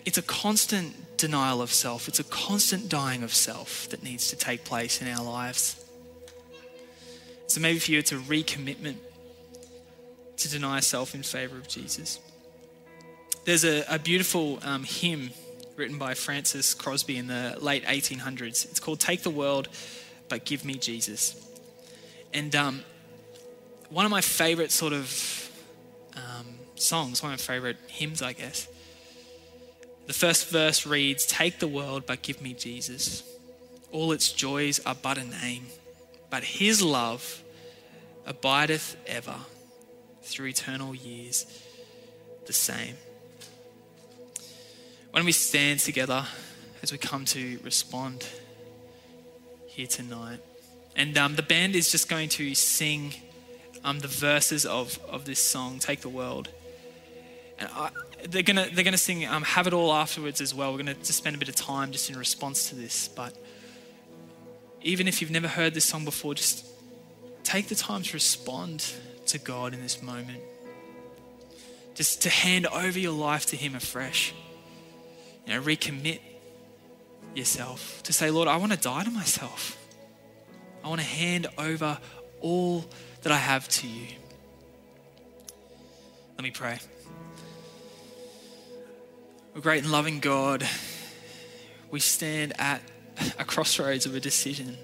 It's 0.04 0.18
a 0.18 0.22
constant 0.22 1.18
denial 1.18 1.62
of 1.62 1.72
self, 1.72 2.10
it's 2.10 2.20
a 2.20 2.26
constant 2.26 2.90
dying 2.90 3.24
of 3.24 3.34
self 3.34 3.88
that 3.88 4.04
needs 4.04 4.28
to 4.32 4.36
take 4.36 4.66
place 4.66 5.02
in 5.02 5.08
our 5.08 5.24
lives. 5.24 5.82
So 7.48 7.62
maybe 7.62 7.80
for 7.80 7.92
you, 7.92 8.00
it's 8.00 8.12
a 8.12 8.16
recommitment 8.16 8.98
to 10.42 10.50
deny 10.50 10.80
self 10.80 11.16
in 11.16 11.24
favor 11.24 11.58
of 11.58 11.68
Jesus. 11.68 12.20
There's 13.46 13.64
a, 13.64 13.84
a 13.90 13.98
beautiful 13.98 14.60
um, 14.64 14.84
hymn 14.84 15.32
written 15.76 15.98
by 15.98 16.14
Frances 16.14 16.74
Crosby 16.74 17.18
in 17.18 17.28
the 17.28 17.58
late 17.60 17.84
1800s. 17.86 18.66
It's 18.66 18.80
called 18.80 19.00
Take 19.00 19.24
the 19.24 19.30
World, 19.30 19.68
but 20.30 20.46
Give 20.46 20.64
Me 20.64 20.76
Jesus. 20.76 21.36
And 22.34 22.56
um, 22.56 22.84
one 23.90 24.06
of 24.06 24.12
my 24.12 24.22
favorite 24.22 24.72
sort 24.72 24.94
of 24.94 25.52
um, 26.16 26.46
songs, 26.76 27.24
one 27.24 27.34
of 27.34 27.40
my 27.40 27.44
favorite 27.44 27.78
hymns, 27.88 28.22
I 28.22 28.34
guess. 28.34 28.68
The 30.08 30.14
first 30.14 30.50
verse 30.50 30.86
reads 30.86 31.26
Take 31.26 31.60
the 31.60 31.68
world, 31.68 32.04
but 32.06 32.22
give 32.22 32.42
me 32.42 32.54
Jesus. 32.54 33.24
All 33.92 34.12
its 34.12 34.32
joys 34.32 34.80
are 34.86 34.96
but 34.96 35.18
a 35.18 35.24
name, 35.24 35.66
but 36.30 36.44
his 36.44 36.82
love 36.82 37.44
abideth 38.26 38.96
ever 39.08 39.36
through 40.22 40.48
eternal 40.48 40.96
years 40.96 41.46
the 42.46 42.54
same. 42.54 42.96
When 45.12 45.26
we 45.26 45.32
stand 45.32 45.80
together 45.80 46.26
as 46.82 46.92
we 46.92 46.98
come 46.98 47.26
to 47.26 47.60
respond 47.64 48.26
here 49.68 49.88
tonight, 49.88 50.40
and 50.96 51.18
um, 51.18 51.36
the 51.36 51.44
band 51.44 51.76
is 51.76 51.92
just 51.92 52.10
going 52.10 52.30
to 52.30 52.54
sing 52.56 53.14
um, 53.84 54.00
the 54.00 54.08
verses 54.08 54.66
of, 54.66 55.00
of 55.10 55.26
this 55.26 55.40
song, 55.40 55.80
Take 55.80 56.02
the 56.02 56.10
World. 56.10 56.50
And 57.60 57.70
I, 57.74 57.90
they're 58.30 58.44
going 58.44 58.58
to 58.58 58.74
they're 58.74 58.84
gonna 58.84 58.98
sing 58.98 59.26
um, 59.26 59.44
Have 59.44 59.68
It 59.68 59.74
All 59.74 59.94
afterwards 59.94 60.42
as 60.42 60.54
well. 60.54 60.72
We're 60.72 60.84
going 60.84 60.96
to 60.96 61.14
spend 61.14 61.36
a 61.36 61.40
bit 61.40 61.50
of 61.50 61.56
time 61.56 61.92
just 61.92 62.10
in 62.10 62.18
response 62.18 62.70
to 62.70 62.76
this. 62.76 63.08
But 63.08 63.34
even 64.82 65.08
if 65.08 65.22
you've 65.22 65.32
never 65.32 65.48
heard 65.48 65.74
this 65.74 65.86
song 65.86 66.06
before, 66.06 66.34
just 66.34 66.66
take 67.44 67.68
the 67.68 67.76
time 67.76 68.04
to 68.04 68.14
respond 68.14 68.94
to 69.32 69.40
God 69.40 69.74
in 69.74 69.82
this 69.82 70.02
moment. 70.02 70.42
Just 71.96 72.22
to 72.24 72.30
hand 72.30 72.68
over 72.68 72.98
your 72.98 73.14
life 73.14 73.48
to 73.48 73.56
Him 73.56 73.76
afresh. 73.76 74.34
You 75.46 75.54
know, 75.54 75.62
recommit 75.62 76.20
yourself 77.36 78.02
to 78.04 78.14
say, 78.14 78.30
Lord, 78.32 78.48
I 78.48 78.58
want 78.58 78.72
to 78.72 78.78
die 78.78 79.04
to 79.04 79.12
myself. 79.12 79.78
I 80.84 80.90
want 80.90 81.02
to 81.02 81.08
hand 81.08 81.48
over 81.58 81.98
all 82.42 82.86
that 83.22 83.32
I 83.32 83.38
have 83.38 83.68
to 83.70 83.88
you. 83.88 84.08
Let 86.36 86.44
me 86.44 86.52
pray. 86.52 86.80
Oh, 89.56 89.60
great 89.60 89.84
and 89.84 89.92
loving 89.92 90.20
God, 90.20 90.68
we 91.92 92.00
stand 92.00 92.54
at 92.58 92.82
a 93.38 93.44
crossroads 93.44 94.06
of 94.06 94.16
a 94.16 94.20
decision. 94.20 94.78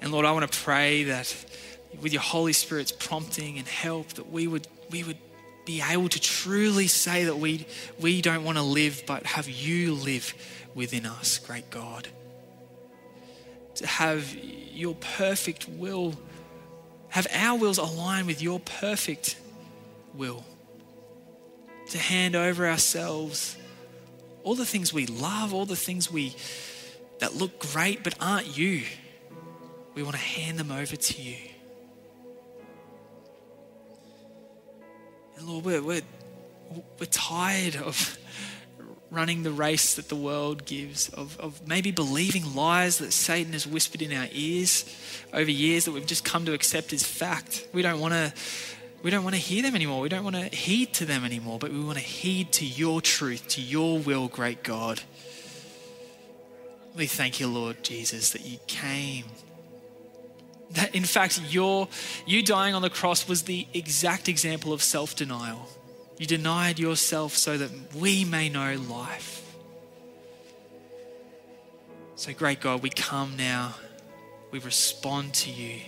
And 0.00 0.12
Lord, 0.12 0.26
I 0.26 0.32
want 0.32 0.50
to 0.50 0.58
pray 0.58 1.04
that 1.04 1.34
with 2.00 2.12
your 2.12 2.22
Holy 2.22 2.52
Spirit's 2.52 2.92
prompting 2.92 3.58
and 3.58 3.66
help, 3.66 4.08
that 4.14 4.30
we 4.30 4.46
would, 4.46 4.66
we 4.90 5.04
would 5.04 5.18
be 5.64 5.82
able 5.82 6.08
to 6.08 6.20
truly 6.20 6.86
say 6.86 7.24
that 7.24 7.38
we, 7.38 7.66
we 7.98 8.22
don't 8.22 8.44
want 8.44 8.58
to 8.58 8.62
live, 8.62 9.02
but 9.06 9.26
have 9.26 9.48
you 9.48 9.94
live 9.94 10.34
within 10.74 11.06
us, 11.06 11.38
great 11.38 11.70
God. 11.70 12.08
To 13.76 13.86
have 13.86 14.34
your 14.34 14.94
perfect 14.94 15.68
will, 15.68 16.14
have 17.08 17.26
our 17.32 17.58
wills 17.58 17.78
align 17.78 18.26
with 18.26 18.42
your 18.42 18.60
perfect 18.60 19.36
will. 20.14 20.44
To 21.90 21.98
hand 21.98 22.36
over 22.36 22.68
ourselves, 22.68 23.56
all 24.42 24.54
the 24.54 24.66
things 24.66 24.92
we 24.92 25.06
love, 25.06 25.52
all 25.52 25.66
the 25.66 25.76
things 25.76 26.10
we 26.10 26.34
that 27.18 27.34
look 27.34 27.58
great 27.58 28.02
but 28.02 28.14
aren't 28.20 28.56
you. 28.56 28.82
We 29.94 30.02
want 30.02 30.16
to 30.16 30.22
hand 30.22 30.58
them 30.58 30.70
over 30.70 30.96
to 30.96 31.22
you. 31.22 31.36
Lord, 35.42 35.64
we're, 35.64 35.82
we're, 35.82 36.02
we're 36.98 37.06
tired 37.06 37.76
of 37.76 38.18
running 39.10 39.42
the 39.42 39.50
race 39.50 39.94
that 39.94 40.08
the 40.08 40.16
world 40.16 40.64
gives, 40.64 41.08
of, 41.10 41.38
of 41.40 41.66
maybe 41.66 41.90
believing 41.90 42.54
lies 42.54 42.98
that 42.98 43.12
Satan 43.12 43.52
has 43.52 43.66
whispered 43.66 44.02
in 44.02 44.12
our 44.12 44.28
ears 44.32 44.84
over 45.32 45.50
years 45.50 45.84
that 45.84 45.92
we've 45.92 46.06
just 46.06 46.24
come 46.24 46.44
to 46.44 46.52
accept 46.52 46.92
as 46.92 47.02
fact. 47.02 47.66
We 47.72 47.82
don't 47.82 48.00
want 48.00 48.14
to. 48.14 48.32
We 49.02 49.10
don't 49.10 49.24
want 49.24 49.34
to 49.34 49.40
hear 49.40 49.62
them 49.62 49.74
anymore. 49.74 50.02
We 50.02 50.10
don't 50.10 50.24
want 50.24 50.36
to 50.36 50.54
heed 50.54 50.92
to 50.94 51.06
them 51.06 51.24
anymore, 51.24 51.58
but 51.58 51.72
we 51.72 51.80
want 51.80 51.96
to 51.96 52.04
heed 52.04 52.52
to 52.52 52.66
your 52.66 53.00
truth, 53.00 53.48
to 53.48 53.62
your 53.62 53.98
will, 53.98 54.28
great 54.28 54.62
God. 54.62 55.00
We 56.94 57.06
thank 57.06 57.40
you, 57.40 57.46
Lord 57.46 57.82
Jesus, 57.82 58.30
that 58.32 58.44
you 58.44 58.58
came. 58.66 59.24
That 60.72 60.94
in 60.94 61.04
fact, 61.04 61.40
your, 61.48 61.88
you 62.26 62.42
dying 62.42 62.74
on 62.74 62.82
the 62.82 62.90
cross 62.90 63.28
was 63.28 63.42
the 63.42 63.66
exact 63.74 64.28
example 64.28 64.72
of 64.72 64.82
self 64.82 65.16
denial. 65.16 65.68
You 66.18 66.26
denied 66.26 66.78
yourself 66.78 67.36
so 67.36 67.56
that 67.56 67.70
we 67.94 68.24
may 68.24 68.48
know 68.48 68.76
life. 68.76 69.40
So, 72.14 72.34
great 72.34 72.60
God, 72.60 72.82
we 72.82 72.90
come 72.90 73.36
now, 73.38 73.74
we 74.50 74.58
respond 74.58 75.32
to 75.34 75.50
you. 75.50 75.80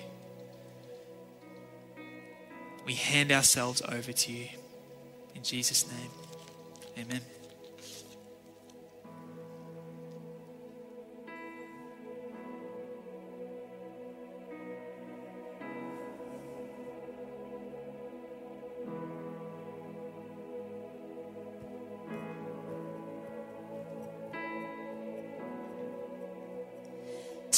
We 2.86 2.94
hand 2.94 3.30
ourselves 3.30 3.82
over 3.86 4.12
to 4.12 4.32
you. 4.32 4.48
In 5.34 5.42
Jesus' 5.42 5.86
name, 5.86 6.10
amen. 6.98 7.20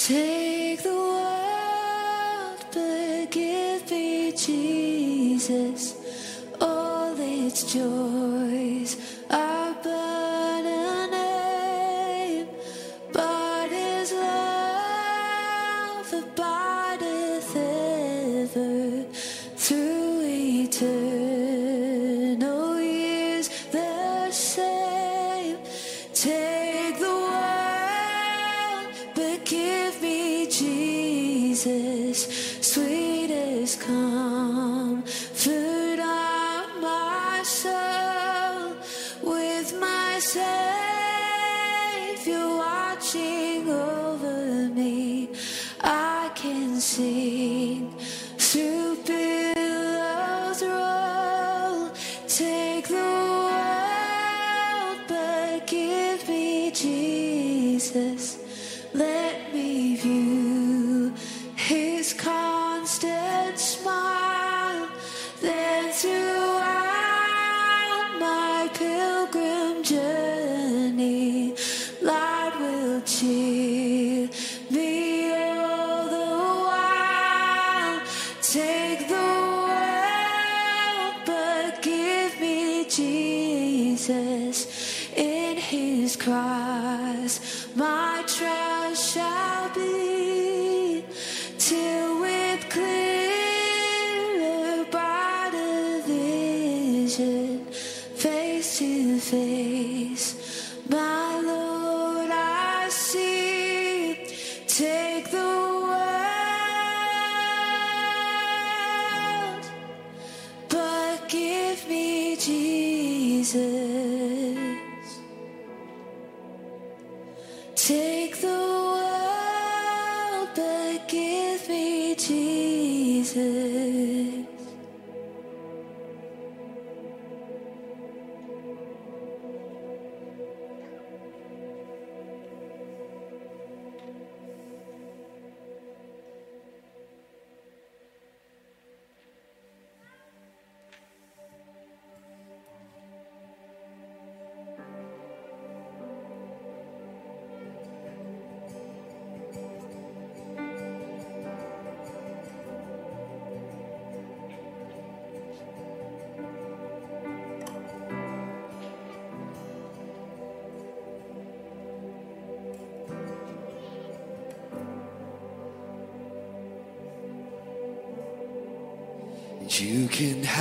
Take 0.06 0.82
the 0.82 0.90
world, 0.92 2.62
but 2.74 3.30
give 3.30 3.90
me 3.90 4.32
Jesus, 4.32 5.94
all 6.60 7.16
its 7.18 7.72
joy. 7.72 8.23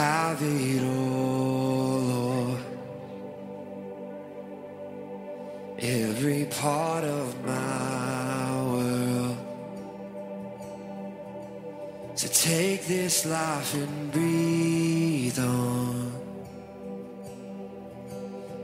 have 0.03 0.41
it 0.41 0.83
all, 0.83 1.99
Lord. 2.13 2.61
Every 5.79 6.43
part 6.61 7.05
of 7.05 7.27
my 7.45 8.47
world. 8.71 9.37
So 12.19 12.27
take 12.53 12.81
this 12.95 13.25
life 13.25 13.71
and 13.81 14.11
breathe 14.11 15.39
on 15.39 16.11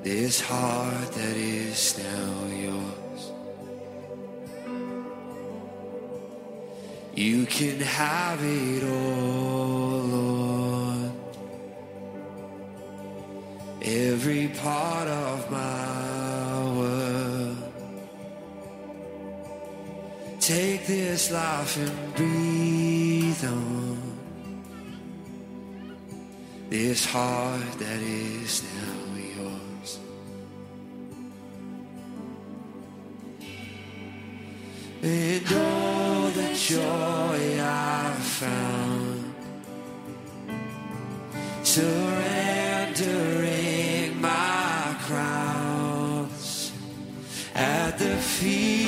this 0.04 0.36
heart 0.42 1.12
that 1.20 1.38
is 1.38 1.82
now 2.10 2.34
yours. 2.66 3.22
You 7.26 7.46
can 7.46 7.78
have 7.80 8.40
it 8.44 8.84
all. 8.84 9.19
every 13.82 14.50
part 14.50 15.08
of 15.08 15.50
my 15.52 16.64
world. 16.78 17.58
Take 20.40 20.88
this 20.88 21.32
life 21.32 21.78
and 21.78 22.16
breathe 22.16 23.44
on 23.46 24.20
this 26.70 27.06
heart 27.06 27.72
that 27.80 28.02
is 28.02 28.64
now 28.76 29.16
yours. 29.38 30.00
And 35.02 35.54
all 35.54 36.30
the 36.30 36.54
joy 36.54 37.60
I 37.62 38.16
found, 38.20 39.36
surrender. 41.64 43.39
feel 48.40 48.79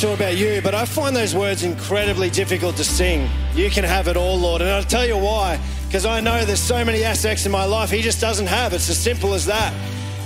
sure 0.00 0.14
about 0.14 0.34
you, 0.34 0.62
but 0.62 0.74
I 0.74 0.86
find 0.86 1.14
those 1.14 1.34
words 1.34 1.62
incredibly 1.62 2.30
difficult 2.30 2.74
to 2.76 2.84
sing. 2.84 3.28
You 3.54 3.68
can 3.68 3.84
have 3.84 4.08
it 4.08 4.16
all, 4.16 4.38
Lord. 4.38 4.62
And 4.62 4.70
I'll 4.70 4.82
tell 4.82 5.04
you 5.04 5.18
why. 5.18 5.60
Because 5.86 6.06
I 6.06 6.20
know 6.20 6.42
there's 6.46 6.58
so 6.58 6.82
many 6.82 7.04
aspects 7.04 7.44
in 7.44 7.52
my 7.52 7.66
life 7.66 7.90
He 7.90 8.00
just 8.00 8.18
doesn't 8.18 8.46
have. 8.46 8.72
It's 8.72 8.88
as 8.88 8.98
simple 8.98 9.34
as 9.34 9.44
that. 9.44 9.74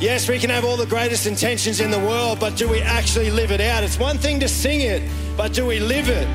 Yes, 0.00 0.28
we 0.28 0.38
can 0.38 0.48
have 0.50 0.64
all 0.64 0.76
the 0.76 0.86
greatest 0.86 1.26
intentions 1.26 1.80
in 1.80 1.90
the 1.90 1.98
world, 1.98 2.38
but 2.38 2.56
do 2.56 2.68
we 2.68 2.82
actually 2.82 3.30
live 3.30 3.50
it 3.50 3.60
out? 3.60 3.82
It's 3.82 3.98
one 3.98 4.16
thing 4.16 4.38
to 4.40 4.48
sing 4.48 4.82
it, 4.82 5.02
but 5.36 5.52
do 5.52 5.66
we 5.66 5.80
live 5.80 6.08
it? 6.08 6.28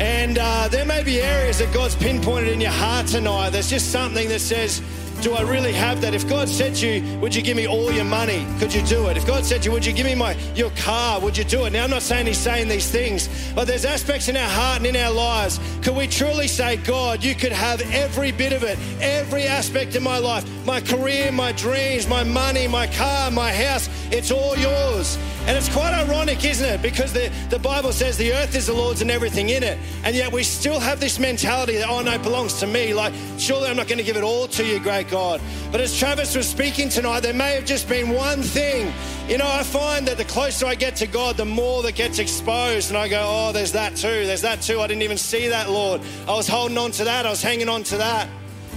And 0.00 0.38
uh, 0.38 0.68
there 0.68 0.86
may 0.86 1.02
be 1.02 1.20
areas 1.20 1.58
that 1.58 1.74
God's 1.74 1.96
pinpointed 1.96 2.48
in 2.48 2.62
your 2.62 2.70
heart 2.70 3.08
tonight. 3.08 3.50
There's 3.50 3.68
just 3.68 3.92
something 3.92 4.26
that 4.30 4.40
says, 4.40 4.80
Do 5.20 5.34
I 5.34 5.42
really 5.42 5.72
have 5.72 6.00
that? 6.02 6.14
If 6.14 6.28
God 6.28 6.48
said 6.48 6.76
to 6.76 6.86
you, 6.86 7.18
Would 7.18 7.34
you 7.34 7.42
give 7.42 7.56
me 7.56 7.66
all 7.66 7.90
your 7.90 8.04
money? 8.04 8.46
Could 8.60 8.72
you 8.72 8.82
do 8.82 9.08
it? 9.08 9.16
If 9.16 9.26
God 9.26 9.44
said 9.44 9.62
to 9.62 9.66
you, 9.66 9.72
Would 9.72 9.84
you 9.84 9.92
give 9.92 10.06
me 10.06 10.14
my 10.14 10.34
your 10.54 10.70
car? 10.70 11.18
Would 11.20 11.36
you 11.36 11.42
do 11.42 11.64
it? 11.64 11.72
Now, 11.72 11.84
I'm 11.84 11.90
not 11.90 12.02
saying 12.02 12.26
He's 12.26 12.38
saying 12.38 12.68
these 12.68 12.88
things, 12.88 13.28
but 13.54 13.66
there's 13.66 13.84
aspects 13.84 14.28
in 14.28 14.36
our 14.36 14.48
heart 14.48 14.78
and 14.78 14.86
in 14.86 14.96
our 14.96 15.10
lives. 15.10 15.58
Could 15.82 15.96
we 15.96 16.06
truly 16.06 16.46
say, 16.46 16.76
God, 16.76 17.24
you 17.24 17.34
could 17.34 17.52
have 17.52 17.80
every 17.92 18.30
bit 18.30 18.52
of 18.52 18.62
it, 18.62 18.78
every 19.00 19.42
aspect 19.44 19.96
of 19.96 20.02
my 20.02 20.18
life, 20.18 20.44
my 20.64 20.80
career, 20.80 21.32
my 21.32 21.50
dreams, 21.52 22.06
my 22.06 22.22
money, 22.22 22.68
my 22.68 22.86
car, 22.86 23.30
my 23.32 23.52
house, 23.52 23.88
it's 24.12 24.30
all 24.30 24.56
yours. 24.56 25.18
And 25.48 25.56
it's 25.56 25.70
quite 25.70 25.94
ironic, 25.94 26.44
isn't 26.44 26.68
it? 26.68 26.82
Because 26.82 27.14
the, 27.14 27.32
the 27.48 27.58
Bible 27.58 27.90
says 27.90 28.18
the 28.18 28.34
earth 28.34 28.54
is 28.54 28.66
the 28.66 28.74
Lord's 28.74 29.00
and 29.00 29.10
everything 29.10 29.48
in 29.48 29.62
it. 29.62 29.78
And 30.04 30.14
yet 30.14 30.30
we 30.30 30.42
still 30.42 30.78
have 30.78 31.00
this 31.00 31.18
mentality 31.18 31.78
that, 31.78 31.88
oh 31.88 32.02
no, 32.02 32.12
it 32.12 32.22
belongs 32.22 32.60
to 32.60 32.66
me. 32.66 32.92
Like, 32.92 33.14
surely 33.38 33.66
I'm 33.66 33.76
not 33.76 33.88
going 33.88 33.96
to 33.96 34.04
give 34.04 34.18
it 34.18 34.22
all 34.22 34.46
to 34.48 34.62
you, 34.62 34.78
great 34.78 35.08
God. 35.08 35.40
But 35.72 35.80
as 35.80 35.98
Travis 35.98 36.36
was 36.36 36.46
speaking 36.46 36.90
tonight, 36.90 37.20
there 37.20 37.32
may 37.32 37.54
have 37.54 37.64
just 37.64 37.88
been 37.88 38.10
one 38.10 38.42
thing. 38.42 38.92
You 39.26 39.38
know, 39.38 39.48
I 39.48 39.62
find 39.62 40.06
that 40.06 40.18
the 40.18 40.26
closer 40.26 40.66
I 40.66 40.74
get 40.74 40.96
to 40.96 41.06
God, 41.06 41.38
the 41.38 41.46
more 41.46 41.82
that 41.82 41.94
gets 41.94 42.18
exposed. 42.18 42.90
And 42.90 42.98
I 42.98 43.08
go, 43.08 43.24
oh, 43.26 43.52
there's 43.52 43.72
that 43.72 43.96
too. 43.96 44.26
There's 44.26 44.42
that 44.42 44.60
too. 44.60 44.82
I 44.82 44.86
didn't 44.86 45.02
even 45.02 45.16
see 45.16 45.48
that, 45.48 45.70
Lord. 45.70 46.02
I 46.28 46.32
was 46.32 46.46
holding 46.46 46.76
on 46.76 46.90
to 46.90 47.04
that. 47.04 47.24
I 47.24 47.30
was 47.30 47.42
hanging 47.42 47.70
on 47.70 47.84
to 47.84 47.96
that. 47.96 48.28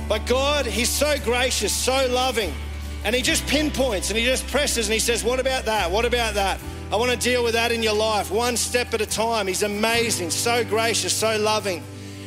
But 0.07 0.25
God, 0.25 0.65
He's 0.65 0.89
so 0.89 1.17
gracious, 1.25 1.75
so 1.75 2.07
loving. 2.09 2.53
And 3.03 3.15
he 3.15 3.21
just 3.21 3.45
pinpoints 3.47 4.09
and 4.09 4.17
he 4.17 4.25
just 4.25 4.45
presses 4.47 4.87
and 4.87 4.93
he 4.93 4.99
says, 4.99 5.23
What 5.23 5.39
about 5.39 5.65
that? 5.65 5.89
What 5.89 6.05
about 6.05 6.35
that? 6.35 6.59
I 6.91 6.97
want 6.97 7.11
to 7.11 7.17
deal 7.17 7.43
with 7.43 7.53
that 7.53 7.71
in 7.71 7.81
your 7.81 7.95
life, 7.95 8.29
one 8.29 8.57
step 8.57 8.93
at 8.93 9.01
a 9.01 9.05
time. 9.05 9.47
He's 9.47 9.63
amazing, 9.63 10.29
so 10.29 10.65
gracious, 10.65 11.13
so 11.13 11.39
loving. 11.39 11.81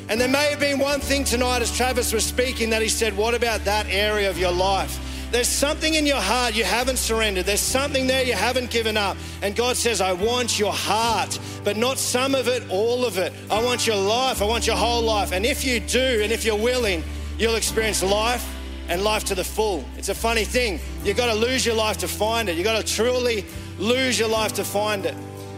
And 0.08 0.20
there 0.20 0.28
may 0.28 0.50
have 0.50 0.60
been 0.60 0.78
one 0.78 1.00
thing 1.00 1.24
tonight 1.24 1.62
as 1.62 1.74
Travis 1.74 2.12
was 2.12 2.24
speaking 2.24 2.70
that 2.70 2.82
he 2.82 2.88
said, 2.88 3.16
What 3.16 3.34
about 3.34 3.64
that 3.64 3.86
area 3.88 4.28
of 4.28 4.38
your 4.38 4.52
life? 4.52 5.00
There's 5.30 5.48
something 5.48 5.94
in 5.94 6.06
your 6.06 6.20
heart 6.20 6.54
you 6.54 6.64
haven't 6.64 6.98
surrendered. 6.98 7.44
There's 7.46 7.60
something 7.60 8.06
there 8.06 8.22
you 8.22 8.34
haven't 8.34 8.70
given 8.70 8.96
up. 8.96 9.16
And 9.42 9.56
God 9.56 9.76
says, 9.76 10.00
I 10.00 10.12
want 10.12 10.60
your 10.60 10.72
heart, 10.72 11.38
but 11.64 11.76
not 11.76 11.98
some 11.98 12.34
of 12.36 12.46
it, 12.46 12.62
all 12.68 13.04
of 13.04 13.18
it. 13.18 13.32
I 13.50 13.62
want 13.62 13.86
your 13.86 13.96
life. 13.96 14.42
I 14.42 14.44
want 14.44 14.66
your 14.66 14.76
whole 14.76 15.02
life. 15.02 15.32
And 15.32 15.44
if 15.44 15.64
you 15.64 15.80
do, 15.80 16.20
and 16.22 16.30
if 16.30 16.44
you're 16.44 16.56
willing, 16.56 17.02
you'll 17.36 17.56
experience 17.56 18.02
life 18.02 18.53
and 18.88 19.02
life 19.02 19.24
to 19.24 19.34
the 19.34 19.44
full. 19.44 19.84
It's 19.96 20.08
a 20.08 20.14
funny 20.14 20.44
thing. 20.44 20.80
You've 21.04 21.16
got 21.16 21.26
to 21.26 21.34
lose 21.34 21.64
your 21.64 21.74
life 21.74 21.98
to 21.98 22.08
find 22.08 22.48
it. 22.48 22.56
You've 22.56 22.64
got 22.64 22.84
to 22.84 22.94
truly 22.94 23.44
lose 23.78 24.18
your 24.18 24.28
life 24.28 24.52
to 24.54 24.64
find 24.64 25.06
it. 25.06 25.14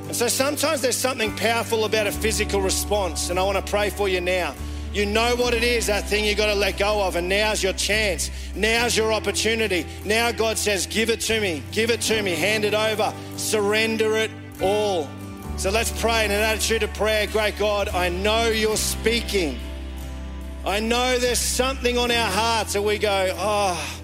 And 0.07 0.15
so 0.15 0.29
sometimes 0.29 0.81
there's 0.81 0.97
something 0.97 1.35
powerful 1.37 1.85
about 1.85 2.07
a 2.07 2.13
physical 2.13 2.61
response. 2.61 3.31
And 3.31 3.39
I 3.39 3.43
want 3.43 3.65
to 3.65 3.71
pray 3.71 3.91
for 3.91 4.09
you 4.09 4.21
now. 4.21 4.55
You 4.93 5.05
know 5.05 5.37
what 5.37 5.53
it 5.53 5.63
is, 5.63 5.87
that 5.89 6.09
thing 6.09 6.25
you've 6.25 6.39
got 6.39 6.47
to 6.47 6.55
let 6.55 6.79
go 6.79 7.03
of, 7.03 7.17
and 7.17 7.29
now's 7.29 7.63
your 7.63 7.75
chance. 7.75 8.31
Now's 8.55 8.97
your 8.97 9.13
opportunity. 9.13 9.85
Now 10.07 10.33
God 10.33 10.57
says, 10.57 10.87
Give 10.87 11.11
it 11.11 11.21
to 11.23 11.39
me, 11.39 11.63
give 11.71 11.91
it 11.91 12.01
to 12.03 12.23
me, 12.23 12.31
hand 12.31 12.65
it 12.65 12.73
over, 12.73 13.13
surrender 13.37 14.17
it 14.17 14.31
all. 14.63 15.07
So 15.59 15.71
let's 15.71 15.93
pray 16.01 16.25
in 16.25 16.31
an 16.31 16.41
attitude 16.41 16.83
of 16.83 16.95
prayer. 16.95 17.27
Great 17.27 17.59
God, 17.59 17.91
I 17.91 18.09
know 18.09 18.49
you're 18.49 18.79
speaking. 18.79 19.59
I 20.67 20.81
know 20.81 21.17
there's 21.19 21.39
something 21.39 21.97
on 21.97 22.11
our 22.11 22.29
hearts 22.29 22.73
that 22.73 22.83
we 22.83 22.99
go, 22.99 23.33
Oh, 23.39 24.01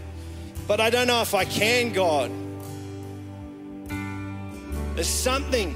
but 0.68 0.78
I 0.78 0.90
don't 0.90 1.08
know 1.08 1.20
if 1.20 1.34
I 1.34 1.44
can, 1.44 1.92
God. 1.92 2.30
There's 4.94 5.08
something 5.08 5.74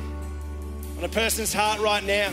on 0.96 1.02
a 1.02 1.08
person's 1.08 1.52
heart 1.52 1.80
right 1.80 2.04
now. 2.04 2.32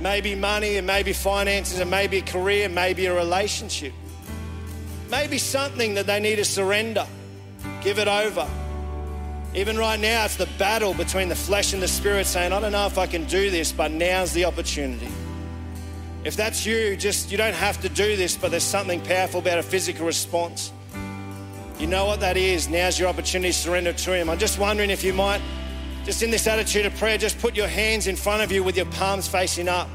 Maybe 0.00 0.34
money, 0.34 0.76
and 0.76 0.86
maybe 0.86 1.14
finances, 1.14 1.80
and 1.80 1.90
maybe 1.90 2.18
a 2.18 2.22
career, 2.22 2.68
maybe 2.68 3.06
a 3.06 3.14
relationship. 3.14 3.94
Maybe 5.10 5.38
something 5.38 5.94
that 5.94 6.06
they 6.06 6.20
need 6.20 6.36
to 6.36 6.44
surrender, 6.44 7.06
give 7.82 7.98
it 7.98 8.08
over. 8.08 8.46
Even 9.54 9.78
right 9.78 9.98
now, 9.98 10.26
it's 10.26 10.36
the 10.36 10.48
battle 10.58 10.92
between 10.92 11.30
the 11.30 11.34
flesh 11.34 11.72
and 11.72 11.82
the 11.82 11.88
spirit 11.88 12.26
saying, 12.26 12.52
I 12.52 12.60
don't 12.60 12.72
know 12.72 12.86
if 12.86 12.98
I 12.98 13.06
can 13.06 13.24
do 13.24 13.50
this, 13.50 13.72
but 13.72 13.90
now's 13.90 14.32
the 14.32 14.44
opportunity. 14.44 15.08
If 16.22 16.36
that's 16.36 16.66
you, 16.66 16.96
just 16.96 17.30
you 17.30 17.38
don't 17.38 17.54
have 17.54 17.80
to 17.80 17.88
do 17.88 18.16
this, 18.16 18.36
but 18.36 18.50
there's 18.50 18.62
something 18.62 19.00
powerful 19.00 19.40
about 19.40 19.58
a 19.58 19.62
physical 19.62 20.04
response. 20.04 20.70
You 21.78 21.86
know 21.86 22.04
what 22.04 22.20
that 22.20 22.36
is. 22.36 22.68
Now's 22.68 22.98
your 22.98 23.08
opportunity 23.08 23.52
to 23.52 23.58
surrender 23.58 23.94
to 23.94 24.14
Him. 24.14 24.28
I'm 24.28 24.38
just 24.38 24.58
wondering 24.58 24.90
if 24.90 25.02
you 25.02 25.14
might, 25.14 25.40
just 26.04 26.22
in 26.22 26.30
this 26.30 26.46
attitude 26.46 26.84
of 26.84 26.94
prayer, 26.96 27.16
just 27.16 27.38
put 27.38 27.56
your 27.56 27.68
hands 27.68 28.06
in 28.06 28.16
front 28.16 28.42
of 28.42 28.52
you 28.52 28.62
with 28.62 28.76
your 28.76 28.84
palms 28.86 29.26
facing 29.26 29.66
up. 29.66 29.88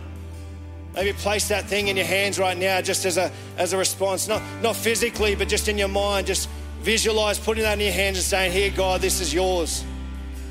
Maybe 0.96 1.14
place 1.14 1.48
that 1.50 1.66
thing 1.66 1.90
in 1.90 1.96
your 1.98 2.06
hands 2.06 2.40
right 2.40 2.58
now 2.58 2.82
just 2.82 3.06
as 3.06 3.18
a, 3.18 3.32
as 3.58 3.74
a 3.74 3.78
response. 3.78 4.28
Not, 4.28 4.42
not 4.64 4.76
physically, 4.76 5.36
but 5.36 5.48
just 5.48 5.68
in 5.68 5.78
your 5.78 5.90
mind. 5.90 6.26
Just 6.26 6.50
visualize 6.80 7.38
putting 7.38 7.64
that 7.64 7.74
in 7.74 7.82
your 7.82 7.94
hands 7.94 8.18
and 8.18 8.26
saying, 8.26 8.52
Here, 8.52 8.72
God, 8.76 9.02
this 9.02 9.22
is 9.22 9.32
yours. 9.32 9.84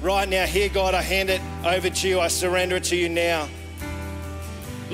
Right 0.03 0.29
now, 0.29 0.47
here, 0.47 0.69
God, 0.69 0.95
I 0.95 1.03
hand 1.03 1.31
it 1.31 1.41
over 1.65 1.91
to 1.91 2.09
you. 2.09 2.21
I 2.21 2.29
surrender 2.29 2.77
it 2.77 2.85
to 2.85 2.97
you 2.97 3.09
now. 3.09 3.49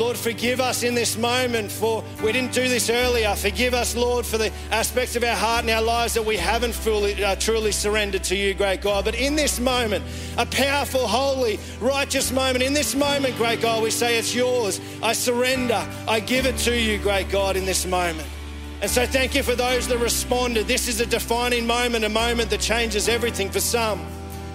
Lord, 0.01 0.17
forgive 0.17 0.63
us 0.63 0.83
in 0.83 0.95
this 0.95 1.19
moment 1.19 1.71
for 1.71 2.03
we 2.25 2.33
didn't 2.33 2.55
do 2.55 2.67
this 2.71 2.89
earlier. 2.89 3.35
Forgive 3.35 3.75
us, 3.75 3.95
Lord, 3.95 4.25
for 4.25 4.39
the 4.39 4.51
aspects 4.71 5.15
of 5.15 5.23
our 5.23 5.37
heart 5.37 5.61
and 5.61 5.71
our 5.71 5.83
lives 5.83 6.15
that 6.15 6.25
we 6.25 6.39
haven't 6.39 6.73
fully, 6.73 7.23
uh, 7.23 7.37
truly 7.37 7.71
surrendered 7.71 8.25
to 8.25 8.35
you, 8.35 8.55
great 8.55 8.81
God. 8.81 9.05
But 9.05 9.15
in 9.15 9.37
this 9.37 9.61
moment, 9.61 10.03
a 10.39 10.47
powerful, 10.47 11.07
holy, 11.07 11.61
righteous 11.81 12.33
moment, 12.33 12.65
in 12.65 12.73
this 12.73 12.95
moment, 12.95 13.37
great 13.37 13.61
God, 13.61 13.83
we 13.83 13.91
say 13.91 14.17
it's 14.17 14.35
yours. 14.35 14.81
I 15.03 15.13
surrender. 15.13 15.87
I 16.09 16.21
give 16.21 16.47
it 16.47 16.57
to 16.61 16.75
you, 16.75 16.97
great 16.97 17.29
God, 17.29 17.59
in 17.59 17.67
this 17.67 17.85
moment. 17.85 18.27
And 18.81 18.91
so 18.91 19.05
thank 19.05 19.35
you 19.35 19.43
for 19.43 19.55
those 19.55 19.87
that 19.89 19.99
responded. 19.99 20.67
This 20.67 20.89
is 20.89 21.03
a 21.03 21.07
defining 21.07 21.67
moment, 21.67 22.07
a 22.07 22.09
moment 22.09 22.49
that 22.51 22.61
changes 22.61 23.07
everything 23.07 23.51
for 23.51 23.61
some, 23.61 24.01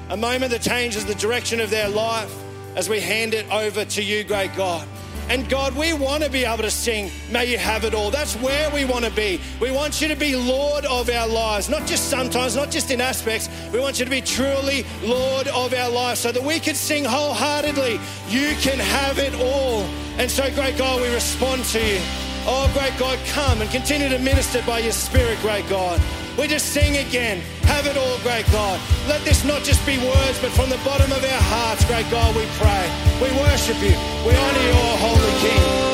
a 0.09 0.17
moment 0.17 0.53
that 0.53 0.63
changes 0.63 1.05
the 1.05 1.13
direction 1.13 1.59
of 1.59 1.69
their 1.69 1.87
life 1.87 2.35
as 2.75 2.89
we 2.89 2.99
hand 2.99 3.35
it 3.35 3.45
over 3.51 3.85
to 3.85 4.01
you, 4.01 4.23
great 4.23 4.55
God. 4.55 4.87
And 5.29 5.49
God, 5.49 5.75
we 5.75 5.91
want 5.93 6.23
to 6.23 6.29
be 6.29 6.45
able 6.45 6.63
to 6.63 6.71
sing, 6.71 7.09
May 7.31 7.51
you 7.51 7.57
have 7.57 7.83
it 7.83 7.93
all. 7.93 8.11
That's 8.11 8.35
where 8.35 8.69
we 8.69 8.85
want 8.85 9.05
to 9.05 9.11
be. 9.11 9.41
We 9.59 9.71
want 9.71 9.99
you 10.01 10.07
to 10.07 10.15
be 10.15 10.35
Lord 10.35 10.85
of 10.85 11.09
our 11.09 11.27
lives, 11.27 11.67
not 11.69 11.87
just 11.87 12.09
sometimes, 12.09 12.55
not 12.55 12.69
just 12.69 12.91
in 12.91 13.01
aspects. 13.01 13.49
We 13.73 13.79
want 13.79 13.99
you 13.99 14.05
to 14.05 14.11
be 14.11 14.21
truly 14.21 14.85
Lord 15.03 15.47
of 15.47 15.73
our 15.73 15.89
lives 15.89 16.19
so 16.19 16.31
that 16.31 16.43
we 16.43 16.59
can 16.59 16.75
sing 16.75 17.03
wholeheartedly, 17.03 17.99
You 18.29 18.55
can 18.61 18.77
have 18.77 19.17
it 19.17 19.33
all. 19.35 19.81
And 20.17 20.29
so, 20.29 20.49
great 20.53 20.77
God, 20.77 21.01
we 21.01 21.13
respond 21.13 21.63
to 21.65 21.79
you. 21.79 21.99
Oh, 22.47 22.69
great 22.77 22.97
God, 22.99 23.17
come 23.29 23.61
and 23.61 23.69
continue 23.71 24.09
to 24.09 24.19
minister 24.19 24.61
by 24.67 24.79
your 24.79 24.91
Spirit, 24.91 25.39
great 25.41 25.67
God. 25.67 25.99
We 26.37 26.47
just 26.47 26.73
sing 26.73 26.97
again. 26.97 27.41
Have 27.63 27.87
it 27.87 27.97
all, 27.97 28.17
great 28.19 28.45
God. 28.51 28.79
Let 29.07 29.23
this 29.23 29.45
not 29.45 29.63
just 29.63 29.85
be 29.85 29.97
words, 29.97 30.37
but 30.41 30.51
from 30.51 30.69
the 30.69 30.79
bottom 30.83 31.11
of 31.11 31.23
our 31.23 31.43
hearts, 31.53 31.85
great 31.85 32.09
God, 32.11 32.35
we 32.35 32.45
pray. 32.59 32.85
We 33.21 33.31
worship 33.39 33.77
you. 33.81 33.95
We 34.27 34.35
honor 34.35 34.65
your 34.67 34.97
holy 34.99 35.33
King. 35.41 35.84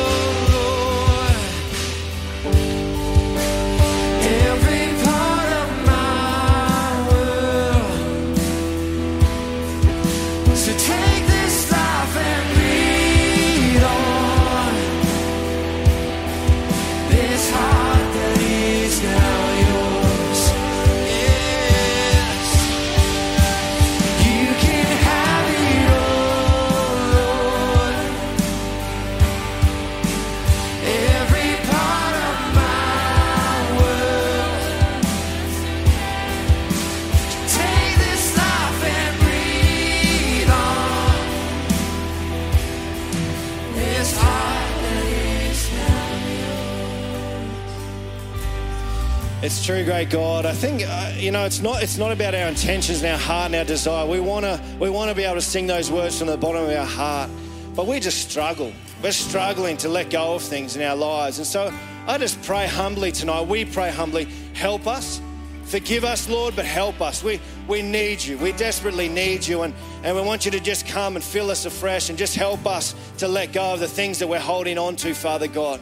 It's 49.53 49.65
true, 49.65 49.83
great 49.83 50.09
God. 50.09 50.45
I 50.45 50.53
think 50.53 50.81
uh, 50.87 51.11
you 51.17 51.29
know 51.29 51.43
it's 51.43 51.59
not 51.59 51.83
it's 51.83 51.97
not 51.97 52.13
about 52.13 52.33
our 52.33 52.47
intentions 52.47 53.03
and 53.03 53.11
our 53.11 53.17
heart 53.17 53.47
and 53.47 53.55
our 53.55 53.65
desire. 53.65 54.07
We 54.07 54.21
wanna 54.21 54.63
we 54.79 54.89
wanna 54.89 55.13
be 55.13 55.23
able 55.23 55.35
to 55.35 55.41
sing 55.41 55.67
those 55.67 55.91
words 55.91 56.17
from 56.17 56.27
the 56.27 56.37
bottom 56.37 56.63
of 56.63 56.69
our 56.69 56.85
heart, 56.85 57.29
but 57.75 57.85
we 57.85 57.99
just 57.99 58.29
struggle. 58.29 58.71
We're 59.03 59.11
struggling 59.11 59.75
to 59.77 59.89
let 59.89 60.09
go 60.09 60.35
of 60.35 60.41
things 60.41 60.77
in 60.77 60.81
our 60.81 60.95
lives, 60.95 61.37
and 61.37 61.45
so 61.45 61.69
I 62.07 62.17
just 62.17 62.41
pray 62.43 62.65
humbly 62.65 63.11
tonight. 63.11 63.45
We 63.45 63.65
pray 63.65 63.91
humbly. 63.91 64.29
Help 64.53 64.87
us. 64.87 65.19
Forgive 65.65 66.05
us, 66.05 66.29
Lord, 66.29 66.55
but 66.55 66.63
help 66.63 67.01
us. 67.01 67.21
We, 67.21 67.39
we 67.67 67.81
need 67.81 68.23
you. 68.23 68.37
We 68.37 68.51
desperately 68.53 69.07
need 69.07 69.47
you. 69.47 69.61
And, 69.61 69.73
and 70.03 70.15
we 70.15 70.21
want 70.21 70.43
you 70.43 70.51
to 70.51 70.59
just 70.59 70.85
come 70.85 71.15
and 71.15 71.23
fill 71.23 71.49
us 71.49 71.65
afresh 71.65 72.09
and 72.09 72.17
just 72.17 72.35
help 72.35 72.65
us 72.65 72.93
to 73.19 73.27
let 73.29 73.53
go 73.53 73.73
of 73.73 73.79
the 73.79 73.87
things 73.87 74.19
that 74.19 74.27
we're 74.27 74.39
holding 74.39 74.77
on 74.77 74.97
to, 74.97 75.13
Father 75.13 75.47
God. 75.47 75.79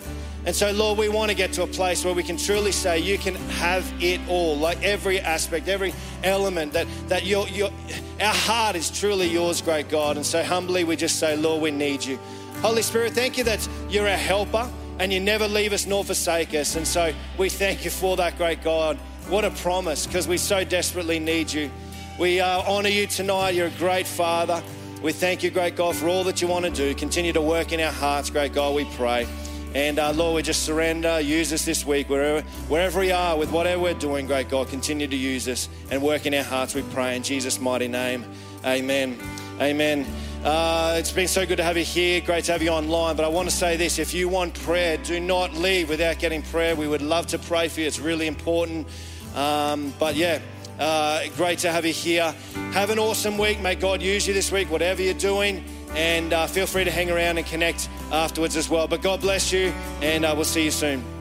And 0.49 0.55
so, 0.55 0.71
Lord, 0.71 0.97
we 0.97 1.09
want 1.09 1.29
to 1.29 1.37
get 1.37 1.53
to 1.53 1.61
a 1.61 1.67
place 1.67 2.03
where 2.03 2.15
we 2.15 2.23
can 2.23 2.35
truly 2.35 2.71
say, 2.71 2.97
You 2.97 3.19
can 3.19 3.35
have 3.35 3.85
it 4.01 4.19
all, 4.27 4.57
like 4.57 4.81
every 4.81 5.19
aspect, 5.19 5.67
every 5.67 5.93
element, 6.23 6.73
that, 6.73 6.87
that 7.07 7.23
your, 7.23 7.47
your, 7.49 7.69
our 8.19 8.33
heart 8.33 8.75
is 8.75 8.89
truly 8.89 9.27
yours, 9.27 9.61
great 9.61 9.89
God. 9.89 10.15
And 10.15 10.25
so, 10.25 10.41
humbly, 10.41 10.83
we 10.83 10.95
just 10.95 11.19
say, 11.19 11.37
Lord, 11.37 11.61
we 11.61 11.69
need 11.69 12.03
you. 12.03 12.17
Holy 12.63 12.81
Spirit, 12.81 13.13
thank 13.13 13.37
you 13.37 13.43
that 13.43 13.69
you're 13.91 14.07
a 14.07 14.17
helper 14.17 14.67
and 14.97 15.13
you 15.13 15.19
never 15.19 15.47
leave 15.47 15.71
us 15.71 15.85
nor 15.85 16.03
forsake 16.03 16.55
us. 16.55 16.75
And 16.75 16.87
so, 16.87 17.13
we 17.37 17.49
thank 17.49 17.85
you 17.85 17.91
for 17.91 18.17
that, 18.17 18.35
great 18.35 18.63
God. 18.63 18.97
What 19.27 19.45
a 19.45 19.51
promise, 19.51 20.07
because 20.07 20.27
we 20.27 20.37
so 20.37 20.63
desperately 20.63 21.19
need 21.19 21.53
you. 21.53 21.69
We 22.17 22.39
uh, 22.39 22.63
honor 22.63 22.89
you 22.89 23.05
tonight. 23.05 23.51
You're 23.51 23.67
a 23.67 23.77
great 23.77 24.07
Father. 24.07 24.63
We 25.03 25.13
thank 25.13 25.43
you, 25.43 25.51
great 25.51 25.75
God, 25.75 25.95
for 25.95 26.09
all 26.09 26.23
that 26.23 26.41
you 26.41 26.47
want 26.47 26.65
to 26.65 26.71
do. 26.71 26.95
Continue 26.95 27.33
to 27.33 27.41
work 27.41 27.71
in 27.71 27.79
our 27.79 27.91
hearts, 27.91 28.31
great 28.31 28.51
God, 28.51 28.73
we 28.73 28.85
pray. 28.95 29.27
And 29.75 29.99
uh, 29.99 30.11
Lord, 30.13 30.35
we 30.35 30.41
just 30.41 30.63
surrender. 30.63 31.19
Use 31.19 31.53
us 31.53 31.63
this 31.63 31.85
week, 31.85 32.09
wherever, 32.09 32.41
wherever 32.67 32.99
we 32.99 33.11
are, 33.11 33.37
with 33.37 33.51
whatever 33.51 33.83
we're 33.83 33.93
doing, 33.93 34.25
great 34.25 34.49
God. 34.49 34.67
Continue 34.67 35.07
to 35.07 35.15
use 35.15 35.47
us 35.47 35.69
and 35.91 36.01
work 36.01 36.25
in 36.25 36.33
our 36.33 36.43
hearts, 36.43 36.73
we 36.73 36.81
pray. 36.81 37.15
In 37.15 37.21
Jesus' 37.21 37.59
mighty 37.59 37.87
name, 37.87 38.25
amen. 38.65 39.19
Amen. 39.61 40.07
Uh, 40.43 40.95
it's 40.97 41.11
been 41.11 41.27
so 41.27 41.45
good 41.45 41.57
to 41.57 41.63
have 41.63 41.77
you 41.77 41.83
here. 41.83 42.21
Great 42.21 42.45
to 42.45 42.53
have 42.53 42.63
you 42.63 42.69
online. 42.69 43.17
But 43.17 43.25
I 43.25 43.27
want 43.27 43.49
to 43.49 43.55
say 43.55 43.75
this 43.75 43.99
if 43.99 44.13
you 44.13 44.29
want 44.29 44.53
prayer, 44.53 44.95
do 44.97 45.19
not 45.19 45.53
leave 45.53 45.89
without 45.89 46.17
getting 46.17 46.41
prayer. 46.43 46.77
We 46.77 46.87
would 46.87 47.01
love 47.01 47.27
to 47.27 47.37
pray 47.37 47.67
for 47.67 47.81
you, 47.81 47.87
it's 47.87 47.99
really 47.99 48.25
important. 48.25 48.87
Um, 49.35 49.93
but 49.99 50.15
yeah, 50.15 50.39
uh, 50.79 51.25
great 51.35 51.59
to 51.59 51.71
have 51.71 51.85
you 51.85 51.91
here. 51.91 52.33
Have 52.71 52.89
an 52.89 52.99
awesome 52.99 53.37
week. 53.37 53.59
May 53.59 53.75
God 53.75 54.01
use 54.01 54.25
you 54.25 54.33
this 54.33 54.49
week, 54.49 54.71
whatever 54.71 55.01
you're 55.01 55.13
doing. 55.13 55.63
And 55.95 56.33
uh, 56.33 56.47
feel 56.47 56.67
free 56.67 56.83
to 56.83 56.91
hang 56.91 57.09
around 57.09 57.37
and 57.37 57.47
connect 57.47 57.89
afterwards 58.11 58.55
as 58.55 58.69
well. 58.69 58.87
But 58.87 59.01
God 59.01 59.21
bless 59.21 59.51
you, 59.51 59.73
and 60.01 60.25
uh, 60.25 60.33
we'll 60.35 60.45
see 60.45 60.63
you 60.63 60.71
soon. 60.71 61.18